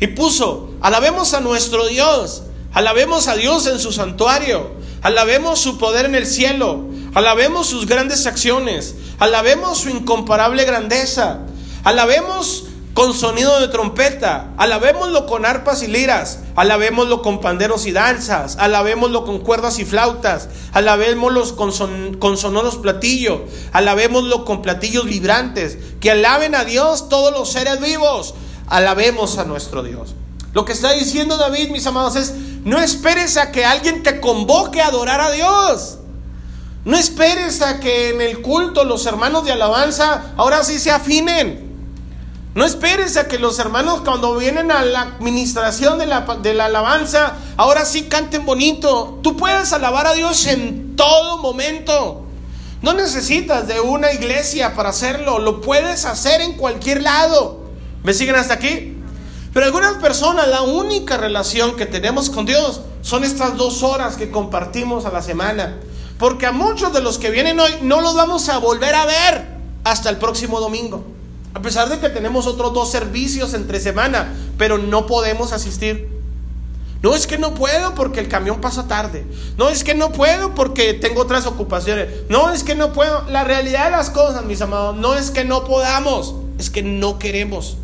y 0.00 0.08
puso, 0.08 0.70
alabemos 0.80 1.34
a 1.34 1.40
nuestro 1.40 1.86
Dios, 1.86 2.42
alabemos 2.72 3.28
a 3.28 3.36
Dios 3.36 3.66
en 3.66 3.78
su 3.78 3.92
santuario, 3.92 4.72
alabemos 5.02 5.60
su 5.60 5.78
poder 5.78 6.06
en 6.06 6.14
el 6.14 6.26
cielo, 6.26 6.84
alabemos 7.14 7.66
sus 7.66 7.86
grandes 7.86 8.26
acciones, 8.26 8.94
alabemos 9.18 9.78
su 9.78 9.88
incomparable 9.88 10.64
grandeza, 10.64 11.40
alabemos 11.84 12.64
con 12.98 13.14
sonido 13.14 13.60
de 13.60 13.68
trompeta, 13.68 14.48
alabémoslo 14.56 15.26
con 15.26 15.46
arpas 15.46 15.84
y 15.84 15.86
liras, 15.86 16.40
alabémoslo 16.56 17.22
con 17.22 17.40
panderos 17.40 17.86
y 17.86 17.92
danzas, 17.92 18.56
alabémoslo 18.58 19.24
con 19.24 19.38
cuerdas 19.38 19.78
y 19.78 19.84
flautas, 19.84 20.48
alabémoslo 20.72 21.54
con, 21.54 22.16
con 22.16 22.36
sonoros 22.36 22.74
platillos, 22.78 23.42
alabémoslo 23.72 24.44
con 24.44 24.62
platillos 24.62 25.04
vibrantes, 25.04 25.78
que 26.00 26.10
alaben 26.10 26.56
a 26.56 26.64
Dios 26.64 27.08
todos 27.08 27.30
los 27.30 27.52
seres 27.52 27.80
vivos, 27.80 28.34
alabemos 28.66 29.38
a 29.38 29.44
nuestro 29.44 29.84
Dios. 29.84 30.16
Lo 30.52 30.64
que 30.64 30.72
está 30.72 30.90
diciendo 30.90 31.36
David, 31.36 31.70
mis 31.70 31.86
amados, 31.86 32.16
es, 32.16 32.34
no 32.64 32.80
esperes 32.80 33.36
a 33.36 33.52
que 33.52 33.64
alguien 33.64 34.02
te 34.02 34.18
convoque 34.18 34.82
a 34.82 34.88
adorar 34.88 35.20
a 35.20 35.30
Dios. 35.30 35.98
No 36.84 36.96
esperes 36.96 37.62
a 37.62 37.78
que 37.78 38.08
en 38.08 38.20
el 38.20 38.42
culto 38.42 38.82
los 38.82 39.06
hermanos 39.06 39.44
de 39.44 39.52
alabanza 39.52 40.32
ahora 40.36 40.64
sí 40.64 40.80
se 40.80 40.90
afinen. 40.90 41.67
No 42.54 42.64
esperes 42.64 43.16
a 43.16 43.28
que 43.28 43.38
los 43.38 43.58
hermanos 43.58 44.00
cuando 44.04 44.36
vienen 44.36 44.70
a 44.72 44.82
la 44.82 45.02
administración 45.02 45.98
de 45.98 46.06
la, 46.06 46.22
de 46.42 46.54
la, 46.54 46.64
alabanza, 46.64 47.34
ahora 47.56 47.84
sí 47.84 48.04
canten 48.04 48.46
bonito. 48.46 49.20
Tú 49.22 49.36
puedes 49.36 49.72
alabar 49.72 50.06
a 50.06 50.14
Dios 50.14 50.46
en 50.46 50.96
todo 50.96 51.38
momento. 51.38 52.24
No 52.80 52.94
necesitas 52.94 53.68
de 53.68 53.80
una 53.80 54.12
iglesia 54.12 54.74
para 54.74 54.90
hacerlo, 54.90 55.38
lo 55.38 55.60
puedes 55.60 56.04
hacer 56.04 56.40
en 56.40 56.54
cualquier 56.54 57.02
lado. 57.02 57.60
¿Me 58.02 58.14
siguen 58.14 58.36
hasta 58.36 58.54
aquí? 58.54 58.96
Pero 59.52 59.66
algunas 59.66 59.96
personas, 59.96 60.48
la 60.48 60.62
única 60.62 61.16
relación 61.16 61.76
que 61.76 61.86
tenemos 61.86 62.30
con 62.30 62.46
Dios 62.46 62.80
son 63.02 63.24
estas 63.24 63.56
dos 63.56 63.82
horas 63.82 64.16
que 64.16 64.30
compartimos 64.30 65.04
a 65.04 65.10
la 65.10 65.22
semana. 65.22 65.76
Porque 66.18 66.46
a 66.46 66.52
muchos 66.52 66.92
de 66.92 67.00
los 67.00 67.18
que 67.18 67.30
vienen 67.30 67.60
hoy 67.60 67.72
no 67.82 68.00
los 68.00 68.14
vamos 68.14 68.48
a 68.48 68.58
volver 68.58 68.94
a 68.94 69.06
ver 69.06 69.46
hasta 69.84 70.10
el 70.10 70.16
próximo 70.16 70.60
domingo. 70.60 71.17
A 71.54 71.62
pesar 71.62 71.88
de 71.88 71.98
que 71.98 72.08
tenemos 72.08 72.46
otros 72.46 72.72
dos 72.72 72.90
servicios 72.90 73.54
entre 73.54 73.80
semana, 73.80 74.34
pero 74.56 74.78
no 74.78 75.06
podemos 75.06 75.52
asistir. 75.52 76.08
No 77.02 77.14
es 77.14 77.26
que 77.26 77.38
no 77.38 77.54
puedo 77.54 77.94
porque 77.94 78.20
el 78.20 78.28
camión 78.28 78.60
pasa 78.60 78.88
tarde. 78.88 79.24
No 79.56 79.68
es 79.68 79.84
que 79.84 79.94
no 79.94 80.10
puedo 80.12 80.54
porque 80.54 80.94
tengo 80.94 81.22
otras 81.22 81.46
ocupaciones. 81.46 82.08
No 82.28 82.52
es 82.52 82.64
que 82.64 82.74
no 82.74 82.92
puedo. 82.92 83.24
La 83.28 83.44
realidad 83.44 83.86
de 83.86 83.92
las 83.92 84.10
cosas, 84.10 84.44
mis 84.44 84.60
amados, 84.60 84.96
no 84.96 85.14
es 85.14 85.30
que 85.30 85.44
no 85.44 85.64
podamos, 85.64 86.34
es 86.58 86.70
que 86.70 86.82
no 86.82 87.18
queremos. 87.18 87.76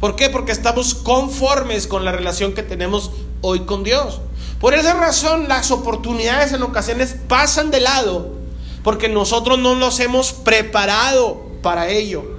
¿Por 0.00 0.16
qué? 0.16 0.28
Porque 0.28 0.52
estamos 0.52 0.94
conformes 0.94 1.86
con 1.86 2.04
la 2.04 2.12
relación 2.12 2.52
que 2.52 2.62
tenemos 2.62 3.10
hoy 3.40 3.60
con 3.60 3.84
Dios. 3.84 4.20
Por 4.60 4.74
esa 4.74 4.94
razón 4.94 5.48
las 5.48 5.70
oportunidades 5.70 6.52
en 6.52 6.62
ocasiones 6.62 7.16
pasan 7.26 7.70
de 7.70 7.80
lado 7.80 8.34
porque 8.82 9.08
nosotros 9.08 9.58
no 9.58 9.74
nos 9.74 10.00
hemos 10.00 10.32
preparado 10.32 11.42
para 11.62 11.88
ello. 11.88 12.37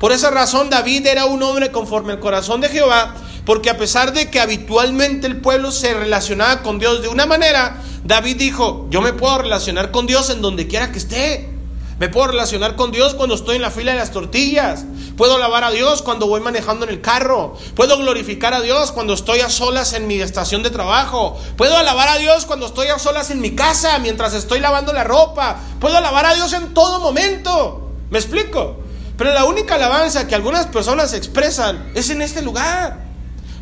Por 0.00 0.12
esa 0.12 0.30
razón 0.30 0.70
David 0.70 1.06
era 1.06 1.26
un 1.26 1.42
hombre 1.42 1.70
conforme 1.70 2.14
al 2.14 2.20
corazón 2.20 2.62
de 2.62 2.70
Jehová, 2.70 3.14
porque 3.44 3.68
a 3.68 3.76
pesar 3.76 4.14
de 4.14 4.30
que 4.30 4.40
habitualmente 4.40 5.26
el 5.26 5.42
pueblo 5.42 5.70
se 5.70 5.92
relacionaba 5.92 6.62
con 6.62 6.78
Dios 6.78 7.02
de 7.02 7.08
una 7.08 7.26
manera, 7.26 7.82
David 8.02 8.36
dijo, 8.36 8.86
yo 8.88 9.02
me 9.02 9.12
puedo 9.12 9.36
relacionar 9.36 9.90
con 9.90 10.06
Dios 10.06 10.30
en 10.30 10.40
donde 10.40 10.66
quiera 10.66 10.90
que 10.90 10.98
esté. 10.98 11.50
Me 11.98 12.08
puedo 12.08 12.28
relacionar 12.28 12.76
con 12.76 12.92
Dios 12.92 13.14
cuando 13.14 13.34
estoy 13.34 13.56
en 13.56 13.62
la 13.62 13.70
fila 13.70 13.92
de 13.92 13.98
las 13.98 14.10
tortillas. 14.10 14.86
Puedo 15.18 15.36
alabar 15.36 15.64
a 15.64 15.70
Dios 15.70 16.00
cuando 16.00 16.26
voy 16.26 16.40
manejando 16.40 16.86
en 16.86 16.92
el 16.92 17.02
carro. 17.02 17.58
Puedo 17.74 17.98
glorificar 17.98 18.54
a 18.54 18.62
Dios 18.62 18.92
cuando 18.92 19.12
estoy 19.12 19.40
a 19.40 19.50
solas 19.50 19.92
en 19.92 20.06
mi 20.06 20.18
estación 20.18 20.62
de 20.62 20.70
trabajo. 20.70 21.38
Puedo 21.58 21.76
alabar 21.76 22.08
a 22.08 22.16
Dios 22.16 22.46
cuando 22.46 22.64
estoy 22.64 22.86
a 22.86 22.98
solas 22.98 23.30
en 23.30 23.42
mi 23.42 23.54
casa 23.54 23.98
mientras 23.98 24.32
estoy 24.32 24.60
lavando 24.60 24.94
la 24.94 25.04
ropa. 25.04 25.60
Puedo 25.78 25.98
alabar 25.98 26.24
a 26.24 26.34
Dios 26.34 26.54
en 26.54 26.72
todo 26.72 27.00
momento. 27.00 27.90
¿Me 28.08 28.18
explico? 28.18 28.78
Pero 29.20 29.34
la 29.34 29.44
única 29.44 29.74
alabanza 29.74 30.26
que 30.26 30.34
algunas 30.34 30.64
personas 30.68 31.12
expresan 31.12 31.92
es 31.94 32.08
en 32.08 32.22
este 32.22 32.40
lugar. 32.40 33.00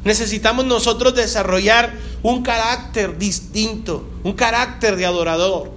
Necesitamos 0.04 0.64
nosotros 0.64 1.16
desarrollar 1.16 1.94
un 2.22 2.44
carácter 2.44 3.18
distinto, 3.18 4.08
un 4.22 4.34
carácter 4.34 4.94
de 4.94 5.04
adorador. 5.04 5.72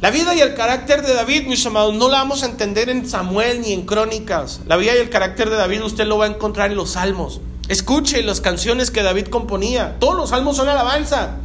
La 0.00 0.10
vida 0.10 0.34
y 0.34 0.40
el 0.40 0.56
carácter 0.56 1.06
de 1.06 1.14
David, 1.14 1.46
mis 1.46 1.64
amados, 1.66 1.94
no 1.94 2.08
la 2.08 2.18
vamos 2.18 2.42
a 2.42 2.46
entender 2.46 2.88
en 2.88 3.08
Samuel 3.08 3.60
ni 3.60 3.74
en 3.74 3.86
Crónicas. 3.86 4.62
La 4.66 4.76
vida 4.76 4.92
y 4.92 4.98
el 4.98 5.08
carácter 5.08 5.50
de 5.50 5.56
David 5.56 5.84
usted 5.84 6.06
lo 6.08 6.18
va 6.18 6.24
a 6.24 6.28
encontrar 6.28 6.72
en 6.72 6.76
los 6.76 6.94
salmos. 6.94 7.40
Escuche 7.68 8.24
las 8.24 8.40
canciones 8.40 8.90
que 8.90 9.04
David 9.04 9.28
componía. 9.28 10.00
Todos 10.00 10.16
los 10.16 10.30
salmos 10.30 10.56
son 10.56 10.68
alabanza. 10.68 11.36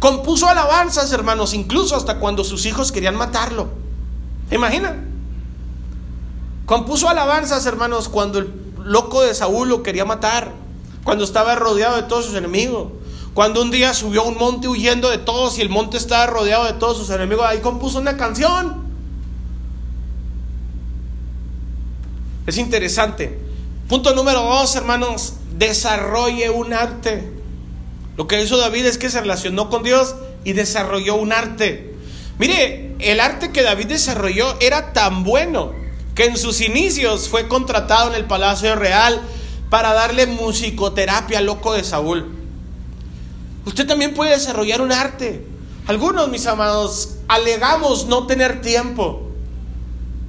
Compuso 0.00 0.46
alabanzas, 0.46 1.10
hermanos, 1.12 1.54
incluso 1.54 1.96
hasta 1.96 2.18
cuando 2.18 2.44
sus 2.44 2.66
hijos 2.66 2.92
querían 2.92 3.16
matarlo. 3.16 3.70
¿Imagina? 4.50 5.08
Compuso 6.68 7.08
alabanzas, 7.08 7.64
hermanos, 7.64 8.10
cuando 8.10 8.40
el 8.40 8.52
loco 8.84 9.22
de 9.22 9.34
Saúl 9.34 9.70
lo 9.70 9.82
quería 9.82 10.04
matar, 10.04 10.52
cuando 11.02 11.24
estaba 11.24 11.54
rodeado 11.54 11.96
de 11.96 12.02
todos 12.02 12.26
sus 12.26 12.34
enemigos, 12.34 12.92
cuando 13.32 13.62
un 13.62 13.70
día 13.70 13.94
subió 13.94 14.20
a 14.20 14.24
un 14.26 14.36
monte 14.36 14.68
huyendo 14.68 15.08
de 15.08 15.16
todos 15.16 15.56
y 15.56 15.62
el 15.62 15.70
monte 15.70 15.96
estaba 15.96 16.26
rodeado 16.26 16.66
de 16.66 16.74
todos 16.74 16.98
sus 16.98 17.08
enemigos, 17.08 17.46
ahí 17.46 17.60
compuso 17.60 17.98
una 17.98 18.18
canción. 18.18 18.82
Es 22.46 22.58
interesante. 22.58 23.40
Punto 23.88 24.14
número 24.14 24.42
dos, 24.42 24.76
hermanos, 24.76 25.36
desarrolle 25.56 26.50
un 26.50 26.74
arte. 26.74 27.32
Lo 28.18 28.26
que 28.26 28.42
hizo 28.42 28.58
David 28.58 28.84
es 28.84 28.98
que 28.98 29.08
se 29.08 29.22
relacionó 29.22 29.70
con 29.70 29.84
Dios 29.84 30.16
y 30.44 30.52
desarrolló 30.52 31.14
un 31.14 31.32
arte. 31.32 31.94
Mire, 32.38 32.94
el 32.98 33.20
arte 33.20 33.52
que 33.52 33.62
David 33.62 33.86
desarrolló 33.86 34.54
era 34.60 34.92
tan 34.92 35.24
bueno 35.24 35.77
que 36.18 36.24
en 36.24 36.36
sus 36.36 36.60
inicios 36.60 37.28
fue 37.28 37.46
contratado 37.46 38.08
en 38.08 38.16
el 38.16 38.24
Palacio 38.24 38.74
Real 38.74 39.22
para 39.70 39.92
darle 39.92 40.26
musicoterapia 40.26 41.38
al 41.38 41.46
loco 41.46 41.74
de 41.74 41.84
Saúl. 41.84 42.34
Usted 43.64 43.86
también 43.86 44.14
puede 44.14 44.32
desarrollar 44.32 44.80
un 44.80 44.90
arte. 44.90 45.46
Algunos, 45.86 46.28
mis 46.28 46.44
amados, 46.48 47.18
alegamos 47.28 48.06
no 48.06 48.26
tener 48.26 48.62
tiempo. 48.62 49.30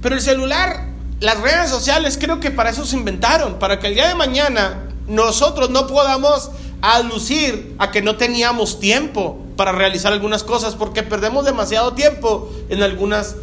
Pero 0.00 0.14
el 0.14 0.20
celular, 0.20 0.90
las 1.18 1.40
redes 1.40 1.70
sociales, 1.70 2.16
creo 2.20 2.38
que 2.38 2.52
para 2.52 2.70
eso 2.70 2.86
se 2.86 2.96
inventaron, 2.96 3.58
para 3.58 3.80
que 3.80 3.88
el 3.88 3.94
día 3.94 4.06
de 4.06 4.14
mañana 4.14 4.84
nosotros 5.08 5.70
no 5.70 5.88
podamos 5.88 6.52
alucir 6.82 7.74
a 7.80 7.90
que 7.90 8.00
no 8.00 8.14
teníamos 8.14 8.78
tiempo 8.78 9.44
para 9.56 9.72
realizar 9.72 10.12
algunas 10.12 10.44
cosas, 10.44 10.76
porque 10.76 11.02
perdemos 11.02 11.44
demasiado 11.44 11.94
tiempo 11.94 12.48
en 12.68 12.80
algunas 12.84 13.34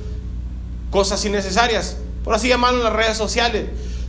cosas 0.92 1.26
innecesarias 1.26 1.98
por 2.28 2.36
así 2.36 2.50
llamarlo 2.50 2.80
en 2.80 2.84
las 2.84 2.92
redes 2.92 3.16
sociales. 3.16 3.68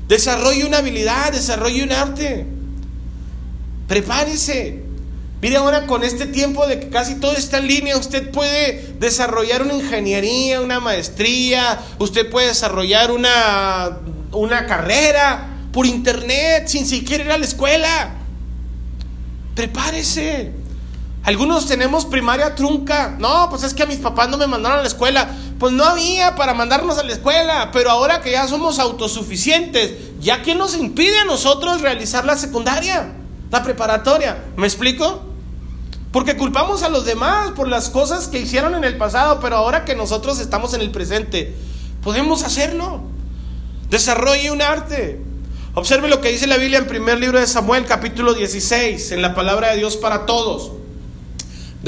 Desarrolle 0.09 0.65
una 0.65 0.79
habilidad, 0.79 1.31
desarrolle 1.31 1.85
un 1.85 1.93
arte. 1.93 2.47
Prepárese. 3.87 4.83
Mire 5.41 5.57
ahora 5.57 5.87
con 5.87 6.03
este 6.03 6.27
tiempo 6.27 6.67
de 6.67 6.81
que 6.81 6.89
casi 6.89 7.21
todo 7.21 7.31
está 7.35 7.59
en 7.59 7.69
línea, 7.69 7.97
usted 7.97 8.33
puede 8.33 8.97
desarrollar 8.99 9.63
una 9.63 9.75
ingeniería, 9.75 10.61
una 10.61 10.81
maestría, 10.81 11.79
usted 12.01 12.29
puede 12.29 12.49
desarrollar 12.49 13.13
una, 13.13 13.99
una 14.33 14.67
carrera 14.67 15.47
por 15.73 15.87
internet 15.87 16.67
sin 16.67 16.87
siquiera 16.87 17.23
ir 17.23 17.31
a 17.31 17.39
la 17.39 17.45
escuela. 17.45 18.15
Prepárese. 19.55 20.51
Algunos 21.29 21.67
tenemos 21.67 22.07
primaria 22.07 22.55
trunca. 22.55 23.15
No, 23.19 23.51
pues 23.51 23.63
es 23.63 23.75
que 23.75 23.83
a 23.83 23.87
mis 23.87 23.99
papás 23.99 24.31
no 24.31 24.39
me 24.39 24.47
mandaron 24.47 24.79
a 24.79 24.81
la 24.81 24.89
escuela. 24.89 25.29
Pues 25.59 25.75
no 25.75 25.85
había 25.85 26.35
para 26.37 26.55
mandarnos 26.55 26.97
a 26.97 27.03
la 27.03 27.13
escuela. 27.13 27.69
Pero 27.71 27.91
ahora 27.91 28.23
que 28.23 28.31
ya 28.31 28.49
somos 28.49 28.79
autosuficientes, 28.79 29.93
¿ya 30.21 30.41
quién 30.41 30.57
nos 30.57 30.75
impide 30.75 31.19
a 31.19 31.27
nosotros 31.27 31.83
realizar 31.83 32.25
la 32.25 32.39
secundaria? 32.39 33.13
La 33.51 33.63
preparatoria. 33.63 34.43
¿Me 34.57 34.67
explico? 34.67 35.23
Porque 36.13 36.39
culpamos 36.39 36.83
a 36.83 36.89
los 36.89 37.05
demás 37.05 37.51
por 37.51 37.69
las 37.69 37.91
cosas 37.91 38.29
que 38.29 38.39
hicieron 38.39 38.75
en 38.75 38.85
el 38.85 38.97
pasado, 38.97 39.39
pero 39.39 39.57
ahora 39.57 39.85
que 39.85 39.95
nosotros 39.95 40.41
estamos 40.41 40.73
en 40.73 40.81
el 40.81 40.91
presente, 40.91 41.55
podemos 42.03 42.43
hacerlo. 42.43 43.03
Desarrolle 43.91 44.51
un 44.51 44.63
arte. 44.63 45.21
Observe 45.75 46.09
lo 46.09 46.23
que 46.23 46.31
dice 46.31 46.47
la 46.47 46.57
Biblia 46.57 46.79
en 46.79 46.87
primer 46.87 47.21
libro 47.21 47.39
de 47.39 47.47
Samuel, 47.47 47.85
capítulo 47.85 48.33
16, 48.33 49.13
en 49.13 49.21
la 49.21 49.35
palabra 49.35 49.73
de 49.73 49.77
Dios 49.77 49.99
para 49.99 50.25
todos. 50.25 50.79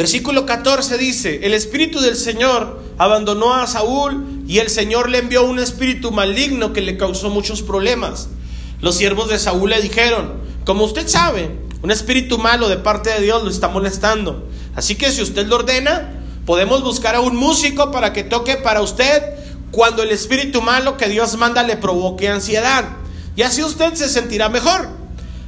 Versículo 0.01 0.47
14 0.47 0.97
dice, 0.97 1.41
el 1.43 1.53
espíritu 1.53 2.01
del 2.01 2.17
Señor 2.17 2.81
abandonó 2.97 3.53
a 3.53 3.67
Saúl 3.67 4.45
y 4.49 4.57
el 4.57 4.71
Señor 4.71 5.11
le 5.11 5.19
envió 5.19 5.45
un 5.45 5.59
espíritu 5.59 6.11
maligno 6.11 6.73
que 6.73 6.81
le 6.81 6.97
causó 6.97 7.29
muchos 7.29 7.61
problemas. 7.61 8.31
Los 8.81 8.95
siervos 8.97 9.29
de 9.29 9.39
Saúl 9.39 9.69
le 9.69 9.83
dijeron, 9.83 10.41
como 10.65 10.85
usted 10.85 11.07
sabe, 11.07 11.51
un 11.83 11.91
espíritu 11.91 12.39
malo 12.39 12.71
de 12.71 12.79
parte 12.79 13.11
de 13.11 13.21
Dios 13.21 13.45
lo 13.45 13.51
está 13.51 13.69
molestando. 13.69 14.49
Así 14.75 14.95
que 14.95 15.13
si 15.13 15.21
usted 15.21 15.47
lo 15.47 15.57
ordena, 15.57 16.25
podemos 16.47 16.83
buscar 16.83 17.15
a 17.15 17.21
un 17.21 17.37
músico 17.37 17.91
para 17.91 18.15
que 18.15 18.25
toque 18.25 18.57
para 18.57 18.81
usted 18.81 19.23
cuando 19.71 20.03
el 20.03 20.13
espíritu 20.13 20.63
malo 20.63 20.97
que 20.97 21.11
Dios 21.11 21.37
manda 21.37 21.63
le 21.63 21.77
provoque 21.77 22.31
ansiedad. 22.31 22.87
Y 23.37 23.43
así 23.43 23.63
usted 23.63 23.93
se 23.93 24.09
sentirá 24.09 24.49
mejor. 24.49 24.89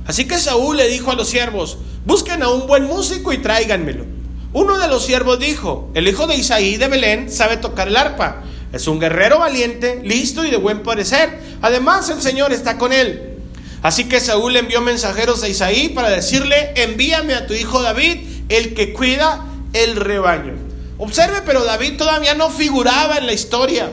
Así 0.04 0.26
que 0.26 0.36
Saúl 0.36 0.76
le 0.76 0.88
dijo 0.88 1.10
a 1.10 1.14
los 1.14 1.28
siervos, 1.28 1.78
busquen 2.04 2.42
a 2.42 2.50
un 2.50 2.66
buen 2.66 2.84
músico 2.84 3.32
y 3.32 3.38
tráiganmelo. 3.38 4.11
Uno 4.54 4.78
de 4.78 4.88
los 4.88 5.04
siervos 5.04 5.38
dijo, 5.38 5.88
el 5.94 6.06
hijo 6.06 6.26
de 6.26 6.36
Isaí 6.36 6.76
de 6.76 6.88
Belén 6.88 7.32
sabe 7.32 7.56
tocar 7.56 7.88
el 7.88 7.96
arpa. 7.96 8.42
Es 8.72 8.86
un 8.86 9.00
guerrero 9.00 9.38
valiente, 9.38 10.00
listo 10.04 10.44
y 10.44 10.50
de 10.50 10.56
buen 10.56 10.82
parecer. 10.82 11.40
Además, 11.62 12.10
el 12.10 12.20
Señor 12.20 12.52
está 12.52 12.76
con 12.76 12.92
él. 12.92 13.38
Así 13.82 14.04
que 14.04 14.20
Saúl 14.20 14.56
envió 14.56 14.80
mensajeros 14.80 15.42
a 15.42 15.48
Isaí 15.48 15.88
para 15.88 16.10
decirle, 16.10 16.72
envíame 16.76 17.34
a 17.34 17.46
tu 17.46 17.54
hijo 17.54 17.82
David, 17.82 18.18
el 18.48 18.74
que 18.74 18.92
cuida 18.92 19.44
el 19.72 19.96
rebaño. 19.96 20.54
Observe, 20.98 21.42
pero 21.44 21.64
David 21.64 21.96
todavía 21.96 22.34
no 22.34 22.50
figuraba 22.50 23.16
en 23.16 23.26
la 23.26 23.32
historia. 23.32 23.90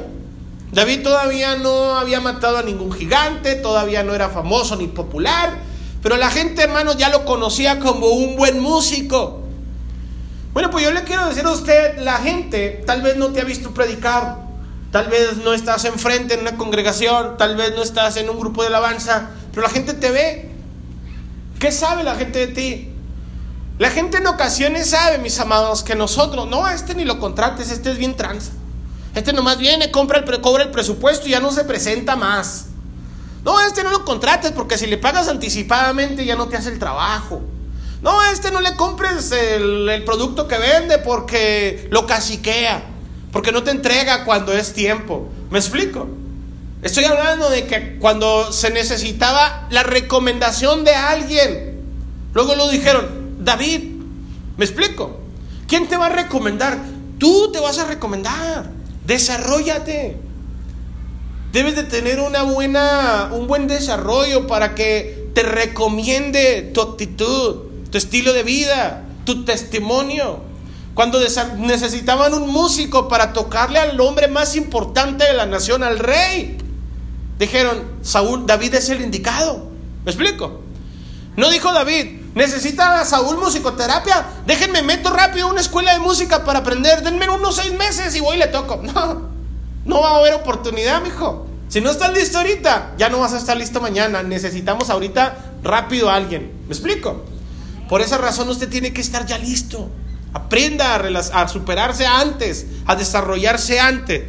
David 0.72 1.02
todavía 1.02 1.56
no 1.56 1.98
había 1.98 2.20
matado 2.20 2.58
a 2.58 2.64
ningún 2.64 2.92
gigante, 2.92 3.56
todavía 3.56 4.04
no 4.04 4.14
era 4.14 4.30
famoso 4.30 4.76
ni 4.76 4.88
popular, 4.88 5.58
pero 6.04 6.18
la 6.18 6.30
gente, 6.30 6.62
hermanos, 6.62 6.98
ya 6.98 7.10
lo 7.10 7.26
conocía 7.26 7.80
como 7.80 8.08
un 8.08 8.36
buen 8.36 8.60
músico. 8.60 9.39
Bueno, 10.60 10.72
pues 10.72 10.84
yo 10.84 10.92
le 10.92 11.06
quiero 11.06 11.26
decir 11.26 11.46
a 11.46 11.52
usted, 11.52 12.00
la 12.00 12.18
gente 12.18 12.84
tal 12.86 13.02
vez 13.02 13.16
no 13.16 13.32
te 13.32 13.40
ha 13.40 13.46
visto 13.46 13.74
predicar, 13.74 14.40
tal 14.92 15.08
vez 15.08 15.38
no 15.38 15.54
estás 15.54 15.86
enfrente 15.86 16.34
en 16.34 16.42
una 16.42 16.58
congregación, 16.58 17.38
tal 17.38 17.56
vez 17.56 17.74
no 17.78 17.82
estás 17.82 18.18
en 18.18 18.30
un 18.30 18.38
grupo 18.38 18.62
de 18.62 18.68
alabanza, 18.68 19.30
pero 19.52 19.62
la 19.62 19.70
gente 19.70 19.94
te 19.94 20.12
ve. 20.12 20.52
¿Qué 21.60 21.72
sabe 21.72 22.04
la 22.04 22.16
gente 22.16 22.40
de 22.40 22.48
ti? 22.48 22.92
La 23.78 23.90
gente 23.90 24.18
en 24.18 24.28
ocasiones 24.28 24.90
sabe, 24.90 25.20
mis 25.20 25.40
amados, 25.40 25.82
que 25.82 25.96
nosotros, 25.96 26.46
no, 26.50 26.68
este 26.68 26.94
ni 26.94 27.06
lo 27.06 27.22
contrates, 27.22 27.72
este 27.72 27.92
es 27.92 27.98
bien 27.98 28.18
tranza. 28.18 28.52
Este 29.16 29.32
nomás 29.32 29.60
viene, 29.60 29.92
compra 29.92 30.20
el, 30.20 30.42
cobra 30.42 30.64
el 30.64 30.72
presupuesto 30.72 31.26
y 31.30 31.32
ya 31.32 31.40
no 31.40 31.54
se 31.54 31.64
presenta 31.64 32.18
más. 32.18 32.66
No, 33.46 33.62
este 33.62 33.82
no 33.82 33.92
lo 33.92 34.04
contrates 34.04 34.52
porque 34.52 34.78
si 34.78 34.88
le 34.88 34.98
pagas 34.98 35.30
anticipadamente 35.30 36.26
ya 36.26 36.36
no 36.36 36.50
te 36.50 36.58
hace 36.58 36.68
el 36.68 36.80
trabajo. 36.80 37.44
No, 38.02 38.24
este 38.32 38.52
no 38.52 38.62
le 38.62 38.76
compres 38.76 39.32
el, 39.32 39.90
el 39.90 40.04
producto 40.04 40.48
que 40.48 40.58
vende 40.58 41.00
porque 41.00 41.88
lo 41.92 42.08
caciquea, 42.08 42.84
porque 43.32 43.52
no 43.52 43.64
te 43.64 43.72
entrega 43.72 44.24
cuando 44.24 44.54
es 44.54 44.74
tiempo. 44.74 45.30
¿Me 45.50 45.60
explico? 45.60 46.08
Estoy 46.82 47.04
hablando 47.04 47.50
de 47.50 47.68
que 47.68 47.98
cuando 48.00 48.54
se 48.54 48.70
necesitaba 48.70 49.68
la 49.70 49.84
recomendación 49.84 50.86
de 50.86 50.96
alguien, 50.96 51.82
luego 52.34 52.56
lo 52.56 52.70
dijeron, 52.70 53.36
David, 53.40 53.84
¿me 54.56 54.64
explico? 54.64 55.20
¿Quién 55.68 55.90
te 55.90 55.98
va 55.98 56.06
a 56.06 56.10
recomendar? 56.10 56.78
Tú 57.18 57.52
te 57.52 57.60
vas 57.60 57.80
a 57.80 57.86
recomendar. 57.86 58.72
Desarrollate. 59.06 60.18
Debes 61.52 61.76
de 61.76 61.84
tener 61.84 62.22
una 62.22 62.44
buena, 62.44 63.30
un 63.34 63.48
buen 63.48 63.68
desarrollo 63.68 64.48
para 64.48 64.74
que 64.74 65.30
te 65.34 65.44
recomiende 65.44 66.72
tu 66.74 66.82
actitud, 66.82 67.69
tu 67.92 67.98
estilo 67.98 68.34
de 68.34 68.44
vida, 68.44 69.04
tu 69.26 69.46
testimonio. 69.46 70.42
Cuando 70.94 71.20
necesitaban 71.58 72.34
un 72.34 72.50
músico 72.52 73.08
para 73.08 73.32
tocarle 73.32 73.80
al 73.80 74.00
hombre 74.02 74.28
más 74.28 74.56
importante 74.56 75.26
de 75.26 75.34
la 75.34 75.46
nación, 75.46 75.84
al 75.84 76.00
rey, 76.00 76.58
dijeron, 77.38 77.84
Saúl, 78.02 78.46
David 78.46 78.76
es 78.76 78.90
el 78.90 79.02
indicado. 79.02 79.70
¿Me 80.04 80.12
explico? 80.12 80.62
No 81.38 81.50
dijo 81.50 81.72
David, 81.72 82.22
necesita 82.36 83.00
a 83.00 83.06
Saúl 83.06 83.38
musicoterapia, 83.38 84.26
déjenme 84.46 84.82
meto 84.82 85.10
rápido 85.10 85.48
a 85.48 85.52
una 85.52 85.62
escuela 85.62 85.94
de 85.94 86.00
música 86.00 86.44
para 86.44 86.60
aprender, 86.60 87.02
denme 87.02 87.30
unos 87.30 87.56
seis 87.56 87.72
meses 87.74 88.14
y 88.16 88.20
voy 88.20 88.36
y 88.36 88.40
le 88.40 88.48
toco. 88.48 88.82
No, 88.94 89.30
no 89.86 90.02
va 90.02 90.12
a 90.12 90.18
haber 90.18 90.34
oportunidad, 90.34 91.02
mijo. 91.02 91.48
Si 91.70 91.82
no 91.82 91.92
estás 91.92 92.14
listo 92.14 92.40
ahorita, 92.40 92.96
ya 92.98 93.10
no 93.10 93.20
vas 93.20 93.34
a 93.34 93.38
estar 93.38 93.56
listo 93.56 93.80
mañana. 93.80 94.22
Necesitamos 94.22 94.90
ahorita 94.90 95.54
rápido 95.64 96.10
a 96.10 96.16
alguien. 96.16 96.52
¿Me 96.68 96.74
explico? 96.74 97.24
Por 97.90 98.02
esa 98.02 98.20
razón 98.20 98.48
usted 98.50 98.70
tiene 98.70 98.94
que 98.94 99.02
estar 99.02 99.26
ya 99.26 99.40
listo. 99.40 99.90
Aprenda 100.32 100.96
a, 100.96 101.48
superarse 101.48 102.06
antes, 102.06 102.68
a 102.86 102.96
desarrollarse 102.96 103.80
antes. 103.80 104.26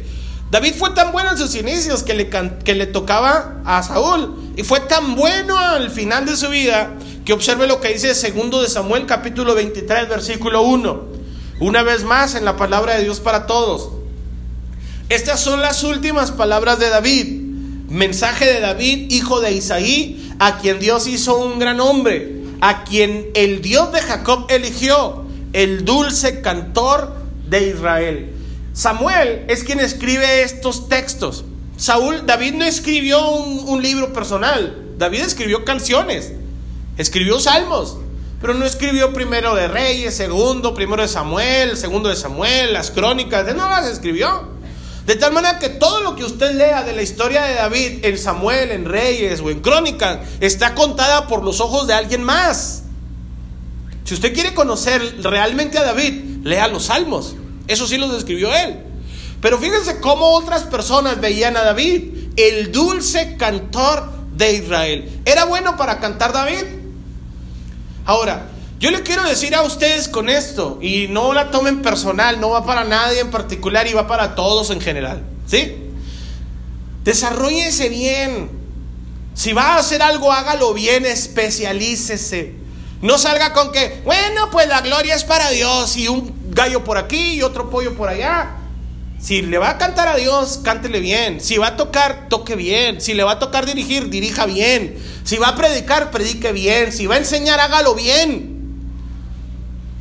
David 0.49 0.73
fue 0.77 0.89
tan 0.89 1.11
bueno 1.11 1.31
en 1.31 1.37
sus 1.37 1.53
inicios 1.55 2.01
que 2.01 2.15
le, 2.15 2.29
que 2.29 2.73
le 2.73 2.87
tocaba 2.87 3.61
a 3.63 3.83
Saúl. 3.83 4.53
Y 4.57 4.63
fue 4.63 4.79
tan 4.79 5.15
bueno 5.15 5.57
al 5.57 5.91
final 5.91 6.25
de 6.25 6.35
su 6.35 6.49
vida 6.49 6.95
que 7.23 7.33
observe 7.33 7.67
lo 7.67 7.79
que 7.79 7.93
dice 7.93 8.15
segundo 8.15 8.63
de 8.63 8.67
Samuel 8.67 9.05
capítulo 9.05 9.53
23 9.53 10.09
versículo 10.09 10.63
1. 10.63 11.11
Una 11.59 11.83
vez 11.83 12.03
más 12.03 12.33
en 12.33 12.45
la 12.45 12.57
palabra 12.57 12.95
de 12.95 13.03
Dios 13.03 13.19
para 13.19 13.45
todos. 13.45 13.91
Estas 15.09 15.39
son 15.39 15.61
las 15.61 15.83
últimas 15.83 16.31
palabras 16.31 16.79
de 16.79 16.89
David. 16.89 17.41
Mensaje 17.89 18.45
de 18.45 18.59
David, 18.59 19.11
hijo 19.11 19.39
de 19.39 19.51
Isaí, 19.51 20.33
a 20.39 20.57
quien 20.57 20.79
Dios 20.79 21.05
hizo 21.07 21.37
un 21.37 21.59
gran 21.59 21.79
hombre, 21.79 22.40
a 22.61 22.83
quien 22.83 23.29
el 23.33 23.61
Dios 23.61 23.91
de 23.91 24.01
Jacob 24.01 24.45
eligió, 24.49 25.25
el 25.51 25.83
dulce 25.83 26.41
cantor 26.41 27.13
de 27.49 27.69
Israel. 27.69 28.33
Samuel 28.73 29.43
es 29.49 29.63
quien 29.63 29.79
escribe 29.79 30.43
estos 30.43 30.87
textos. 30.87 31.43
Saúl, 31.75 32.25
David 32.25 32.53
no 32.53 32.63
escribió 32.63 33.31
un, 33.31 33.81
libro 33.81 34.13
personal, 34.13 34.93
David 34.97 35.21
escribió 35.21 35.65
canciones, 35.65 36.31
escribió 36.97 37.39
salmos, 37.39 37.97
pero 38.39 38.53
no 38.53 38.65
escribió 38.65 39.11
primero 39.13 39.55
de 39.55 39.67
Reyes, 39.67 40.15
segundo, 40.15 40.75
primero 40.75 41.01
de 41.01 41.07
Samuel, 41.07 41.75
segundo 41.75 42.09
de 42.09 42.15
Samuel, 42.15 42.73
las 42.73 42.91
crónicas, 42.91 43.55
no 43.55 43.67
las 43.67 43.87
escribió. 43.87 44.60
De 45.05 45.15
tal 45.15 45.33
manera 45.33 45.57
que 45.57 45.69
todo 45.69 46.01
lo 46.01 46.15
que 46.15 46.23
usted 46.23 46.53
lea 46.55 46.83
de 46.83 46.93
la 46.93 47.01
historia 47.01 47.43
de 47.43 47.55
David 47.55 48.05
en 48.05 48.17
Samuel, 48.17 48.71
en 48.71 48.85
Reyes 48.85 49.41
o 49.41 49.49
en 49.49 49.59
Crónicas, 49.59 50.19
está 50.39 50.75
contada 50.75 51.27
por 51.27 51.43
los 51.43 51.59
ojos 51.59 51.87
de 51.87 51.93
alguien 51.93 52.23
más. 52.23 52.83
Si 54.03 54.13
usted 54.13 54.33
quiere 54.33 54.53
conocer 54.53 55.23
realmente 55.23 55.77
a 55.77 55.83
David, 55.83 56.43
lea 56.43 56.67
los 56.67 56.85
salmos. 56.85 57.35
Eso 57.67 57.87
sí 57.87 57.97
lo 57.97 58.09
describió 58.09 58.53
él. 58.53 58.77
Pero 59.41 59.57
fíjense 59.57 59.99
cómo 59.99 60.33
otras 60.33 60.63
personas 60.63 61.19
veían 61.19 61.57
a 61.57 61.63
David, 61.63 62.29
el 62.35 62.71
dulce 62.71 63.37
cantor 63.37 64.11
de 64.35 64.53
Israel. 64.53 65.21
¿Era 65.25 65.45
bueno 65.45 65.77
para 65.77 65.99
cantar 65.99 66.31
David? 66.31 66.63
Ahora, 68.05 68.50
yo 68.81 68.89
le 68.89 69.03
quiero 69.03 69.23
decir 69.23 69.53
a 69.53 69.61
ustedes 69.61 70.07
con 70.07 70.27
esto, 70.27 70.79
y 70.81 71.07
no 71.07 71.33
la 71.33 71.51
tomen 71.51 71.83
personal, 71.83 72.39
no 72.39 72.49
va 72.49 72.65
para 72.65 72.83
nadie 72.83 73.19
en 73.19 73.29
particular 73.29 73.85
y 73.85 73.93
va 73.93 74.07
para 74.07 74.33
todos 74.33 74.71
en 74.71 74.81
general. 74.81 75.21
¿Sí? 75.45 75.75
Desarrollese 77.03 77.89
bien. 77.89 78.49
Si 79.35 79.53
va 79.53 79.75
a 79.75 79.77
hacer 79.77 80.01
algo, 80.01 80.31
hágalo 80.31 80.73
bien, 80.73 81.05
especialícese. 81.05 82.55
No 83.03 83.19
salga 83.19 83.53
con 83.53 83.71
que, 83.71 84.01
bueno, 84.03 84.49
pues 84.51 84.67
la 84.67 84.81
gloria 84.81 85.13
es 85.13 85.25
para 85.25 85.51
Dios 85.51 85.95
y 85.95 86.07
un 86.07 86.33
gallo 86.49 86.83
por 86.83 86.97
aquí 86.97 87.35
y 87.35 87.43
otro 87.43 87.69
pollo 87.69 87.95
por 87.95 88.09
allá. 88.09 88.57
Si 89.21 89.43
le 89.43 89.59
va 89.59 89.69
a 89.69 89.77
cantar 89.77 90.07
a 90.07 90.15
Dios, 90.15 90.59
cántele 90.63 90.99
bien. 91.01 91.39
Si 91.39 91.59
va 91.59 91.67
a 91.67 91.77
tocar, 91.77 92.29
toque 92.29 92.55
bien. 92.55 92.99
Si 92.99 93.13
le 93.13 93.23
va 93.23 93.33
a 93.33 93.39
tocar 93.39 93.67
dirigir, 93.67 94.09
dirija 94.09 94.47
bien. 94.47 94.97
Si 95.23 95.37
va 95.37 95.49
a 95.49 95.55
predicar, 95.55 96.09
predique 96.09 96.51
bien. 96.51 96.91
Si 96.91 97.05
va 97.05 97.13
a 97.13 97.19
enseñar, 97.19 97.59
hágalo 97.59 97.93
bien. 97.93 98.50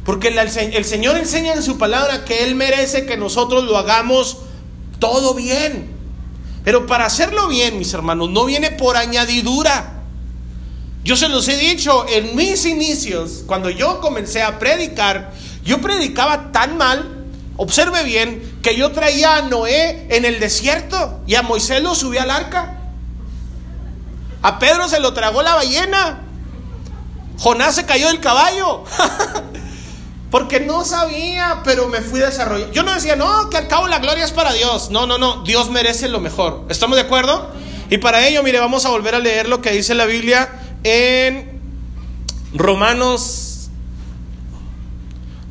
Porque 0.05 0.29
el, 0.29 0.85
Señor 0.85 1.17
enseña 1.19 1.53
en 1.53 1.63
su 1.63 1.77
palabra 1.79 2.25
que 2.25 2.45
Él 2.45 2.55
merece 2.55 3.07
que 3.07 3.17
nosotros 3.17 3.65
lo 3.65 3.77
hagamos 3.77 4.39
todo 4.99 5.35
bien. 5.35 5.91
Pero 6.65 6.87
para 6.87 7.07
hacerlo 7.07 7.49
bien, 7.49 7.79
mis 7.79 7.93
hermanos, 7.93 8.31
no 8.31 8.45
viene 8.45 8.71
por 8.71 8.97
añadidura. 8.97 10.01
Yo 11.05 11.17
se 11.17 11.29
los 11.29 11.49
he 11.49 11.57
dicho 11.57 12.07
en 12.09 12.37
mis 12.37 12.67
inicios, 12.67 13.45
cuando 13.47 13.71
yo 13.71 14.01
comencé 14.01 14.43
a 14.43 14.59
predicar, 14.59 15.33
yo 15.65 15.81
predicaba 15.81 16.53
tan 16.53 16.77
mal, 16.77 17.25
observe 17.57 18.03
bien, 18.05 18.59
que 18.63 18.77
yo 18.77 18.93
traía 18.93 19.37
a 19.37 19.43
Noé 19.43 20.07
en 20.11 20.25
el 20.25 20.41
desierto 20.41 21.21
y 21.27 21.35
a 21.35 21.43
Moisés 21.43 21.83
lo 21.83 21.95
subí 21.95 22.19
al 22.19 22.31
arca. 22.31 22.77
A 24.43 24.59
Pedro 24.59 24.89
se 24.89 25.01
lo 25.01 25.13
tragó 25.13 25.43
la 25.43 25.55
ballena. 25.55 26.21
Jonás 27.39 27.75
se 27.75 27.87
cayó 27.87 28.09
del 28.09 28.21
caballo. 28.21 28.85
Porque 30.31 30.61
no 30.61 30.85
sabía, 30.85 31.61
pero 31.65 31.89
me 31.89 32.01
fui 32.01 32.21
desarrollando. 32.21 32.73
Yo 32.73 32.83
no 32.83 32.95
decía, 32.95 33.17
no, 33.17 33.51
que 33.51 33.57
al 33.57 33.69
cabo 33.69 33.89
la 33.89 33.99
gloria 33.99 34.25
es 34.25 34.33
para 34.33 34.53
Dios. 34.53 34.91
No, 34.91 35.07
no, 35.07 35.19
no, 35.19 35.43
Dios 35.43 35.71
merece 35.71 36.09
lo 36.09 36.21
mejor. 36.21 36.67
¿Estamos 36.69 36.97
de 36.97 37.03
acuerdo? 37.03 37.51
Y 37.91 37.99
para 37.99 38.27
ello, 38.27 38.43
mire, 38.43 38.61
vamos 38.61 38.85
a 38.85 38.91
volver 38.91 39.17
a 39.17 39.19
leer 39.19 39.49
lo 39.49 39.61
que 39.61 39.73
dice 39.73 39.95
la 39.95 40.07
Biblia 40.07 40.49
en 40.85 41.61
Romanos 42.55 43.51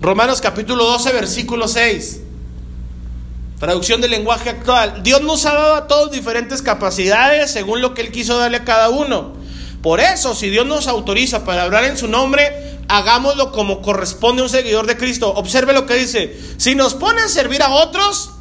Romanos 0.02 0.40
capítulo 0.40 0.86
12, 0.86 1.12
versículo 1.12 1.68
6. 1.68 2.22
Traducción 3.60 4.00
del 4.00 4.12
lenguaje 4.12 4.50
actual. 4.50 5.04
Dios 5.04 5.22
nos 5.22 5.46
ha 5.46 5.54
dado 5.54 5.76
a 5.76 5.88
todos 5.88 6.12
diferentes 6.12 6.62
capacidades 6.62 7.52
según 7.52 7.82
lo 7.82 7.94
que 7.94 8.02
Él 8.02 8.12
quiso 8.12 8.38
darle 8.38 8.58
a 8.58 8.64
cada 8.64 8.88
uno. 8.88 9.34
Por 9.82 10.00
eso, 10.00 10.36
si 10.36 10.50
Dios 10.50 10.66
nos 10.66 10.88
autoriza 10.88 11.44
para 11.44 11.64
hablar 11.64 11.84
en 11.84 11.98
su 11.98 12.08
nombre, 12.08 12.79
hagámoslo 12.90 13.52
como 13.52 13.82
corresponde 13.82 14.42
a 14.42 14.46
un 14.46 14.50
seguidor 14.50 14.86
de 14.88 14.98
Cristo. 14.98 15.32
Observe 15.36 15.74
lo 15.74 15.86
que 15.86 15.94
dice. 15.96 16.38
Si 16.58 16.76
nos 16.76 16.96
pone 16.96 17.22
a 17.22 17.30
servir 17.30 17.62
a 17.62 17.70
otros, 17.70 18.32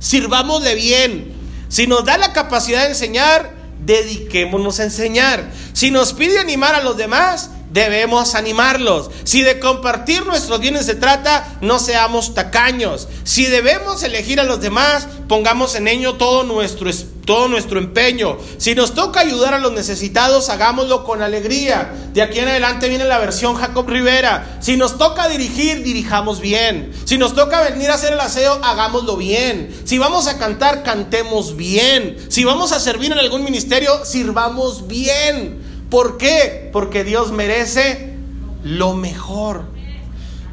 sirvámosle 0.00 0.74
bien. 0.74 1.34
Si 1.68 1.86
nos 1.86 2.04
da 2.04 2.18
la 2.18 2.32
capacidad 2.32 2.82
de 2.82 2.88
enseñar, 2.88 3.54
dediquémonos 3.84 4.80
a 4.80 4.84
enseñar. 4.84 5.52
Si 5.74 5.90
nos 5.90 6.14
pide 6.14 6.38
animar 6.38 6.74
a 6.74 6.82
los 6.82 6.96
demás, 6.96 7.50
debemos 7.70 8.34
animarlos. 8.34 9.10
Si 9.24 9.42
de 9.42 9.58
compartir 9.58 10.26
nuestros 10.26 10.60
bienes 10.60 10.86
se 10.86 10.94
trata, 10.94 11.58
no 11.60 11.78
seamos 11.78 12.34
tacaños. 12.34 13.08
Si 13.24 13.46
debemos 13.46 14.02
elegir 14.02 14.40
a 14.40 14.44
los 14.44 14.60
demás, 14.60 15.06
pongamos 15.28 15.74
en 15.74 15.88
ello 15.88 16.14
todo 16.14 16.42
nuestro, 16.42 16.90
todo 17.24 17.48
nuestro 17.48 17.78
empeño. 17.78 18.38
Si 18.58 18.74
nos 18.74 18.94
toca 18.94 19.20
ayudar 19.20 19.54
a 19.54 19.58
los 19.58 19.72
necesitados, 19.72 20.48
hagámoslo 20.48 21.04
con 21.04 21.22
alegría. 21.22 21.92
De 22.12 22.22
aquí 22.22 22.40
en 22.40 22.48
adelante 22.48 22.88
viene 22.88 23.04
la 23.04 23.18
versión 23.18 23.54
Jacob 23.54 23.88
Rivera. 23.88 24.58
Si 24.60 24.76
nos 24.76 24.98
toca 24.98 25.28
dirigir, 25.28 25.82
dirijamos 25.84 26.40
bien. 26.40 26.92
Si 27.04 27.18
nos 27.18 27.34
toca 27.34 27.62
venir 27.62 27.90
a 27.90 27.94
hacer 27.94 28.12
el 28.12 28.20
aseo, 28.20 28.58
hagámoslo 28.64 29.16
bien. 29.16 29.72
Si 29.84 29.98
vamos 29.98 30.26
a 30.26 30.38
cantar, 30.38 30.82
cantemos 30.82 31.56
bien. 31.56 32.16
Si 32.28 32.44
vamos 32.44 32.72
a 32.72 32.80
servir 32.80 33.12
en 33.12 33.18
algún 33.18 33.44
ministerio, 33.44 34.04
sirvamos 34.04 34.88
bien. 34.88 35.59
¿Por 35.90 36.16
qué? 36.18 36.70
Porque 36.72 37.04
Dios 37.04 37.32
merece 37.32 38.14
lo 38.62 38.94
mejor. 38.94 39.64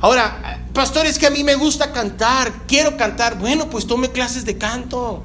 Ahora, 0.01 0.63
pastor, 0.73 1.05
es 1.05 1.17
que 1.17 1.27
a 1.27 1.29
mí 1.29 1.43
me 1.43 1.55
gusta 1.55 1.91
cantar, 1.91 2.51
quiero 2.67 2.97
cantar. 2.97 3.37
Bueno, 3.37 3.69
pues 3.69 3.87
tome 3.87 4.09
clases 4.09 4.45
de 4.45 4.57
canto. 4.57 5.23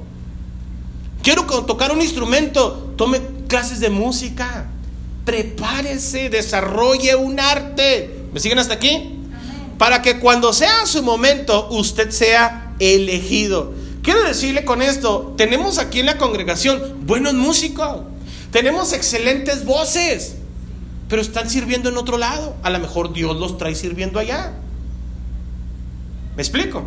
Quiero 1.21 1.43
tocar 1.43 1.91
un 1.91 2.01
instrumento, 2.01 2.93
tome 2.95 3.21
clases 3.47 3.79
de 3.79 3.89
música. 3.89 4.67
Prepárese, 5.25 6.29
desarrolle 6.29 7.15
un 7.15 7.39
arte. 7.39 8.25
¿Me 8.33 8.39
siguen 8.39 8.59
hasta 8.59 8.75
aquí? 8.75 9.19
Para 9.77 10.01
que 10.01 10.19
cuando 10.19 10.53
sea 10.53 10.85
su 10.85 11.01
momento, 11.01 11.69
usted 11.69 12.11
sea 12.11 12.73
elegido. 12.79 13.73
Quiero 14.01 14.23
decirle 14.23 14.65
con 14.65 14.81
esto, 14.81 15.33
tenemos 15.37 15.77
aquí 15.77 16.01
en 16.01 16.07
la 16.07 16.17
congregación 16.17 17.05
buenos 17.05 17.33
músicos. 17.33 18.01
Tenemos 18.53 18.93
excelentes 18.93 19.65
voces, 19.65 20.35
pero 21.09 21.23
están 21.23 21.49
sirviendo 21.49 21.89
en 21.89 21.97
otro 21.97 22.19
lado. 22.19 22.55
A 22.61 22.69
lo 22.69 22.77
mejor 22.77 23.11
Dios 23.11 23.35
los 23.35 23.57
trae 23.57 23.73
sirviendo 23.73 24.19
allá. 24.19 24.53
¿Me 26.35 26.43
explico? 26.43 26.83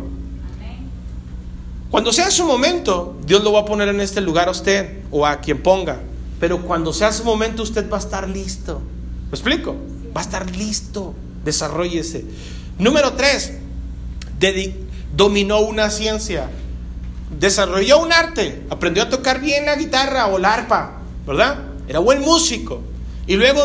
Cuando 1.91 2.13
sea 2.13 2.31
su 2.31 2.45
momento, 2.45 3.17
Dios 3.25 3.43
lo 3.43 3.51
va 3.51 3.61
a 3.61 3.65
poner 3.65 3.89
en 3.89 3.99
este 3.99 4.21
lugar 4.21 4.47
a 4.47 4.51
usted 4.51 4.99
o 5.11 5.25
a 5.25 5.41
quien 5.41 5.61
ponga. 5.61 5.99
Pero 6.39 6.61
cuando 6.61 6.93
sea 6.93 7.11
su 7.11 7.25
momento, 7.25 7.63
usted 7.63 7.89
va 7.89 7.97
a 7.97 7.99
estar 7.99 8.29
listo. 8.29 8.81
¿Me 9.29 9.31
explico? 9.31 9.75
Va 10.15 10.21
a 10.21 10.23
estar 10.23 10.49
listo. 10.55 11.15
Desarrollese. 11.43 12.23
Número 12.79 13.11
tres, 13.13 13.55
dominó 15.13 15.59
una 15.59 15.89
ciencia. 15.89 16.49
Desarrolló 17.37 18.01
un 18.01 18.13
arte. 18.13 18.63
Aprendió 18.69 19.03
a 19.03 19.09
tocar 19.09 19.41
bien 19.41 19.65
la 19.65 19.75
guitarra 19.75 20.27
o 20.27 20.37
la 20.37 20.53
arpa. 20.53 20.96
¿Verdad? 21.27 21.59
Era 21.87 21.99
buen 21.99 22.21
músico. 22.21 22.81
Y 23.27 23.35
luego 23.35 23.63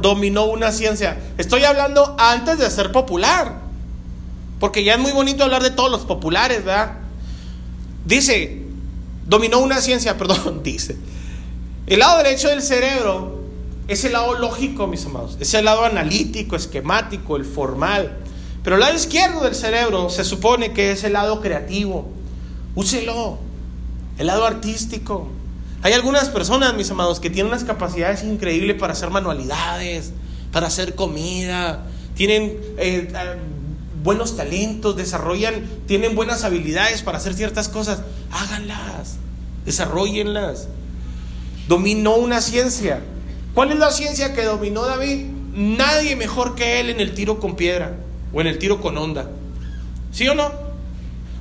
dominó 0.00 0.46
una 0.46 0.72
ciencia. 0.72 1.20
Estoy 1.36 1.64
hablando 1.64 2.16
antes 2.18 2.58
de 2.58 2.70
ser 2.70 2.90
popular. 2.90 3.60
Porque 4.58 4.82
ya 4.82 4.94
es 4.94 5.00
muy 5.00 5.12
bonito 5.12 5.44
hablar 5.44 5.62
de 5.62 5.70
todos 5.70 5.90
los 5.90 6.02
populares, 6.02 6.64
¿verdad? 6.64 6.94
Dice, 8.06 8.62
dominó 9.26 9.58
una 9.58 9.80
ciencia, 9.80 10.16
perdón, 10.18 10.62
dice. 10.62 10.96
El 11.86 11.98
lado 11.98 12.18
derecho 12.22 12.48
del 12.48 12.62
cerebro 12.62 13.42
es 13.88 14.04
el 14.04 14.12
lado 14.12 14.38
lógico, 14.38 14.86
mis 14.86 15.04
amados. 15.04 15.36
Es 15.40 15.52
el 15.54 15.66
lado 15.66 15.84
analítico, 15.84 16.56
esquemático, 16.56 17.36
el 17.36 17.44
formal. 17.44 18.18
Pero 18.62 18.76
el 18.76 18.80
lado 18.80 18.94
izquierdo 18.94 19.42
del 19.42 19.54
cerebro 19.54 20.08
se 20.08 20.24
supone 20.24 20.72
que 20.72 20.92
es 20.92 21.04
el 21.04 21.12
lado 21.12 21.40
creativo. 21.42 22.08
Úselo. 22.74 23.38
El 24.16 24.28
lado 24.28 24.46
artístico. 24.46 25.28
Hay 25.82 25.94
algunas 25.94 26.28
personas, 26.28 26.74
mis 26.74 26.90
amados, 26.92 27.18
que 27.18 27.28
tienen 27.28 27.52
unas 27.52 27.64
capacidades 27.64 28.22
increíbles 28.22 28.78
para 28.78 28.92
hacer 28.92 29.10
manualidades, 29.10 30.12
para 30.52 30.68
hacer 30.68 30.94
comida, 30.94 31.86
tienen 32.14 32.56
eh, 32.78 33.08
eh, 33.12 33.36
buenos 34.04 34.36
talentos, 34.36 34.96
desarrollan, 34.96 35.68
tienen 35.86 36.14
buenas 36.14 36.44
habilidades 36.44 37.02
para 37.02 37.18
hacer 37.18 37.34
ciertas 37.34 37.68
cosas. 37.68 38.02
Háganlas, 38.30 39.16
desarrollenlas. 39.64 40.68
Dominó 41.66 42.14
una 42.14 42.40
ciencia. 42.40 43.00
¿Cuál 43.52 43.72
es 43.72 43.78
la 43.78 43.90
ciencia 43.90 44.34
que 44.34 44.44
dominó 44.44 44.84
David? 44.84 45.26
Nadie 45.52 46.14
mejor 46.14 46.54
que 46.54 46.78
él 46.78 46.90
en 46.90 47.00
el 47.00 47.12
tiro 47.12 47.40
con 47.40 47.56
piedra 47.56 47.96
o 48.32 48.40
en 48.40 48.46
el 48.46 48.58
tiro 48.58 48.80
con 48.80 48.96
onda. 48.98 49.30
¿Sí 50.12 50.28
o 50.28 50.34
no? 50.36 50.52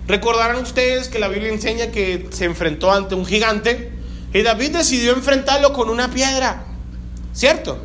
Recordarán 0.07 0.57
ustedes 0.57 1.09
que 1.09 1.19
la 1.19 1.27
Biblia 1.27 1.53
enseña 1.53 1.91
que 1.91 2.27
se 2.31 2.45
enfrentó 2.45 2.91
ante 2.91 3.13
un 3.13 3.25
gigante 3.25 4.00
y 4.33 4.41
David 4.41 4.77
decidió 4.77 5.13
enfrentarlo 5.13 5.73
con 5.73 5.89
una 5.89 6.09
piedra. 6.09 6.65
¿Cierto? 7.33 7.77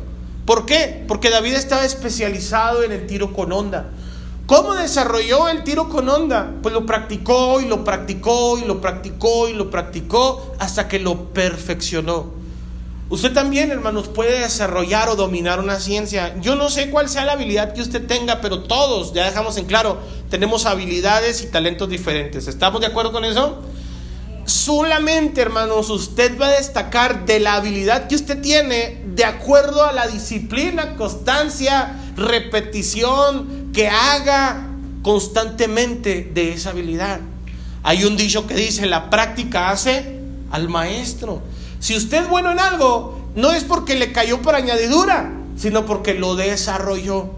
¿Por 0.45 0.65
qué? 0.65 1.03
Porque 1.07 1.29
David 1.29 1.55
estaba 1.55 1.83
especializado 1.83 2.83
en 2.83 2.91
el 2.91 3.07
tiro 3.07 3.33
con 3.33 3.51
onda. 3.51 3.89
¿Cómo 4.45 4.75
desarrolló 4.75 5.49
el 5.49 5.65
tiro 5.65 5.89
con 5.89 6.07
onda? 6.07 6.53
Pues 6.63 6.73
lo 6.73 6.85
practicó 6.85 7.59
y 7.59 7.65
lo 7.65 7.83
practicó 7.83 8.57
y 8.57 8.63
lo 8.63 8.79
practicó 8.79 9.49
y 9.49 9.53
lo 9.53 9.69
practicó 9.69 10.55
hasta 10.57 10.87
que 10.87 10.99
lo 10.99 11.33
perfeccionó. 11.33 12.31
Usted 13.09 13.33
también, 13.33 13.71
hermanos, 13.71 14.07
puede 14.07 14.39
desarrollar 14.39 15.09
o 15.09 15.15
dominar 15.17 15.59
una 15.59 15.79
ciencia. 15.79 16.35
Yo 16.39 16.55
no 16.55 16.69
sé 16.69 16.89
cuál 16.89 17.09
sea 17.09 17.25
la 17.25 17.33
habilidad 17.33 17.73
que 17.73 17.81
usted 17.81 18.05
tenga, 18.05 18.39
pero 18.39 18.63
todos, 18.63 19.13
ya 19.13 19.25
dejamos 19.25 19.57
en 19.57 19.65
claro, 19.65 19.97
tenemos 20.29 20.65
habilidades 20.65 21.41
y 21.41 21.47
talentos 21.47 21.89
diferentes. 21.89 22.47
¿Estamos 22.47 22.79
de 22.81 22.87
acuerdo 22.87 23.11
con 23.11 23.23
eso? 23.23 23.61
Solamente, 24.47 25.41
hermanos, 25.41 25.89
usted 25.89 26.39
va 26.39 26.47
a 26.47 26.51
destacar 26.51 27.25
de 27.25 27.39
la 27.39 27.55
habilidad 27.55 28.07
que 28.07 28.15
usted 28.15 28.41
tiene 28.41 29.03
de 29.13 29.25
acuerdo 29.25 29.83
a 29.83 29.91
la 29.91 30.07
disciplina, 30.07 30.95
constancia, 30.95 31.95
repetición 32.15 33.71
que 33.73 33.89
haga 33.89 34.67
constantemente 35.01 36.31
de 36.33 36.53
esa 36.53 36.69
habilidad. 36.69 37.19
Hay 37.83 38.05
un 38.05 38.15
dicho 38.15 38.47
que 38.47 38.55
dice, 38.55 38.85
la 38.85 39.09
práctica 39.09 39.69
hace 39.69 40.19
al 40.49 40.69
maestro. 40.69 41.41
Si 41.79 41.95
usted 41.95 42.23
es 42.23 42.29
bueno 42.29 42.51
en 42.51 42.59
algo, 42.59 43.29
no 43.35 43.51
es 43.51 43.63
porque 43.63 43.95
le 43.95 44.13
cayó 44.13 44.41
por 44.41 44.55
añadidura, 44.55 45.31
sino 45.57 45.85
porque 45.85 46.13
lo 46.13 46.35
desarrolló. 46.35 47.31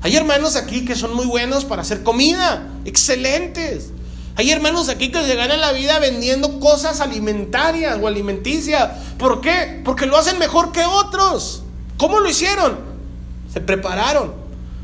Hay 0.00 0.16
hermanos 0.16 0.56
aquí 0.56 0.84
que 0.84 0.96
son 0.96 1.14
muy 1.14 1.26
buenos 1.26 1.64
para 1.64 1.82
hacer 1.82 2.02
comida, 2.02 2.68
excelentes. 2.84 3.90
Hay 4.38 4.52
hermanos 4.52 4.88
aquí 4.88 5.10
que 5.10 5.24
se 5.24 5.34
ganan 5.34 5.60
la 5.60 5.72
vida 5.72 5.98
vendiendo 5.98 6.60
cosas 6.60 7.00
alimentarias 7.00 7.98
o 8.00 8.06
alimenticias. 8.06 8.88
¿Por 9.18 9.40
qué? 9.40 9.82
Porque 9.84 10.06
lo 10.06 10.16
hacen 10.16 10.38
mejor 10.38 10.70
que 10.70 10.84
otros. 10.84 11.64
¿Cómo 11.96 12.20
lo 12.20 12.30
hicieron? 12.30 12.78
Se 13.52 13.60
prepararon. 13.60 14.32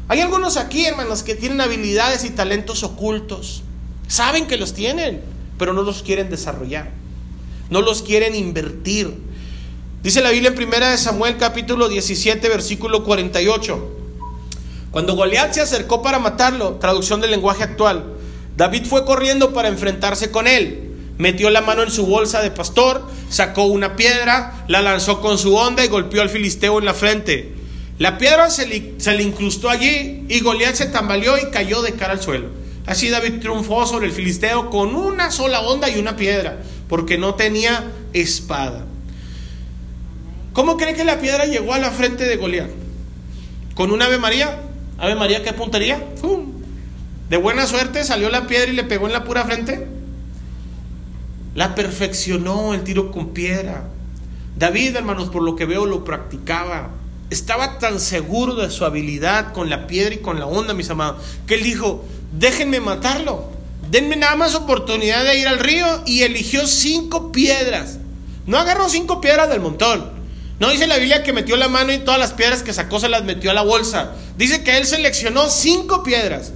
Hay 0.08 0.20
algunos 0.20 0.56
aquí, 0.56 0.84
hermanos, 0.84 1.22
que 1.22 1.36
tienen 1.36 1.60
habilidades 1.60 2.24
y 2.24 2.30
talentos 2.30 2.82
ocultos. 2.82 3.62
Saben 4.08 4.48
que 4.48 4.56
los 4.56 4.74
tienen, 4.74 5.22
pero 5.56 5.72
no 5.72 5.82
los 5.82 6.02
quieren 6.02 6.30
desarrollar. 6.30 6.90
No 7.70 7.80
los 7.80 8.02
quieren 8.02 8.34
invertir. 8.34 9.16
Dice 10.02 10.20
la 10.20 10.30
Biblia 10.30 10.52
en 10.52 10.58
1 10.60 10.98
Samuel 10.98 11.36
capítulo 11.36 11.88
17, 11.88 12.48
versículo 12.48 13.04
48. 13.04 13.88
Cuando 14.90 15.14
Goliat 15.14 15.52
se 15.52 15.60
acercó 15.60 16.02
para 16.02 16.18
matarlo, 16.18 16.74
traducción 16.80 17.20
del 17.20 17.30
lenguaje 17.30 17.62
actual, 17.62 18.13
David 18.56 18.86
fue 18.86 19.04
corriendo 19.04 19.52
para 19.52 19.68
enfrentarse 19.68 20.30
con 20.30 20.46
él. 20.46 20.92
Metió 21.18 21.50
la 21.50 21.60
mano 21.60 21.82
en 21.82 21.90
su 21.90 22.06
bolsa 22.06 22.42
de 22.42 22.50
pastor, 22.50 23.08
sacó 23.28 23.64
una 23.64 23.94
piedra, 23.96 24.64
la 24.68 24.82
lanzó 24.82 25.20
con 25.20 25.38
su 25.38 25.54
onda 25.54 25.84
y 25.84 25.88
golpeó 25.88 26.22
al 26.22 26.28
filisteo 26.28 26.78
en 26.78 26.84
la 26.84 26.94
frente. 26.94 27.52
La 27.98 28.18
piedra 28.18 28.50
se 28.50 28.66
le, 28.66 29.22
incrustó 29.22 29.70
allí 29.70 30.24
y 30.28 30.40
Goliat 30.40 30.74
se 30.74 30.86
tambaleó 30.86 31.38
y 31.38 31.50
cayó 31.50 31.82
de 31.82 31.92
cara 31.92 32.14
al 32.14 32.22
suelo. 32.22 32.48
Así 32.86 33.08
David 33.08 33.40
triunfó 33.40 33.86
sobre 33.86 34.06
el 34.06 34.12
filisteo 34.12 34.70
con 34.70 34.96
una 34.96 35.30
sola 35.30 35.60
onda 35.60 35.88
y 35.88 35.98
una 35.98 36.16
piedra, 36.16 36.58
porque 36.88 37.16
no 37.16 37.34
tenía 37.34 37.92
espada. 38.12 38.84
¿Cómo 40.52 40.76
cree 40.76 40.94
que 40.94 41.04
la 41.04 41.20
piedra 41.20 41.46
llegó 41.46 41.74
a 41.74 41.78
la 41.78 41.92
frente 41.92 42.24
de 42.24 42.36
Goliat? 42.36 42.70
¿Con 43.74 43.92
un 43.92 44.02
Ave 44.02 44.18
María? 44.18 44.60
¿Ave 44.98 45.14
María 45.14 45.42
qué 45.42 45.52
puntería? 45.52 46.02
¡Fum! 46.20 46.53
De 47.28 47.36
buena 47.36 47.66
suerte 47.66 48.04
salió 48.04 48.28
la 48.28 48.46
piedra 48.46 48.70
y 48.70 48.74
le 48.74 48.84
pegó 48.84 49.06
en 49.06 49.12
la 49.12 49.24
pura 49.24 49.44
frente. 49.44 49.86
La 51.54 51.74
perfeccionó 51.74 52.74
el 52.74 52.82
tiro 52.82 53.10
con 53.10 53.28
piedra. 53.28 53.84
David, 54.56 54.96
hermanos, 54.96 55.30
por 55.30 55.42
lo 55.42 55.56
que 55.56 55.66
veo, 55.66 55.86
lo 55.86 56.04
practicaba. 56.04 56.90
Estaba 57.30 57.78
tan 57.78 57.98
seguro 57.98 58.54
de 58.54 58.70
su 58.70 58.84
habilidad 58.84 59.52
con 59.52 59.70
la 59.70 59.86
piedra 59.86 60.14
y 60.14 60.18
con 60.18 60.38
la 60.38 60.46
onda, 60.46 60.74
mis 60.74 60.90
amados, 60.90 61.22
que 61.46 61.54
él 61.54 61.62
dijo, 61.62 62.04
déjenme 62.32 62.80
matarlo. 62.80 63.52
Denme 63.90 64.16
nada 64.16 64.36
más 64.36 64.54
oportunidad 64.54 65.24
de 65.24 65.38
ir 65.38 65.48
al 65.48 65.58
río 65.58 66.02
y 66.06 66.22
eligió 66.22 66.66
cinco 66.66 67.32
piedras. 67.32 67.98
No 68.46 68.58
agarró 68.58 68.88
cinco 68.88 69.20
piedras 69.20 69.48
del 69.48 69.60
montón. 69.60 70.12
No 70.60 70.70
dice 70.70 70.86
la 70.86 70.98
Biblia 70.98 71.22
que 71.22 71.32
metió 71.32 71.56
la 71.56 71.68
mano 71.68 71.92
y 71.92 71.98
todas 71.98 72.20
las 72.20 72.32
piedras 72.32 72.62
que 72.62 72.72
sacó 72.72 73.00
se 73.00 73.08
las 73.08 73.24
metió 73.24 73.50
a 73.50 73.54
la 73.54 73.62
bolsa. 73.62 74.12
Dice 74.36 74.62
que 74.62 74.76
él 74.76 74.86
seleccionó 74.86 75.48
cinco 75.48 76.02
piedras. 76.02 76.52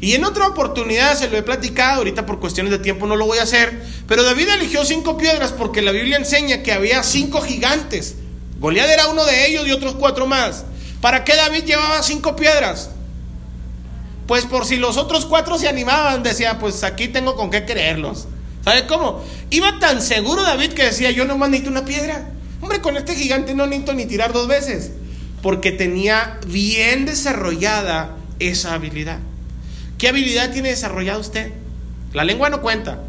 Y 0.00 0.14
en 0.14 0.24
otra 0.24 0.46
oportunidad 0.46 1.16
se 1.16 1.28
lo 1.28 1.36
he 1.36 1.42
platicado, 1.42 1.98
ahorita 1.98 2.24
por 2.24 2.38
cuestiones 2.38 2.70
de 2.70 2.78
tiempo 2.78 3.06
no 3.06 3.16
lo 3.16 3.26
voy 3.26 3.38
a 3.38 3.42
hacer, 3.42 3.82
pero 4.06 4.22
David 4.22 4.48
eligió 4.48 4.84
cinco 4.84 5.18
piedras 5.18 5.52
porque 5.52 5.82
la 5.82 5.90
Biblia 5.90 6.16
enseña 6.16 6.62
que 6.62 6.72
había 6.72 7.02
cinco 7.02 7.40
gigantes. 7.40 8.14
Goliat 8.60 8.88
era 8.88 9.08
uno 9.08 9.24
de 9.24 9.48
ellos 9.48 9.66
y 9.66 9.72
otros 9.72 9.94
cuatro 9.94 10.26
más. 10.26 10.64
¿Para 11.00 11.24
qué 11.24 11.34
David 11.34 11.64
llevaba 11.64 12.02
cinco 12.02 12.36
piedras? 12.36 12.90
Pues 14.28 14.44
por 14.44 14.66
si 14.66 14.76
los 14.76 14.96
otros 14.96 15.26
cuatro 15.26 15.58
se 15.58 15.68
animaban, 15.68 16.22
decía, 16.22 16.58
pues 16.58 16.84
aquí 16.84 17.08
tengo 17.08 17.34
con 17.34 17.50
qué 17.50 17.64
creerlos. 17.64 18.28
¿Sabe 18.64 18.86
cómo? 18.86 19.24
Iba 19.50 19.78
tan 19.78 20.02
seguro 20.02 20.42
David 20.42 20.72
que 20.72 20.84
decía, 20.84 21.10
yo 21.10 21.24
no 21.24 21.38
necesito 21.38 21.70
una 21.70 21.84
piedra. 21.84 22.30
Hombre, 22.60 22.80
con 22.80 22.96
este 22.96 23.14
gigante 23.14 23.54
no 23.54 23.66
necesito 23.66 23.94
ni 23.94 24.06
tirar 24.06 24.32
dos 24.32 24.46
veces. 24.46 24.90
Porque 25.42 25.72
tenía 25.72 26.38
bien 26.46 27.06
desarrollada 27.06 28.16
esa 28.38 28.74
habilidad. 28.74 29.20
¿Qué 29.98 30.08
habilidad 30.08 30.52
tiene 30.52 30.70
desarrollada 30.70 31.18
usted? 31.18 31.52
La 32.12 32.24
lengua 32.24 32.48
no 32.48 32.62
cuenta. 32.62 33.00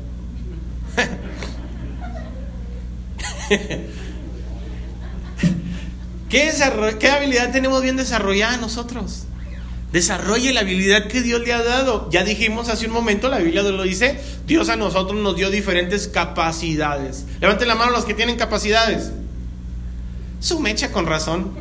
¿Qué, 6.30 6.52
¿Qué, 7.00 7.10
habilidad 7.10 7.52
tenemos 7.52 7.82
bien 7.82 7.96
desarrollada 7.96 8.58
nosotros? 8.58 9.26
Desarrolle 9.92 10.54
la 10.54 10.60
habilidad 10.62 11.08
que 11.08 11.22
Dios 11.22 11.42
le 11.42 11.54
ha 11.54 11.64
dado. 11.64 12.10
Ya 12.12 12.24
dijimos 12.24 12.70
hace 12.70 12.86
un 12.88 12.94
momento, 12.94 13.30
la 13.30 13.40
Biblia 13.40 13.64
lo 13.64 13.84
dice, 13.84 14.20
Dios 14.46 14.70
a 14.70 14.76
nosotros 14.76 15.20
nos 15.20 15.36
dio 15.36 15.50
diferentes 15.50 16.08
capacidades. 16.08 17.26
Levanten 17.40 17.68
la 17.68 17.76
mano 17.76 17.92
los 17.92 18.06
que 18.06 18.14
tienen 18.14 18.36
capacidades. 18.36 19.12
Su 20.40 20.60
mecha 20.60 20.92
con 20.92 21.06
razón. 21.08 21.52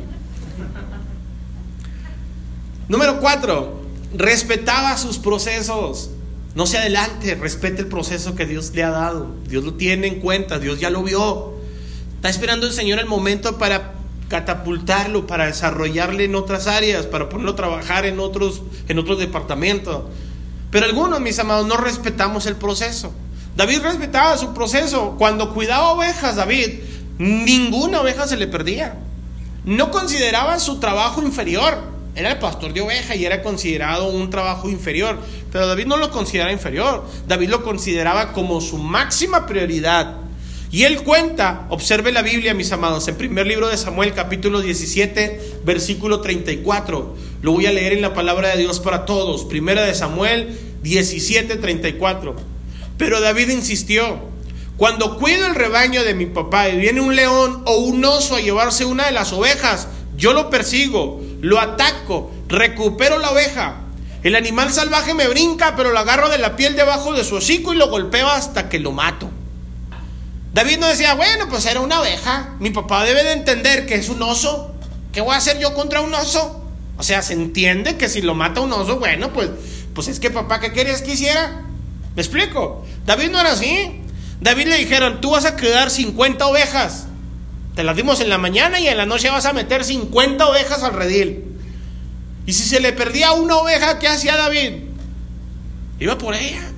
Número 2.87 3.19
cuatro, 3.19 3.78
respetaba 4.13 4.97
sus 4.97 5.17
procesos. 5.17 6.11
No 6.55 6.65
se 6.65 6.77
adelante, 6.77 7.35
respete 7.35 7.81
el 7.81 7.87
proceso 7.87 8.35
que 8.35 8.45
Dios 8.45 8.71
le 8.73 8.83
ha 8.83 8.89
dado. 8.89 9.27
Dios 9.47 9.63
lo 9.63 9.75
tiene 9.75 10.07
en 10.07 10.19
cuenta, 10.19 10.59
Dios 10.59 10.79
ya 10.79 10.89
lo 10.89 11.03
vio. 11.03 11.53
Está 12.15 12.29
esperando 12.29 12.65
el 12.67 12.73
Señor 12.73 12.99
el 12.99 13.05
momento 13.05 13.57
para 13.57 13.93
catapultarlo, 14.27 15.27
para 15.27 15.45
desarrollarle 15.45 16.25
en 16.25 16.35
otras 16.35 16.67
áreas, 16.67 17.05
para 17.05 17.29
ponerlo 17.29 17.51
a 17.51 17.55
trabajar 17.55 18.05
en 18.05 18.19
otros, 18.19 18.61
en 18.87 18.99
otros 18.99 19.19
departamentos. 19.19 20.03
Pero 20.71 20.85
algunos, 20.85 21.19
mis 21.19 21.39
amados, 21.39 21.65
no 21.67 21.77
respetamos 21.77 22.45
el 22.45 22.55
proceso. 22.55 23.13
David 23.55 23.81
respetaba 23.81 24.37
su 24.37 24.53
proceso. 24.53 25.15
Cuando 25.17 25.53
cuidaba 25.53 25.91
ovejas, 25.91 26.35
David, 26.35 26.79
ninguna 27.17 28.01
oveja 28.01 28.27
se 28.27 28.37
le 28.37 28.47
perdía. 28.47 28.97
No 29.65 29.91
consideraba 29.91 30.59
su 30.59 30.79
trabajo 30.79 31.21
inferior. 31.21 31.98
Era 32.19 32.31
el 32.31 32.37
pastor 32.37 32.73
de 32.73 32.81
oveja 32.81 33.15
y 33.15 33.25
era 33.25 33.41
considerado 33.41 34.09
un 34.09 34.29
trabajo 34.29 34.69
inferior. 34.69 35.17
Pero 35.53 35.67
David 35.67 35.85
no 35.85 35.95
lo 35.95 36.11
consideraba 36.11 36.51
inferior. 36.51 37.05
David 37.25 37.47
lo 37.47 37.63
consideraba 37.63 38.33
como 38.33 38.59
su 38.59 38.77
máxima 38.77 39.47
prioridad. 39.47 40.17
Y 40.69 40.83
él 40.83 41.01
cuenta, 41.03 41.65
observe 41.69 42.11
la 42.11 42.21
Biblia, 42.21 42.53
mis 42.53 42.73
amados, 42.73 43.07
en 43.07 43.15
primer 43.15 43.47
libro 43.47 43.69
de 43.69 43.77
Samuel, 43.77 44.13
capítulo 44.13 44.59
17, 44.59 45.61
versículo 45.63 46.19
34. 46.19 47.15
Lo 47.41 47.53
voy 47.53 47.67
a 47.67 47.71
leer 47.71 47.93
en 47.93 48.01
la 48.01 48.13
palabra 48.13 48.49
de 48.49 48.57
Dios 48.57 48.81
para 48.81 49.05
todos. 49.05 49.45
Primera 49.45 49.83
de 49.83 49.95
Samuel 49.95 50.59
17, 50.83 51.55
34. 51.55 52.35
Pero 52.97 53.21
David 53.21 53.47
insistió, 53.47 54.19
cuando 54.75 55.17
cuido 55.17 55.45
el 55.45 55.55
rebaño 55.55 56.03
de 56.03 56.15
mi 56.15 56.25
papá 56.25 56.67
y 56.67 56.79
viene 56.79 56.99
un 56.99 57.15
león 57.15 57.63
o 57.65 57.77
un 57.77 58.03
oso 58.03 58.35
a 58.35 58.41
llevarse 58.41 58.83
una 58.83 59.05
de 59.05 59.13
las 59.13 59.31
ovejas, 59.31 59.87
yo 60.17 60.33
lo 60.33 60.49
persigo, 60.49 61.21
lo 61.41 61.59
ataco, 61.59 62.31
recupero 62.47 63.19
la 63.19 63.31
oveja. 63.31 63.81
El 64.23 64.35
animal 64.35 64.71
salvaje 64.71 65.13
me 65.13 65.27
brinca, 65.27 65.75
pero 65.75 65.91
lo 65.91 65.99
agarro 65.99 66.29
de 66.29 66.37
la 66.37 66.55
piel 66.55 66.75
debajo 66.75 67.13
de 67.13 67.23
su 67.23 67.35
hocico 67.35 67.73
y 67.73 67.77
lo 67.77 67.89
golpeo 67.89 68.27
hasta 68.27 68.67
que 68.67 68.79
lo 68.79 68.91
mato. 68.91 69.29
David 70.53 70.79
no 70.79 70.87
decía, 70.87 71.13
bueno, 71.13 71.47
pues 71.49 71.65
era 71.65 71.79
una 71.79 72.01
oveja. 72.01 72.55
Mi 72.59 72.71
papá 72.71 73.05
debe 73.05 73.23
de 73.23 73.33
entender 73.33 73.85
que 73.85 73.95
es 73.95 74.09
un 74.09 74.21
oso. 74.21 74.73
¿Qué 75.13 75.21
voy 75.21 75.35
a 75.35 75.37
hacer 75.37 75.59
yo 75.59 75.73
contra 75.73 76.01
un 76.01 76.13
oso? 76.13 76.65
O 76.97 77.03
sea, 77.03 77.21
se 77.21 77.33
entiende 77.33 77.95
que 77.95 78.09
si 78.09 78.21
lo 78.21 78.35
mata 78.35 78.59
un 78.59 78.73
oso, 78.73 78.99
bueno, 78.99 79.31
pues, 79.31 79.49
pues 79.93 80.07
es 80.09 80.19
que 80.19 80.31
papá, 80.31 80.59
¿qué 80.59 80.73
querías 80.73 81.01
que 81.01 81.13
hiciera? 81.13 81.61
¿Me 82.15 82.21
explico? 82.21 82.83
David 83.05 83.29
no 83.29 83.39
era 83.39 83.53
así. 83.53 84.01
David 84.41 84.67
le 84.67 84.77
dijeron, 84.77 85.21
tú 85.21 85.31
vas 85.31 85.45
a 85.45 85.55
quedar 85.55 85.91
50 85.91 86.45
ovejas. 86.45 87.07
Te 87.79 87.85
las 87.85 87.95
dimos 87.95 88.19
en 88.19 88.27
la 88.27 88.37
mañana 88.37 88.77
y 88.81 88.89
en 88.89 88.97
la 88.97 89.05
noche 89.05 89.29
vas 89.29 89.45
a 89.45 89.53
meter 89.53 89.85
50 89.85 90.49
ovejas 90.49 90.83
al 90.83 90.93
redil. 90.93 91.45
Y 92.45 92.51
si 92.51 92.63
se 92.63 92.81
le 92.81 92.91
perdía 92.91 93.31
una 93.31 93.55
oveja, 93.55 93.99
¿qué 93.99 94.09
hacía 94.09 94.35
David? 94.35 94.83
Iba 95.97 96.17
por 96.17 96.35
ella. 96.35 96.73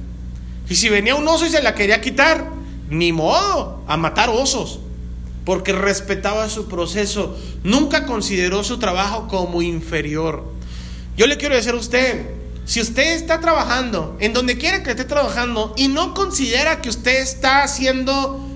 Y 0.69 0.75
si 0.75 0.89
venía 0.89 1.15
un 1.15 1.27
oso 1.27 1.47
y 1.47 1.49
se 1.49 1.63
la 1.63 1.73
quería 1.73 2.01
quitar, 2.01 2.51
ni 2.91 3.13
modo, 3.13 3.83
a 3.87 3.97
matar 3.97 4.29
osos, 4.29 4.79
porque 5.43 5.73
respetaba 5.73 6.47
su 6.49 6.67
proceso, 6.67 7.35
nunca 7.63 8.05
consideró 8.05 8.63
su 8.63 8.77
trabajo 8.77 9.27
como 9.27 9.63
inferior. 9.63 10.43
Yo 11.17 11.25
le 11.25 11.37
quiero 11.37 11.55
decir 11.55 11.73
a 11.73 11.77
usted, 11.77 12.27
si 12.65 12.79
usted 12.79 13.15
está 13.15 13.39
trabajando, 13.39 14.17
en 14.19 14.33
donde 14.33 14.59
quiera 14.59 14.83
que 14.83 14.91
esté 14.91 15.05
trabajando, 15.05 15.73
y 15.77 15.87
no 15.87 16.13
considera 16.13 16.79
que 16.79 16.89
usted 16.89 17.21
está 17.21 17.67
siendo 17.67 18.47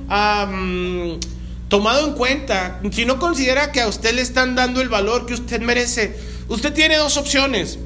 tomado 1.76 2.08
en 2.08 2.14
cuenta, 2.14 2.80
si 2.90 3.04
no 3.04 3.20
considera 3.20 3.74
que 3.74 3.82
a 3.82 3.90
usted 3.90 4.14
le 4.14 4.22
están 4.22 4.56
dando 4.56 4.80
el 4.80 4.88
valor 4.88 5.26
que 5.26 5.34
usted 5.34 5.60
merece, 5.60 6.18
usted 6.48 6.72
tiene 6.72 6.96
dos 6.96 7.18
opciones. 7.18 7.78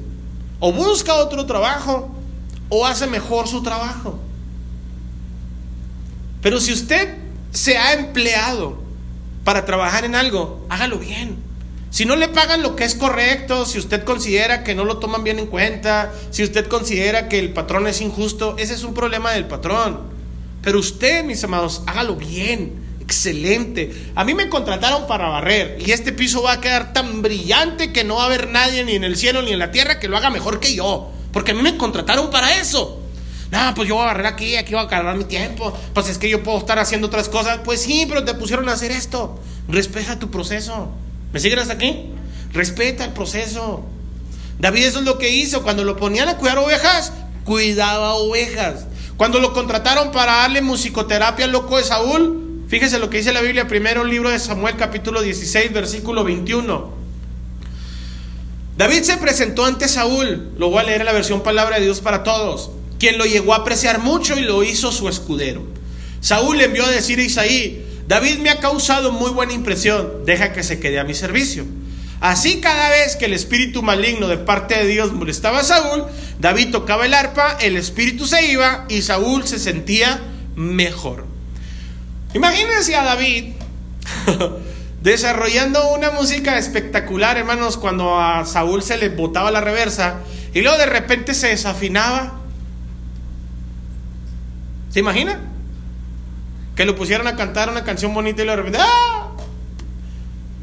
O 0.60 0.72
busca 0.72 1.14
otro 1.14 1.44
trabajo 1.44 2.08
o 2.68 2.86
hace 2.86 3.08
mejor 3.08 3.48
su 3.48 3.64
trabajo. 3.64 4.20
Pero 6.40 6.60
si 6.60 6.72
usted 6.72 7.16
se 7.50 7.78
ha 7.78 7.94
empleado 7.94 8.80
para 9.42 9.64
trabajar 9.64 10.04
en 10.04 10.14
algo, 10.14 10.64
hágalo 10.68 10.98
bien. 11.00 11.38
Si 11.90 12.04
no 12.04 12.14
le 12.14 12.28
pagan 12.28 12.62
lo 12.62 12.76
que 12.76 12.84
es 12.84 12.94
correcto, 12.94 13.66
si 13.66 13.80
usted 13.80 14.04
considera 14.04 14.62
que 14.62 14.76
no 14.76 14.84
lo 14.84 14.98
toman 14.98 15.24
bien 15.24 15.40
en 15.40 15.46
cuenta, 15.46 16.12
si 16.30 16.44
usted 16.44 16.68
considera 16.68 17.28
que 17.28 17.40
el 17.40 17.52
patrón 17.52 17.88
es 17.88 18.00
injusto, 18.00 18.54
ese 18.56 18.74
es 18.74 18.84
un 18.84 18.94
problema 18.94 19.32
del 19.32 19.48
patrón. 19.48 19.98
Pero 20.62 20.78
usted, 20.78 21.24
mis 21.24 21.42
amados, 21.42 21.82
hágalo 21.88 22.14
bien, 22.14 22.79
excelente. 23.10 24.12
A 24.14 24.22
mí 24.22 24.34
me 24.34 24.48
contrataron 24.48 25.08
para 25.08 25.28
barrer 25.28 25.78
y 25.84 25.90
este 25.90 26.12
piso 26.12 26.42
va 26.42 26.52
a 26.52 26.60
quedar 26.60 26.92
tan 26.92 27.22
brillante 27.22 27.92
que 27.92 28.04
no 28.04 28.16
va 28.16 28.22
a 28.22 28.26
haber 28.26 28.48
nadie 28.50 28.84
ni 28.84 28.94
en 28.94 29.02
el 29.02 29.16
cielo 29.16 29.42
ni 29.42 29.52
en 29.52 29.58
la 29.58 29.72
tierra 29.72 29.98
que 29.98 30.06
lo 30.06 30.16
haga 30.16 30.30
mejor 30.30 30.60
que 30.60 30.76
yo. 30.76 31.10
Porque 31.32 31.50
a 31.50 31.54
mí 31.54 31.60
me 31.60 31.76
contrataron 31.76 32.30
para 32.30 32.54
eso. 32.56 33.00
No, 33.50 33.74
pues 33.74 33.88
yo 33.88 33.96
voy 33.96 34.04
a 34.04 34.06
barrer 34.06 34.26
aquí, 34.26 34.54
aquí 34.54 34.74
voy 34.74 34.84
a 34.84 34.86
cargar 34.86 35.16
mi 35.16 35.24
tiempo. 35.24 35.76
Pues 35.92 36.08
es 36.08 36.18
que 36.18 36.30
yo 36.30 36.44
puedo 36.44 36.58
estar 36.58 36.78
haciendo 36.78 37.08
otras 37.08 37.28
cosas. 37.28 37.58
Pues 37.64 37.82
sí, 37.82 38.06
pero 38.08 38.24
te 38.24 38.34
pusieron 38.34 38.68
a 38.68 38.74
hacer 38.74 38.92
esto. 38.92 39.40
Respeta 39.66 40.20
tu 40.20 40.30
proceso. 40.30 40.90
¿Me 41.32 41.40
siguen 41.40 41.58
hasta 41.58 41.74
aquí? 41.74 42.10
Respeta 42.52 43.04
el 43.04 43.12
proceso. 43.12 43.84
David 44.60 44.84
eso 44.84 45.00
es 45.00 45.04
lo 45.04 45.18
que 45.18 45.30
hizo. 45.30 45.64
Cuando 45.64 45.82
lo 45.82 45.96
ponían 45.96 46.28
a 46.28 46.36
cuidar 46.36 46.58
ovejas, 46.58 47.12
cuidaba 47.44 48.14
ovejas. 48.14 48.86
Cuando 49.16 49.40
lo 49.40 49.52
contrataron 49.52 50.12
para 50.12 50.36
darle 50.36 50.62
musicoterapia 50.62 51.46
al 51.46 51.52
loco 51.52 51.76
de 51.76 51.82
Saúl, 51.84 52.49
fíjese 52.70 52.98
lo 52.98 53.10
que 53.10 53.18
dice 53.18 53.34
la 53.34 53.42
Biblia, 53.42 53.68
primero 53.68 54.04
libro 54.04 54.30
de 54.30 54.38
Samuel 54.38 54.76
capítulo 54.76 55.20
16, 55.20 55.74
versículo 55.74 56.24
21. 56.24 56.94
David 58.78 59.02
se 59.02 59.18
presentó 59.18 59.66
ante 59.66 59.88
Saúl, 59.88 60.52
lo 60.56 60.70
voy 60.70 60.78
a 60.78 60.84
leer 60.84 61.00
en 61.00 61.06
la 61.06 61.12
versión 61.12 61.42
palabra 61.42 61.76
de 61.76 61.82
Dios 61.82 62.00
para 62.00 62.22
todos 62.22 62.70
quien 63.00 63.18
lo 63.18 63.24
llegó 63.24 63.54
a 63.54 63.58
apreciar 63.58 63.98
mucho 63.98 64.38
y 64.38 64.42
lo 64.42 64.62
hizo 64.62 64.92
su 64.92 65.08
escudero. 65.08 65.64
Saúl 66.20 66.58
le 66.58 66.64
envió 66.64 66.84
a 66.84 66.90
decir 66.90 67.18
a 67.18 67.22
Isaí, 67.22 67.84
David 68.06 68.38
me 68.38 68.50
ha 68.50 68.60
causado 68.60 69.10
muy 69.10 69.30
buena 69.30 69.54
impresión, 69.54 70.24
deja 70.26 70.52
que 70.52 70.62
se 70.62 70.78
quede 70.78 71.00
a 71.00 71.04
mi 71.04 71.14
servicio. 71.14 71.64
Así 72.20 72.60
cada 72.60 72.90
vez 72.90 73.16
que 73.16 73.24
el 73.24 73.32
espíritu 73.32 73.82
maligno 73.82 74.28
de 74.28 74.36
parte 74.36 74.76
de 74.76 74.86
Dios 74.86 75.12
molestaba 75.12 75.60
a 75.60 75.64
Saúl, 75.64 76.04
David 76.38 76.70
tocaba 76.70 77.06
el 77.06 77.14
arpa, 77.14 77.56
el 77.62 77.78
espíritu 77.78 78.26
se 78.26 78.52
iba 78.52 78.84
y 78.90 79.00
Saúl 79.00 79.48
se 79.48 79.58
sentía 79.58 80.20
mejor. 80.54 81.29
Imagínense 82.34 82.94
a 82.96 83.04
David 83.04 83.54
desarrollando 85.02 85.92
una 85.94 86.10
música 86.10 86.58
espectacular, 86.58 87.36
hermanos, 87.38 87.76
cuando 87.76 88.20
a 88.20 88.44
Saúl 88.46 88.82
se 88.82 88.98
le 88.98 89.08
botaba 89.08 89.50
la 89.50 89.60
reversa 89.60 90.20
y 90.54 90.62
luego 90.62 90.78
de 90.78 90.86
repente 90.86 91.34
se 91.34 91.48
desafinaba 91.48 92.40
¿Se 94.90 94.98
imagina? 94.98 95.38
Que 96.74 96.84
lo 96.84 96.96
pusieran 96.96 97.26
a 97.28 97.36
cantar 97.36 97.70
una 97.70 97.84
canción 97.84 98.12
bonita 98.12 98.42
y 98.42 98.44
lo 98.44 98.52
de 98.52 98.56
repente, 98.56 98.78
¡ah! 98.80 99.30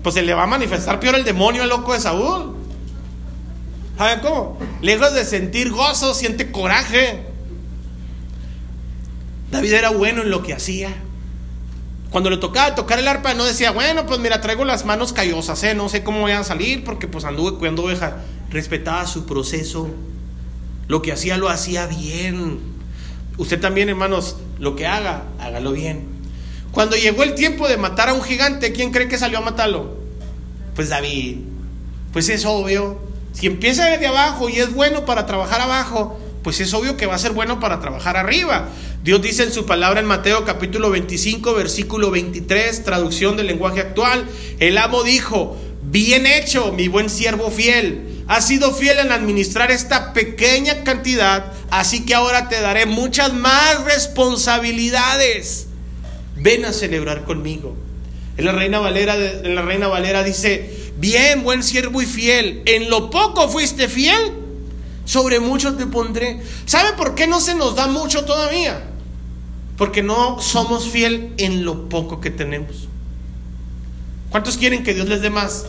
Pues 0.03 0.15
se 0.15 0.21
le 0.21 0.33
va 0.33 0.43
a 0.43 0.47
manifestar 0.47 0.99
peor 0.99 1.15
el 1.15 1.23
demonio 1.23 1.63
al 1.63 1.69
loco 1.69 1.93
de 1.93 1.99
Saúl. 1.99 2.55
¿Saben 3.97 4.19
cómo? 4.19 4.59
Lejos 4.81 5.13
de 5.13 5.25
sentir 5.25 5.71
gozo, 5.71 6.13
siente 6.13 6.51
coraje. 6.51 7.23
David 9.49 9.73
era 9.73 9.89
bueno 9.89 10.23
en 10.23 10.29
lo 10.29 10.43
que 10.43 10.53
hacía. 10.53 10.93
Cuando 12.11 12.29
le 12.29 12.37
tocaba 12.37 12.73
tocar 12.73 12.99
el 12.99 13.07
arpa, 13.07 13.33
no 13.33 13.43
decía, 13.43 13.71
bueno, 13.71 14.05
pues 14.05 14.19
mira, 14.19 14.39
traigo 14.39 14.63
las 14.63 14.85
manos 14.85 15.11
callosas, 15.11 15.61
¿eh? 15.63 15.75
no 15.75 15.89
sé 15.89 16.03
cómo 16.03 16.21
voy 16.21 16.31
a 16.31 16.43
salir 16.43 16.83
porque 16.83 17.07
pues 17.07 17.25
anduve 17.25 17.57
cuidando 17.57 17.83
ovejas. 17.83 18.13
Respetaba 18.49 19.05
su 19.05 19.25
proceso. 19.25 19.89
Lo 20.87 21.01
que 21.01 21.11
hacía 21.11 21.37
lo 21.37 21.49
hacía 21.49 21.85
bien. 21.85 22.59
Usted 23.37 23.59
también, 23.59 23.89
hermanos, 23.89 24.37
lo 24.57 24.75
que 24.75 24.87
haga, 24.87 25.23
hágalo 25.39 25.73
bien. 25.73 26.07
Cuando 26.71 26.95
llegó 26.95 27.23
el 27.23 27.35
tiempo 27.35 27.67
de 27.67 27.77
matar 27.77 28.09
a 28.09 28.13
un 28.13 28.21
gigante, 28.21 28.71
¿quién 28.71 28.91
cree 28.91 29.07
que 29.07 29.17
salió 29.17 29.39
a 29.39 29.41
matarlo? 29.41 29.97
Pues 30.75 30.89
David. 30.89 31.39
pues 32.13 32.29
es 32.29 32.45
obvio. 32.45 32.99
Si 33.33 33.47
empieza 33.47 33.85
desde 33.85 34.07
abajo 34.07 34.49
y 34.49 34.59
es 34.59 34.73
bueno 34.73 35.05
para 35.05 35.25
trabajar 35.25 35.59
abajo, 35.59 36.19
pues 36.43 36.59
es 36.59 36.73
obvio 36.73 36.97
que 36.97 37.05
va 37.05 37.15
a 37.15 37.19
ser 37.19 37.31
bueno 37.31 37.59
para 37.59 37.79
trabajar 37.79 38.17
arriba. 38.17 38.69
Dios 39.03 39.21
dice 39.21 39.43
en 39.43 39.51
su 39.51 39.65
palabra 39.65 39.99
en 39.99 40.05
Mateo 40.05 40.45
capítulo 40.45 40.89
25, 40.89 41.53
versículo 41.53 42.11
23, 42.11 42.83
traducción 42.83 43.37
del 43.37 43.47
lenguaje 43.47 43.81
actual, 43.81 44.25
el 44.59 44.77
amo 44.77 45.03
dijo, 45.03 45.57
bien 45.83 46.25
hecho, 46.25 46.71
mi 46.73 46.87
buen 46.87 47.09
siervo 47.09 47.49
fiel, 47.49 48.23
has 48.27 48.47
sido 48.47 48.73
fiel 48.73 48.99
en 48.99 49.11
administrar 49.11 49.71
esta 49.71 50.13
pequeña 50.13 50.83
cantidad, 50.83 51.53
así 51.69 52.05
que 52.05 52.13
ahora 52.15 52.49
te 52.49 52.59
daré 52.59 52.85
muchas 52.85 53.33
más 53.33 53.83
responsabilidades. 53.85 55.67
Ven 56.35 56.65
a 56.65 56.73
celebrar 56.73 57.23
conmigo. 57.23 57.75
En 58.37 58.45
la 58.45 58.51
Reina 58.51 58.79
Valera, 58.79 59.15
en 59.15 59.55
la 59.55 59.63
Reina 59.63 59.87
Valera 59.87 60.23
dice, 60.23 60.91
bien, 60.97 61.43
buen 61.43 61.63
siervo 61.63 62.01
y 62.01 62.05
fiel, 62.05 62.61
en 62.65 62.89
lo 62.89 63.09
poco 63.09 63.49
fuiste 63.49 63.87
fiel, 63.87 64.33
sobre 65.07 65.39
mucho 65.39 65.75
te 65.75 65.87
pondré. 65.87 66.41
¿Sabe 66.65 66.93
por 66.93 67.15
qué 67.15 67.25
no 67.25 67.39
se 67.39 67.55
nos 67.55 67.75
da 67.75 67.87
mucho 67.87 68.25
todavía? 68.25 68.83
Porque 69.77 70.03
no 70.03 70.39
somos 70.41 70.89
fiel 70.89 71.33
en 71.37 71.63
lo 71.63 71.87
poco 71.87 72.19
que 72.19 72.29
tenemos. 72.29 72.89
¿Cuántos 74.29 74.57
quieren 74.57 74.83
que 74.83 74.93
Dios 74.93 75.07
les 75.07 75.21
dé 75.21 75.29
más? 75.29 75.65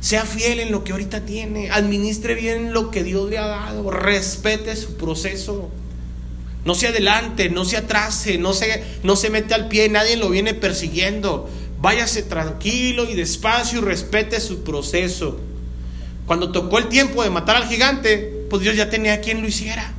Sea 0.00 0.24
fiel 0.24 0.58
en 0.58 0.72
lo 0.72 0.82
que 0.82 0.90
ahorita 0.90 1.20
tiene, 1.20 1.70
administre 1.70 2.34
bien 2.34 2.72
lo 2.72 2.90
que 2.90 3.04
Dios 3.04 3.30
le 3.30 3.38
ha 3.38 3.46
dado, 3.46 3.88
respete 3.92 4.74
su 4.74 4.96
proceso. 4.96 5.70
No 6.64 6.74
se 6.74 6.88
adelante, 6.88 7.48
no 7.48 7.64
se 7.64 7.76
atrase, 7.76 8.38
no 8.38 8.52
se, 8.54 8.82
no 9.04 9.14
se 9.14 9.30
mete 9.30 9.54
al 9.54 9.68
pie, 9.68 9.88
nadie 9.88 10.16
lo 10.16 10.28
viene 10.30 10.54
persiguiendo. 10.54 11.48
Váyase 11.80 12.24
tranquilo 12.24 13.08
y 13.08 13.14
despacio 13.14 13.78
y 13.78 13.82
respete 13.82 14.40
su 14.40 14.64
proceso. 14.64 15.38
Cuando 16.26 16.50
tocó 16.50 16.78
el 16.78 16.88
tiempo 16.88 17.22
de 17.22 17.30
matar 17.30 17.56
al 17.56 17.68
gigante, 17.68 18.31
pues 18.52 18.60
Dios 18.60 18.76
ya 18.76 18.90
tenía 18.90 19.22
quien 19.22 19.40
lo 19.40 19.48
hiciera. 19.48 19.94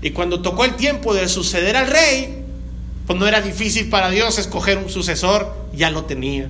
Y 0.00 0.12
cuando 0.12 0.40
tocó 0.40 0.64
el 0.64 0.76
tiempo 0.76 1.12
de 1.12 1.28
suceder 1.28 1.76
al 1.76 1.88
rey, 1.88 2.42
pues 3.06 3.18
no 3.18 3.26
era 3.26 3.42
difícil 3.42 3.90
para 3.90 4.08
Dios 4.08 4.38
escoger 4.38 4.78
un 4.78 4.88
sucesor, 4.88 5.54
ya 5.74 5.90
lo 5.90 6.06
tenía. 6.06 6.48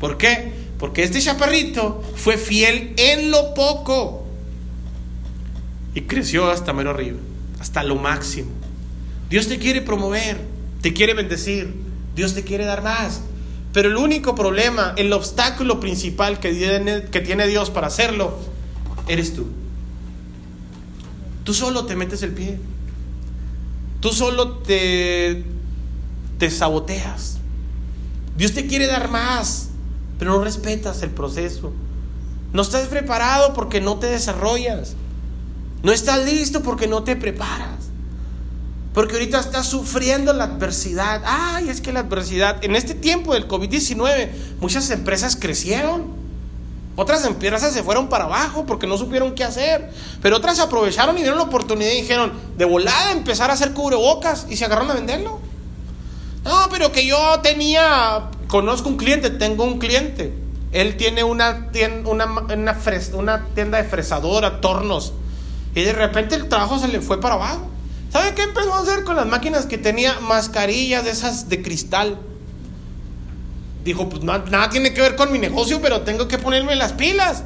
¿Por 0.00 0.18
qué? 0.18 0.50
Porque 0.80 1.04
este 1.04 1.20
chaparrito 1.20 2.02
fue 2.16 2.38
fiel 2.38 2.92
en 2.96 3.30
lo 3.30 3.54
poco 3.54 4.26
y 5.94 6.00
creció 6.00 6.50
hasta 6.50 6.72
mero 6.72 6.90
arriba, 6.90 7.18
hasta 7.60 7.84
lo 7.84 7.94
máximo. 7.94 8.50
Dios 9.30 9.46
te 9.46 9.60
quiere 9.60 9.80
promover, 9.80 10.40
te 10.80 10.92
quiere 10.92 11.14
bendecir, 11.14 11.72
Dios 12.16 12.34
te 12.34 12.42
quiere 12.42 12.64
dar 12.64 12.82
más. 12.82 13.20
Pero 13.72 13.90
el 13.90 13.96
único 13.96 14.34
problema, 14.34 14.92
el 14.96 15.12
obstáculo 15.12 15.78
principal 15.78 16.40
que 16.40 16.52
tiene, 16.52 17.04
que 17.04 17.20
tiene 17.20 17.46
Dios 17.46 17.70
para 17.70 17.86
hacerlo, 17.86 18.52
eres 19.08 19.34
tú. 19.34 19.46
Tú 21.44 21.52
solo 21.54 21.84
te 21.86 21.96
metes 21.96 22.22
el 22.22 22.32
pie. 22.32 22.58
Tú 24.00 24.10
solo 24.10 24.58
te, 24.58 25.44
te 26.38 26.50
saboteas. 26.50 27.38
Dios 28.36 28.52
te 28.52 28.66
quiere 28.66 28.86
dar 28.86 29.10
más, 29.10 29.68
pero 30.18 30.32
no 30.32 30.44
respetas 30.44 31.02
el 31.02 31.10
proceso. 31.10 31.72
No 32.52 32.62
estás 32.62 32.88
preparado 32.88 33.54
porque 33.54 33.80
no 33.80 33.98
te 33.98 34.06
desarrollas. 34.06 34.94
No 35.82 35.92
estás 35.92 36.24
listo 36.24 36.62
porque 36.62 36.86
no 36.86 37.02
te 37.02 37.16
preparas. 37.16 37.90
Porque 38.94 39.14
ahorita 39.14 39.40
estás 39.40 39.66
sufriendo 39.66 40.32
la 40.32 40.44
adversidad. 40.44 41.22
Ay, 41.26 41.68
es 41.68 41.80
que 41.80 41.92
la 41.92 42.00
adversidad, 42.00 42.64
en 42.64 42.76
este 42.76 42.94
tiempo 42.94 43.34
del 43.34 43.48
COVID-19, 43.48 44.30
muchas 44.60 44.88
empresas 44.90 45.36
crecieron. 45.36 46.23
Otras 46.96 47.24
empresas 47.24 47.72
se 47.72 47.82
fueron 47.82 48.08
para 48.08 48.24
abajo 48.24 48.64
porque 48.66 48.86
no 48.86 48.96
supieron 48.96 49.34
qué 49.34 49.42
hacer. 49.42 49.90
Pero 50.22 50.36
otras 50.36 50.60
aprovecharon 50.60 51.16
y 51.18 51.22
dieron 51.22 51.38
la 51.38 51.44
oportunidad 51.44 51.90
y 51.90 52.02
dijeron, 52.02 52.32
de 52.56 52.64
volada 52.64 53.10
empezar 53.12 53.50
a 53.50 53.54
hacer 53.54 53.72
cubrebocas 53.72 54.46
y 54.48 54.56
se 54.56 54.64
agarraron 54.64 54.92
a 54.92 54.94
venderlo. 54.94 55.40
No, 56.44 56.68
pero 56.70 56.92
que 56.92 57.04
yo 57.06 57.40
tenía, 57.42 58.30
conozco 58.48 58.88
un 58.88 58.96
cliente, 58.96 59.30
tengo 59.30 59.64
un 59.64 59.78
cliente. 59.78 60.34
Él 60.70 60.96
tiene 60.96 61.24
una 61.24 61.70
tienda, 61.70 62.10
una, 62.10 62.26
una, 62.26 63.46
tienda 63.54 63.78
de 63.78 63.84
fresadora, 63.84 64.60
tornos. 64.60 65.14
Y 65.74 65.82
de 65.82 65.92
repente 65.92 66.36
el 66.36 66.48
trabajo 66.48 66.78
se 66.78 66.88
le 66.88 67.00
fue 67.00 67.20
para 67.20 67.34
abajo. 67.34 67.66
¿Sabe 68.12 68.34
qué 68.34 68.42
empezó 68.42 68.72
a 68.72 68.80
hacer 68.80 69.02
con 69.02 69.16
las 69.16 69.26
máquinas 69.26 69.66
que 69.66 69.78
tenía? 69.78 70.20
Mascarillas 70.20 71.04
de 71.04 71.10
esas 71.10 71.48
de 71.48 71.62
cristal 71.62 72.18
dijo, 73.84 74.08
pues 74.08 74.22
nada, 74.22 74.70
tiene 74.70 74.92
que 74.94 75.00
ver 75.00 75.16
con 75.16 75.30
mi 75.30 75.38
negocio, 75.38 75.80
pero 75.80 76.00
tengo 76.00 76.26
que 76.26 76.38
ponerme 76.38 76.74
las 76.74 76.92
pilas. 76.92 77.44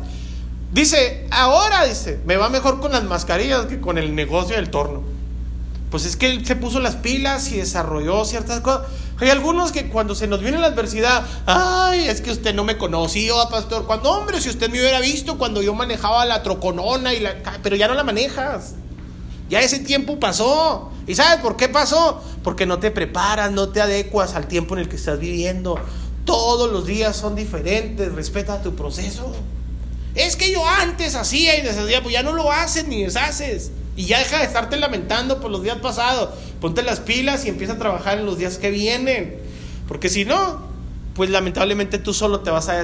Dice, 0.72 1.26
ahora, 1.30 1.84
dice, 1.84 2.20
me 2.24 2.36
va 2.36 2.48
mejor 2.48 2.80
con 2.80 2.92
las 2.92 3.04
mascarillas 3.04 3.66
que 3.66 3.80
con 3.80 3.98
el 3.98 4.14
negocio 4.14 4.56
del 4.56 4.70
torno. 4.70 5.02
Pues 5.90 6.04
es 6.04 6.16
que 6.16 6.30
él 6.30 6.46
se 6.46 6.54
puso 6.54 6.80
las 6.80 6.96
pilas 6.96 7.50
y 7.50 7.56
desarrolló 7.56 8.24
ciertas 8.24 8.60
cosas. 8.60 8.82
Hay 9.20 9.30
algunos 9.30 9.72
que 9.72 9.88
cuando 9.88 10.14
se 10.14 10.26
nos 10.26 10.40
viene 10.40 10.58
la 10.58 10.68
adversidad, 10.68 11.24
ay, 11.46 12.06
es 12.06 12.20
que 12.20 12.30
usted 12.30 12.54
no 12.54 12.62
me 12.62 12.76
conoció, 12.76 13.34
pastor. 13.50 13.86
Cuando, 13.86 14.10
hombre, 14.10 14.40
si 14.40 14.50
usted 14.50 14.70
me 14.70 14.78
hubiera 14.78 15.00
visto 15.00 15.38
cuando 15.38 15.62
yo 15.62 15.74
manejaba 15.74 16.24
la 16.26 16.42
troconona, 16.42 17.14
y 17.14 17.20
la, 17.20 17.36
pero 17.62 17.74
ya 17.74 17.88
no 17.88 17.94
la 17.94 18.04
manejas. 18.04 18.74
Ya 19.48 19.60
ese 19.60 19.78
tiempo 19.78 20.20
pasó. 20.20 20.92
¿Y 21.06 21.14
sabes 21.14 21.40
por 21.40 21.56
qué 21.56 21.68
pasó? 21.68 22.22
Porque 22.44 22.66
no 22.66 22.78
te 22.78 22.90
preparas, 22.90 23.50
no 23.50 23.70
te 23.70 23.80
adecuas 23.80 24.34
al 24.34 24.46
tiempo 24.46 24.74
en 24.74 24.82
el 24.82 24.88
que 24.90 24.96
estás 24.96 25.18
viviendo. 25.18 25.80
Todos 26.28 26.70
los 26.70 26.86
días 26.86 27.16
son 27.16 27.34
diferentes, 27.34 28.12
respeta 28.12 28.60
tu 28.60 28.74
proceso. 28.74 29.32
Es 30.14 30.36
que 30.36 30.52
yo 30.52 30.62
antes 30.68 31.14
hacía 31.14 31.58
y 31.58 31.62
deshacía, 31.62 32.02
pues 32.02 32.12
ya 32.12 32.22
no 32.22 32.34
lo 32.34 32.52
haces 32.52 32.86
ni 32.86 33.02
deshaces. 33.02 33.70
Y 33.96 34.04
ya 34.04 34.18
deja 34.18 34.40
de 34.40 34.44
estarte 34.44 34.76
lamentando 34.76 35.40
por 35.40 35.50
los 35.50 35.62
días 35.62 35.78
pasados. 35.78 36.28
Ponte 36.60 36.82
las 36.82 37.00
pilas 37.00 37.46
y 37.46 37.48
empieza 37.48 37.72
a 37.72 37.78
trabajar 37.78 38.18
en 38.18 38.26
los 38.26 38.36
días 38.36 38.58
que 38.58 38.70
vienen. 38.70 39.38
Porque 39.88 40.10
si 40.10 40.26
no, 40.26 40.60
pues 41.14 41.30
lamentablemente 41.30 41.98
tú 41.98 42.12
solo 42.12 42.40
te 42.40 42.50
vas 42.50 42.68
a 42.68 42.74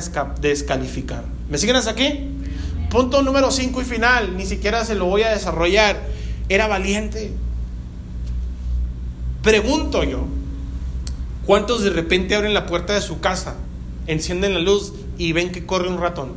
descalificar. 0.41 1.25
¿Me 1.51 1.59
siguen 1.59 1.77
hasta 1.77 1.91
aquí? 1.91 2.21
Punto 2.89 3.21
número 3.21 3.51
5 3.51 3.83
y 3.83 3.85
final. 3.85 4.39
Ni 4.39 4.47
siquiera 4.47 4.87
se 4.87 4.95
lo 4.95 5.05
voy 5.05 5.21
a 5.23 5.29
desarrollar. 5.29 6.01
Era 6.49 6.67
valiente. 6.67 7.31
Pregunto 9.43 10.03
yo. 10.03 10.25
¿Cuántos 11.47 11.83
de 11.85 11.91
repente 11.91 12.35
abren 12.35 12.55
la 12.55 12.67
puerta 12.67 12.95
de 12.95 13.03
su 13.03 13.21
casa, 13.21 13.55
encienden 14.07 14.55
la 14.55 14.61
luz 14.61 14.93
y 15.19 15.33
ven 15.33 15.53
que 15.53 15.67
corre 15.67 15.89
un 15.89 16.01
ratón? 16.01 16.33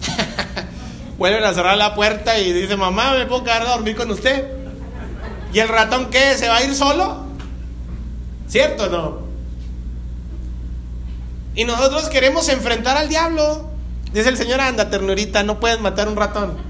Vuelven 1.18 1.44
a 1.44 1.52
cerrar 1.52 1.76
la 1.76 1.94
puerta 1.94 2.38
y 2.38 2.52
dice, 2.52 2.76
mamá, 2.76 3.14
¿me 3.14 3.26
puedo 3.26 3.42
quedar 3.44 3.62
a 3.62 3.70
dormir 3.70 3.96
con 3.96 4.10
usted? 4.10 4.46
¿Y 5.52 5.58
el 5.58 5.68
ratón 5.68 6.10
qué? 6.10 6.34
¿Se 6.36 6.48
va 6.48 6.58
a 6.58 6.64
ir 6.64 6.74
solo? 6.74 7.24
¿Cierto 8.46 8.84
o 8.84 8.88
no? 8.88 9.26
Y 11.54 11.64
nosotros 11.64 12.08
queremos 12.08 12.48
enfrentar 12.50 12.96
al 12.96 13.08
diablo. 13.08 13.70
Dice 14.12 14.28
el 14.28 14.36
Señor, 14.36 14.60
anda, 14.60 14.90
ternurita, 14.90 15.42
no 15.42 15.58
puedes 15.58 15.80
matar 15.80 16.08
un 16.08 16.16
ratón. 16.16 16.65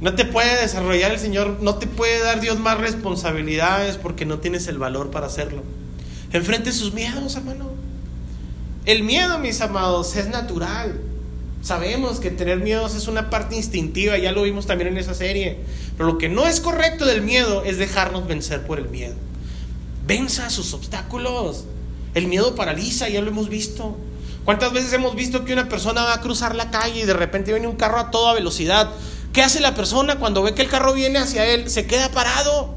No 0.00 0.14
te 0.14 0.24
puede 0.24 0.60
desarrollar 0.60 1.12
el 1.12 1.18
Señor, 1.18 1.58
no 1.60 1.76
te 1.76 1.86
puede 1.86 2.20
dar 2.20 2.40
Dios 2.40 2.58
más 2.58 2.78
responsabilidades 2.78 3.96
porque 3.96 4.26
no 4.26 4.38
tienes 4.38 4.68
el 4.68 4.78
valor 4.78 5.10
para 5.10 5.26
hacerlo. 5.26 5.62
Enfrente 6.32 6.72
sus 6.72 6.94
miedos, 6.94 7.34
hermano. 7.34 7.70
El 8.84 9.02
miedo, 9.02 9.38
mis 9.38 9.60
amados, 9.60 10.14
es 10.16 10.28
natural. 10.28 11.00
Sabemos 11.62 12.20
que 12.20 12.30
tener 12.30 12.60
miedos 12.60 12.94
es 12.94 13.08
una 13.08 13.28
parte 13.28 13.56
instintiva, 13.56 14.16
ya 14.16 14.30
lo 14.30 14.44
vimos 14.44 14.66
también 14.66 14.88
en 14.88 14.98
esa 14.98 15.14
serie. 15.14 15.58
Pero 15.96 16.10
lo 16.10 16.18
que 16.18 16.28
no 16.28 16.46
es 16.46 16.60
correcto 16.60 17.04
del 17.04 17.22
miedo 17.22 17.64
es 17.64 17.78
dejarnos 17.78 18.28
vencer 18.28 18.66
por 18.66 18.78
el 18.78 18.88
miedo. 18.88 19.14
Venza 20.06 20.48
sus 20.48 20.72
obstáculos. 20.74 21.64
El 22.14 22.28
miedo 22.28 22.54
paraliza, 22.54 23.08
ya 23.08 23.20
lo 23.20 23.28
hemos 23.28 23.48
visto. 23.48 23.96
¿Cuántas 24.44 24.72
veces 24.72 24.92
hemos 24.92 25.14
visto 25.14 25.44
que 25.44 25.52
una 25.52 25.68
persona 25.68 26.04
va 26.04 26.14
a 26.14 26.20
cruzar 26.20 26.54
la 26.54 26.70
calle 26.70 27.00
y 27.00 27.04
de 27.04 27.12
repente 27.12 27.52
viene 27.52 27.66
un 27.66 27.76
carro 27.76 27.98
a 27.98 28.10
toda 28.10 28.32
velocidad? 28.32 28.90
¿Qué 29.38 29.44
hace 29.44 29.60
la 29.60 29.72
persona 29.72 30.18
cuando 30.18 30.42
ve 30.42 30.52
que 30.52 30.62
el 30.62 30.68
carro 30.68 30.92
viene 30.94 31.20
hacia 31.20 31.46
él? 31.46 31.70
Se 31.70 31.86
queda 31.86 32.10
parado. 32.10 32.74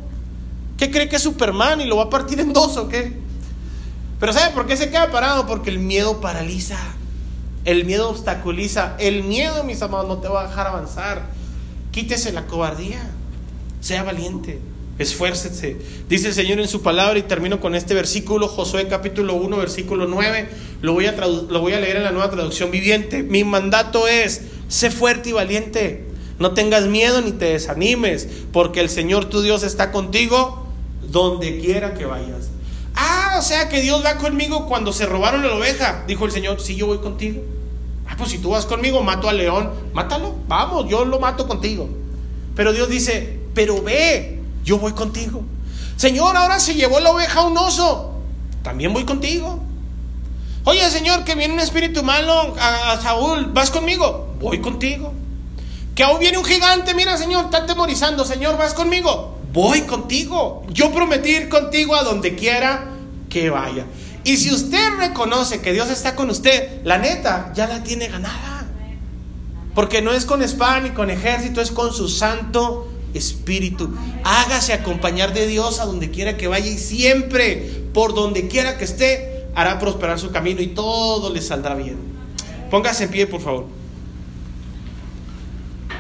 ¿Qué 0.78 0.92
cree 0.92 1.10
que 1.10 1.16
es 1.16 1.24
Superman 1.24 1.82
y 1.82 1.86
lo 1.86 1.98
va 1.98 2.04
a 2.04 2.10
partir 2.12 2.40
en 2.40 2.54
dos 2.54 2.78
o 2.78 2.88
qué? 2.88 3.18
Pero 4.20 4.32
¿sabe 4.32 4.54
por 4.54 4.68
qué 4.68 4.78
se 4.78 4.92
queda 4.92 5.10
parado? 5.10 5.48
Porque 5.48 5.72
el 5.72 5.80
miedo 5.80 6.22
paraliza. 6.22 6.78
El 7.66 7.86
miedo 7.86 8.12
obstaculiza. 8.12 8.96
El 9.00 9.24
miedo, 9.24 9.64
mis 9.64 9.82
amados, 9.82 10.08
no 10.08 10.18
te 10.20 10.28
va 10.28 10.44
a 10.44 10.48
dejar 10.50 10.68
avanzar. 10.68 11.30
Quítese 11.90 12.32
la 12.32 12.46
cobardía. 12.46 13.10
Sea 13.80 14.04
valiente. 14.04 14.60
Esfuércese. 15.00 15.78
Dice 16.10 16.28
el 16.28 16.36
Señor 16.36 16.60
en 16.60 16.68
su 16.68 16.84
palabra 16.84 17.18
y 17.18 17.24
termino 17.24 17.60
con 17.60 17.74
este 17.74 17.96
versículo, 17.96 18.48
Josué 18.48 18.88
capítulo 18.88 19.34
1, 19.34 19.58
versículo 19.58 20.06
9. 20.06 20.48
Lo 20.84 20.94
voy 20.94 21.08
a, 21.08 21.14
lo 21.14 21.60
voy 21.60 21.74
a 21.74 21.80
leer 21.80 21.96
en 21.96 22.04
la 22.04 22.12
nueva 22.12 22.30
traducción 22.30 22.70
viviente. 22.70 23.24
Mi 23.24 23.44
mandato 23.44 24.08
es, 24.08 24.44
sé 24.68 24.92
fuerte 24.92 25.30
y 25.30 25.32
valiente. 25.32 26.11
No 26.42 26.56
tengas 26.56 26.88
miedo 26.88 27.22
ni 27.22 27.34
te 27.34 27.46
desanimes, 27.46 28.28
porque 28.52 28.80
el 28.80 28.90
Señor 28.90 29.26
tu 29.26 29.44
Dios 29.44 29.62
está 29.62 29.92
contigo 29.92 30.66
donde 31.04 31.60
quiera 31.60 31.94
que 31.94 32.06
vayas. 32.06 32.50
Ah, 32.96 33.36
o 33.38 33.44
sea 33.44 33.70
que 33.70 33.80
Dios 33.80 34.04
va 34.04 34.18
conmigo 34.18 34.66
cuando 34.66 34.92
se 34.92 35.06
robaron 35.06 35.48
la 35.48 35.54
oveja. 35.54 36.04
Dijo 36.08 36.26
el 36.26 36.32
Señor, 36.32 36.60
sí, 36.60 36.76
yo 36.76 36.88
voy 36.88 36.98
contigo. 36.98 37.44
Ah, 38.08 38.16
pues 38.18 38.32
si 38.32 38.40
tú 38.40 38.50
vas 38.50 38.66
conmigo, 38.66 39.04
mato 39.04 39.30
al 39.30 39.38
león. 39.38 39.70
Mátalo, 39.94 40.34
vamos, 40.48 40.90
yo 40.90 41.06
lo 41.06 41.20
mato 41.20 41.48
contigo. 41.48 41.88
Pero 42.56 42.74
Dios 42.74 42.90
dice, 42.90 43.40
pero 43.54 43.84
ve, 43.84 44.40
yo 44.64 44.80
voy 44.80 44.94
contigo. 44.94 45.44
Señor, 45.96 46.36
ahora 46.36 46.60
se 46.60 46.74
llevó 46.74 47.00
la 47.00 47.12
oveja 47.12 47.42
a 47.42 47.46
un 47.46 47.56
oso. 47.56 48.16
También 48.64 48.94
voy 48.94 49.06
contigo. 49.06 49.60
Oye, 50.64 50.90
Señor, 50.90 51.24
que 51.24 51.36
viene 51.36 51.54
un 51.54 51.60
espíritu 51.60 52.02
malo 52.02 52.56
a, 52.60 53.00
Saúl. 53.00 53.52
¿Vas 53.54 53.70
conmigo? 53.70 54.34
Voy 54.40 54.60
contigo. 54.60 55.14
Que 56.02 56.06
aún 56.06 56.20
viene 56.20 56.40
un 56.40 56.44
gigante. 56.44 56.96
Mira, 56.96 57.16
Señor, 57.16 57.46
está 57.46 57.68
temorizando. 57.68 58.26
Señor, 58.26 58.58
¿vas 58.58 58.74
conmigo? 58.74 59.38
Voy 59.54 59.82
contigo. 59.82 60.64
Yo 60.74 60.92
prometí 60.92 61.30
ir 61.30 61.48
contigo 61.48 61.96
a 61.96 62.02
donde 62.02 62.34
quiera 62.34 62.86
que 63.30 63.52
vaya. 63.52 63.86
Y 64.24 64.38
si 64.38 64.52
usted 64.52 64.98
reconoce 64.98 65.62
que 65.62 65.74
Dios 65.74 65.92
está 65.92 66.16
con 66.16 66.32
usted, 66.32 66.82
la 66.84 66.98
neta, 66.98 67.54
ya 67.54 67.68
la 67.68 67.84
tiene 67.84 68.08
ganada. 68.08 68.66
Porque 69.76 70.02
no 70.02 70.12
es 70.12 70.26
con 70.26 70.42
espada 70.42 70.80
ni 70.80 70.90
con 70.90 71.12
ejército, 71.12 71.62
es 71.62 71.70
con 71.70 71.94
su 71.94 72.10
santo 72.10 72.92
espíritu. 73.14 73.96
Hágase 74.24 74.74
acompañar 74.74 75.36
de 75.36 75.46
Dios 75.46 75.80
a 75.80 75.86
donde 75.86 76.10
quiera 76.10 76.36
que 76.36 76.48
vaya 76.48 76.66
y 76.66 76.80
siempre, 76.80 77.84
por 77.94 78.16
donde 78.16 78.48
quiera 78.48 78.80
que 78.80 78.86
esté, 78.86 79.46
hará 79.54 79.78
prosperar 79.78 80.18
su 80.18 80.32
camino 80.32 80.64
y 80.64 80.70
todo 80.70 81.32
le 81.32 81.44
saldrá 81.44 81.76
bien. 81.76 81.98
Póngase 82.72 83.04
en 83.04 83.12
pie, 83.12 83.28
por 83.28 83.42
favor. 83.42 83.81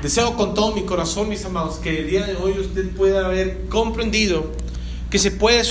Deseo 0.01 0.35
con 0.35 0.55
todo 0.55 0.73
mi 0.73 0.81
corazón, 0.81 1.29
mis 1.29 1.45
amados, 1.45 1.75
que 1.75 1.99
el 1.99 2.09
día 2.09 2.25
de 2.25 2.35
hoy 2.35 2.53
usted 2.59 2.89
pueda 2.89 3.27
haber 3.27 3.67
comprendido 3.69 4.45
que 5.11 5.19
se 5.19 5.29
puede 5.29 5.59